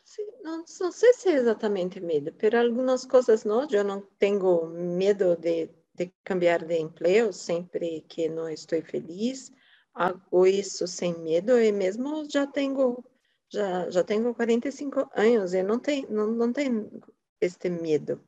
Sí, 0.02 0.22
no, 0.42 0.58
no 0.58 0.92
sé 0.92 1.06
si 1.14 1.28
es 1.28 1.36
exactamente 1.36 2.00
miedo, 2.00 2.32
pero 2.36 2.58
algunas 2.58 3.06
cosas 3.06 3.46
no. 3.46 3.68
Yo 3.68 3.84
no 3.84 4.02
tengo 4.18 4.66
miedo 4.66 5.36
de, 5.36 5.72
de 5.94 6.12
cambiar 6.22 6.66
de 6.66 6.78
empleo 6.80 7.32
sempre 7.32 8.04
que 8.08 8.28
não 8.28 8.48
estou 8.48 8.82
feliz. 8.82 9.52
Hago 9.94 10.46
isso 10.46 10.86
sem 10.86 11.16
medo 11.18 11.58
e 11.58 11.72
mesmo 11.72 12.28
já 12.28 12.46
tenho 12.46 13.04
já 13.52 13.90
já 13.90 14.04
tenho 14.04 14.34
45 14.34 15.10
anos 15.14 15.54
e 15.54 15.62
não 15.62 15.78
tenho 15.78 16.10
não, 16.10 16.30
não 16.32 16.52
tenho 16.52 16.90
este 17.40 17.68
medo. 17.68 18.22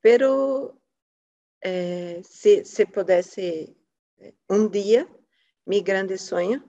Pero 0.00 0.76
eh, 1.62 2.20
se 2.22 2.64
se 2.64 2.86
pudesse 2.86 3.76
um 4.48 4.68
dia, 4.68 5.08
meu 5.66 5.82
grande 5.82 6.16
sonho 6.18 6.62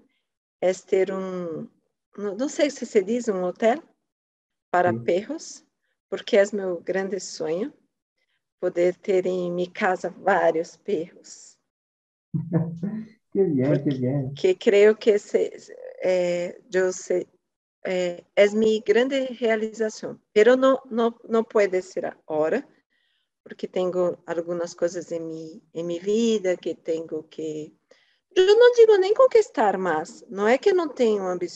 é 0.62 0.74
ter 0.74 1.12
um 1.12 1.68
não 2.18 2.48
sei 2.50 2.70
se 2.70 2.86
se 2.86 3.04
diz 3.04 3.28
um 3.28 3.44
hotel 3.44 3.82
para 4.72 4.92
Sim. 4.92 5.04
perros, 5.04 5.66
porque 6.10 6.38
é 6.38 6.44
meu 6.54 6.82
grande 6.82 7.20
sonho 7.20 7.74
poder 8.60 8.96
ter 8.96 9.26
em 9.26 9.52
minha 9.52 9.70
casa 9.72 10.10
vários 10.10 10.78
perros. 10.78 11.58
que 13.32 13.44
bien, 13.44 13.84
que 13.84 13.90
bien. 13.90 14.34
Que 14.34 14.56
creio 14.56 14.96
que 14.96 15.20
se, 15.20 15.52
é, 16.02 16.60
eu 16.74 16.94
se, 16.94 17.28
eh, 17.84 18.26
es 18.36 18.54
mi 18.54 18.82
grande 18.86 19.36
realización, 19.40 20.22
pero 20.32 20.56
no, 20.56 20.82
no, 20.90 21.20
no 21.28 21.44
puede 21.44 21.82
ser 21.82 22.18
ahora, 22.28 22.68
porque 23.44 23.68
tengo 23.68 24.24
algunas 24.26 24.76
cosas 24.76 25.12
en 25.12 25.28
mi, 25.28 25.62
en 25.74 25.88
mi 25.88 26.00
vida 26.00 26.56
que 26.56 26.76
tengo 26.76 27.28
que... 27.30 27.74
Yo 28.36 28.44
no 28.46 28.66
digo 28.78 28.98
nem 28.98 29.14
conquistar 29.14 29.78
más, 29.78 30.26
no 30.28 30.48
es 30.48 30.60
que 30.60 30.74
no 30.74 30.90
tengo 30.90 31.28
ambi 31.28 31.48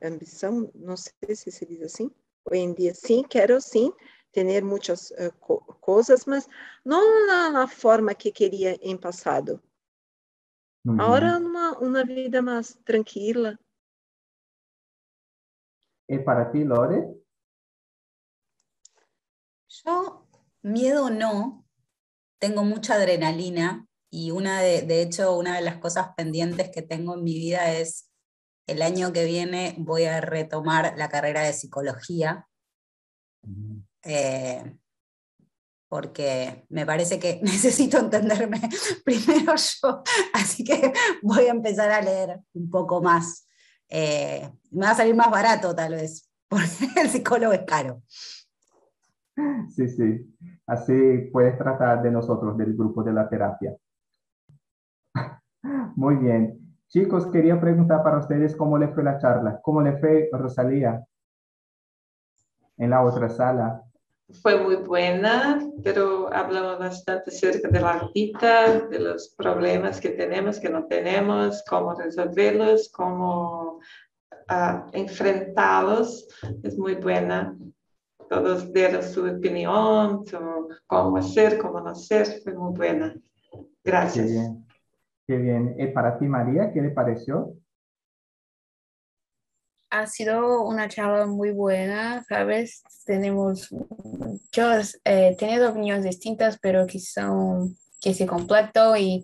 ambición, 0.00 0.72
no 0.74 0.96
sé 0.96 1.12
si 1.36 1.52
se 1.52 1.66
dice 1.66 1.84
así, 1.84 2.12
hoy 2.44 2.60
en 2.62 2.74
día 2.74 2.94
sí, 2.94 3.24
quiero 3.28 3.60
sí, 3.60 3.92
tener 4.32 4.64
muchas 4.64 5.12
uh, 5.12 5.30
co 5.38 5.60
coisas, 5.80 6.26
mas 6.26 6.48
não 6.84 7.26
na, 7.26 7.66
forma 7.68 8.14
que 8.14 8.32
queria 8.32 8.76
em 8.82 8.96
passado. 8.96 9.62
Uhum. 10.84 11.00
Agora, 11.00 11.38
uma, 11.38 11.78
uma 11.78 12.04
vida 12.04 12.42
mais 12.42 12.76
tranquila, 12.84 13.58
¿Es 16.08 16.22
para 16.22 16.50
ti, 16.50 16.64
Lore? 16.64 17.08
Yo, 19.68 20.26
miedo 20.62 21.10
no, 21.10 21.66
tengo 22.38 22.64
mucha 22.64 22.94
adrenalina 22.94 23.86
y 24.10 24.30
una 24.30 24.60
de, 24.60 24.82
de 24.82 25.02
hecho, 25.02 25.36
una 25.36 25.56
de 25.56 25.62
las 25.62 25.78
cosas 25.78 26.10
pendientes 26.16 26.70
que 26.70 26.82
tengo 26.82 27.14
en 27.14 27.24
mi 27.24 27.34
vida 27.34 27.72
es 27.72 28.10
el 28.66 28.82
año 28.82 29.12
que 29.12 29.24
viene 29.24 29.74
voy 29.78 30.04
a 30.04 30.20
retomar 30.20 30.94
la 30.96 31.08
carrera 31.08 31.42
de 31.42 31.52
psicología. 31.52 32.48
Eh, 34.02 34.76
porque 35.88 36.66
me 36.68 36.84
parece 36.84 37.18
que 37.18 37.40
necesito 37.42 37.98
entenderme 37.98 38.60
primero 39.04 39.54
yo, 39.56 40.02
así 40.32 40.64
que 40.64 40.92
voy 41.22 41.46
a 41.46 41.50
empezar 41.50 41.90
a 41.90 42.00
leer 42.00 42.40
un 42.54 42.70
poco 42.70 43.00
más. 43.00 43.45
Eh, 43.88 44.50
me 44.70 44.86
va 44.86 44.92
a 44.92 44.94
salir 44.94 45.14
más 45.14 45.30
barato 45.30 45.74
tal 45.74 45.92
vez, 45.92 46.28
porque 46.48 47.00
el 47.00 47.08
psicólogo 47.08 47.52
es 47.52 47.62
caro. 47.62 48.02
Sí, 49.68 49.88
sí, 49.88 50.36
así 50.66 51.28
puedes 51.32 51.58
tratar 51.58 52.02
de 52.02 52.10
nosotros, 52.10 52.56
del 52.56 52.74
grupo 52.74 53.02
de 53.02 53.12
la 53.12 53.28
terapia. 53.28 53.76
Muy 55.96 56.16
bien. 56.16 56.66
Chicos, 56.88 57.26
quería 57.26 57.60
preguntar 57.60 58.02
para 58.02 58.18
ustedes 58.18 58.56
cómo 58.56 58.78
le 58.78 58.88
fue 58.88 59.02
la 59.02 59.18
charla. 59.18 59.60
¿Cómo 59.62 59.82
le 59.82 59.98
fue 59.98 60.30
Rosalía 60.32 61.04
en 62.78 62.90
la 62.90 63.02
otra 63.02 63.28
sala? 63.28 63.82
Fue 64.42 64.60
muy 64.60 64.76
buena, 64.76 65.60
pero 65.84 66.32
hablamos 66.32 66.78
bastante 66.78 67.30
acerca 67.30 67.68
de 67.68 67.80
la 67.80 68.10
vida, 68.12 68.80
de 68.90 68.98
los 68.98 69.34
problemas 69.36 70.00
que 70.00 70.10
tenemos, 70.10 70.58
que 70.58 70.68
no 70.68 70.86
tenemos, 70.86 71.62
cómo 71.68 71.94
resolverlos, 71.94 72.90
cómo 72.92 73.78
uh, 74.50 74.90
enfrentarlos. 74.92 76.26
Es 76.62 76.76
muy 76.76 76.94
buena. 76.96 77.56
Todos 78.28 78.72
dieron 78.72 79.02
su 79.02 79.24
opinión, 79.24 80.24
cómo 80.88 81.16
hacer, 81.16 81.58
cómo 81.58 81.80
no 81.80 81.90
hacer. 81.90 82.26
Fue 82.42 82.52
muy 82.52 82.76
buena. 82.76 83.14
Gracias. 83.84 84.26
Qué 84.26 84.32
bien. 84.32 84.66
Qué 85.28 85.36
bien. 85.36 85.76
¿Y 85.78 85.86
para 85.88 86.18
ti, 86.18 86.26
María, 86.26 86.72
qué 86.72 86.82
le 86.82 86.90
pareció? 86.90 87.54
Ha 90.00 90.06
sido 90.06 90.62
una 90.62 90.88
charla 90.88 91.26
muy 91.26 91.50
buena, 91.52 92.24
¿sabes? 92.28 92.82
Tenemos 93.04 93.72
muchos, 93.72 94.98
eh, 95.04 95.36
tenido 95.38 95.70
opiniones 95.70 96.04
distintas, 96.04 96.58
pero 96.58 96.86
que 96.86 97.00
son, 97.00 97.76
que 98.00 98.14
se 98.14 98.26
completo 98.26 98.96
y 98.96 99.22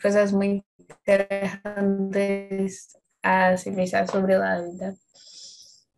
cosas 0.00 0.32
muy 0.32 0.64
interesantes 0.78 2.96
a 3.22 3.54
pensar 3.64 4.08
sobre 4.08 4.38
la 4.38 4.62
vida. 4.62 4.94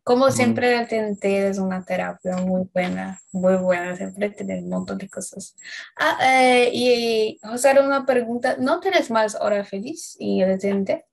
Como 0.03 0.31
siempre, 0.31 0.79
el 0.79 0.87
TNT 0.87 1.49
es 1.49 1.59
una 1.59 1.85
terapia 1.85 2.37
muy 2.37 2.69
buena, 2.73 3.21
muy 3.33 3.57
buena, 3.57 3.97
siempre 3.97 4.31
tiene 4.31 4.63
un 4.63 4.69
montón 4.69 4.99
de 4.99 5.09
cosas. 5.09 5.57
Ah, 5.97 6.19
eh, 6.23 6.71
y 6.73 7.41
José, 7.43 7.75
una 7.81 8.07
pregunta, 8.07 8.57
¿no 8.57 8.79
tienes 8.79 9.11
más 9.11 9.35
hora 9.35 9.65
feliz 9.65 10.15
y 10.21 10.43
el 10.43 10.61
TNT? 10.61 11.05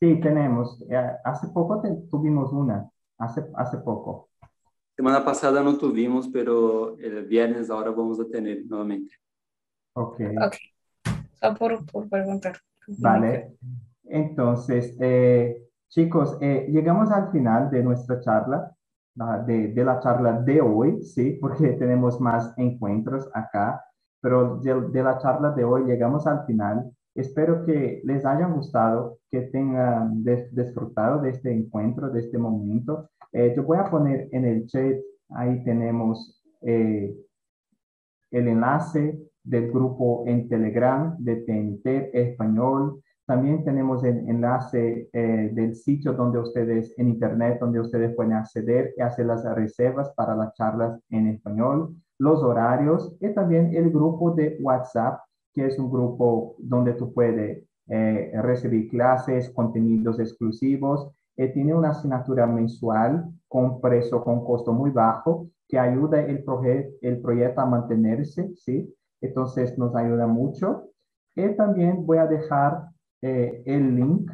Sí, 0.00 0.18
tenemos. 0.18 0.82
Eh, 0.88 1.12
hace 1.24 1.48
poco 1.48 1.82
tuvimos 2.10 2.52
una, 2.52 2.90
hace, 3.18 3.44
hace 3.54 3.76
poco. 3.78 4.30
Semana 4.96 5.22
pasada 5.22 5.62
no 5.62 5.76
tuvimos, 5.76 6.28
pero 6.28 6.96
el 6.98 7.26
viernes 7.26 7.70
ahora 7.70 7.90
vamos 7.90 8.18
a 8.18 8.26
tener 8.26 8.64
nuevamente. 8.66 9.14
Ok. 9.94 10.20
Ok. 10.42 10.56
Solo 11.34 11.54
por, 11.54 11.86
por 11.86 12.08
preguntar. 12.08 12.56
Vale. 12.98 13.56
Entonces, 14.04 14.96
eh, 15.00 15.68
chicos, 15.88 16.38
eh, 16.40 16.66
llegamos 16.70 17.10
al 17.10 17.30
final 17.30 17.70
de 17.70 17.82
nuestra 17.82 18.20
charla, 18.20 18.74
de, 19.46 19.68
de, 19.68 19.84
la 19.84 20.00
charla 20.00 20.40
de 20.40 20.62
hoy, 20.62 21.02
¿sí? 21.02 21.38
Porque 21.40 21.72
tenemos 21.78 22.20
más 22.20 22.54
encuentros 22.56 23.28
acá, 23.34 23.84
pero 24.20 24.56
de, 24.56 24.80
de 24.88 25.02
la 25.02 25.18
charla 25.18 25.50
de 25.50 25.64
hoy 25.64 25.84
llegamos 25.84 26.26
al 26.26 26.46
final. 26.46 26.90
Espero 27.14 27.64
que 27.64 28.00
les 28.04 28.24
haya 28.24 28.46
gustado, 28.46 29.18
que 29.30 29.42
tengan 29.42 30.22
disfrutado 30.22 31.20
de 31.20 31.30
este 31.30 31.52
encuentro, 31.52 32.10
de 32.10 32.20
este 32.20 32.38
momento. 32.38 33.10
Eh, 33.32 33.52
yo 33.56 33.64
voy 33.64 33.78
a 33.78 33.90
poner 33.90 34.28
en 34.32 34.44
el 34.44 34.66
chat, 34.66 34.96
ahí 35.30 35.62
tenemos 35.64 36.40
eh, 36.62 37.14
el 38.30 38.48
enlace 38.48 39.18
del 39.42 39.70
grupo 39.72 40.24
en 40.26 40.48
Telegram 40.48 41.16
de 41.18 41.36
TNT 41.36 42.14
Español. 42.14 43.02
También 43.26 43.64
tenemos 43.64 44.04
el 44.04 44.28
enlace 44.28 45.08
eh, 45.12 45.50
del 45.52 45.74
sitio 45.74 46.12
donde 46.12 46.38
ustedes, 46.38 46.96
en 46.98 47.08
internet, 47.08 47.58
donde 47.60 47.80
ustedes 47.80 48.14
pueden 48.14 48.34
acceder 48.34 48.94
y 48.96 49.02
hacer 49.02 49.26
las 49.26 49.44
reservas 49.54 50.12
para 50.14 50.34
las 50.34 50.54
charlas 50.54 51.00
en 51.10 51.28
español, 51.28 51.94
los 52.18 52.42
horarios 52.42 53.16
y 53.20 53.32
también 53.32 53.74
el 53.74 53.90
grupo 53.90 54.32
de 54.32 54.58
WhatsApp, 54.60 55.20
que 55.54 55.66
es 55.66 55.78
un 55.78 55.90
grupo 55.90 56.56
donde 56.58 56.94
tú 56.94 57.12
puedes 57.12 57.64
eh, 57.88 58.32
recibir 58.42 58.88
clases, 58.88 59.50
contenidos 59.50 60.20
exclusivos. 60.20 61.10
Eh, 61.36 61.48
tiene 61.48 61.74
una 61.74 61.90
asignatura 61.90 62.46
mensual 62.46 63.24
con 63.48 63.80
precio, 63.80 64.22
con 64.22 64.44
costo 64.44 64.72
muy 64.72 64.90
bajo, 64.90 65.48
que 65.68 65.78
ayuda 65.78 66.20
el, 66.20 66.44
el 67.00 67.20
proyecto 67.20 67.60
a 67.60 67.66
mantenerse, 67.66 68.52
¿sí? 68.56 68.92
Entonces 69.20 69.76
nos 69.78 69.94
ayuda 69.94 70.26
mucho. 70.26 70.90
Y 71.36 71.56
también 71.56 72.04
voy 72.04 72.18
a 72.18 72.26
dejar 72.26 72.88
eh, 73.22 73.62
el 73.66 73.96
link 73.96 74.30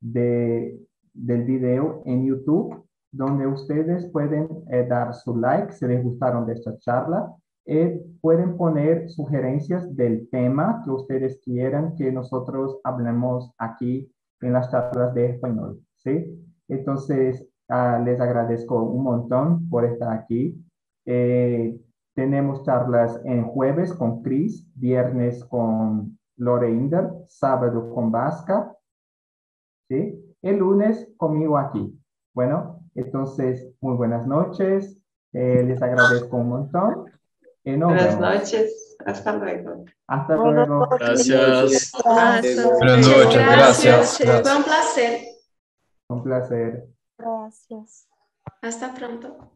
de, 0.00 0.78
del 1.12 1.44
video 1.44 2.02
en 2.04 2.26
YouTube, 2.26 2.84
donde 3.10 3.46
ustedes 3.46 4.06
pueden 4.10 4.48
eh, 4.70 4.86
dar 4.88 5.14
su 5.14 5.36
like 5.36 5.72
si 5.72 5.86
les 5.86 6.02
gustaron 6.02 6.46
de 6.46 6.54
esta 6.54 6.78
charla. 6.78 7.34
Eh, 7.66 8.00
pueden 8.20 8.56
poner 8.56 9.08
sugerencias 9.10 9.94
del 9.96 10.28
tema 10.30 10.82
que 10.84 10.90
ustedes 10.90 11.40
quieran 11.44 11.94
que 11.96 12.12
nosotros 12.12 12.78
hablemos 12.84 13.52
aquí 13.58 14.10
en 14.40 14.52
las 14.52 14.70
charlas 14.70 15.14
de 15.14 15.30
español, 15.30 15.80
¿sí? 15.96 16.24
Entonces, 16.68 17.46
ah, 17.68 18.00
les 18.04 18.20
agradezco 18.20 18.82
un 18.82 19.02
montón 19.02 19.68
por 19.68 19.84
estar 19.84 20.12
aquí. 20.12 20.62
tenemos 22.14 22.62
charlas 22.64 23.20
en 23.24 23.44
jueves 23.44 23.92
con 23.92 24.22
Chris, 24.22 24.66
viernes 24.74 25.44
con 25.44 26.18
Loreinder, 26.36 27.10
sábado 27.28 27.90
con 27.94 28.10
Vasca, 28.10 28.74
¿sí? 29.88 30.18
El 30.42 30.58
lunes 30.58 31.08
conmigo 31.16 31.58
aquí. 31.58 31.98
Bueno, 32.34 32.80
entonces, 32.94 33.68
muy 33.80 33.96
buenas 33.96 34.26
noches. 34.26 34.98
Eh, 35.32 35.62
les 35.64 35.80
agradezco 35.82 36.36
un 36.36 36.48
montón. 36.48 37.06
Buenas 37.74 38.18
noches. 38.20 38.96
Hasta 39.04 39.32
luego. 39.34 39.84
Hasta 40.06 40.36
luego. 40.36 40.88
Gracias. 40.98 41.92
Buenas 42.04 43.08
noches. 43.08 43.46
Gracias. 43.46 44.18
Fue 44.18 44.56
un 44.56 44.64
placer. 44.64 45.20
Un 46.08 46.22
placer. 46.22 46.88
Gracias. 47.18 48.08
Hasta 48.62 48.94
pronto. 48.94 49.50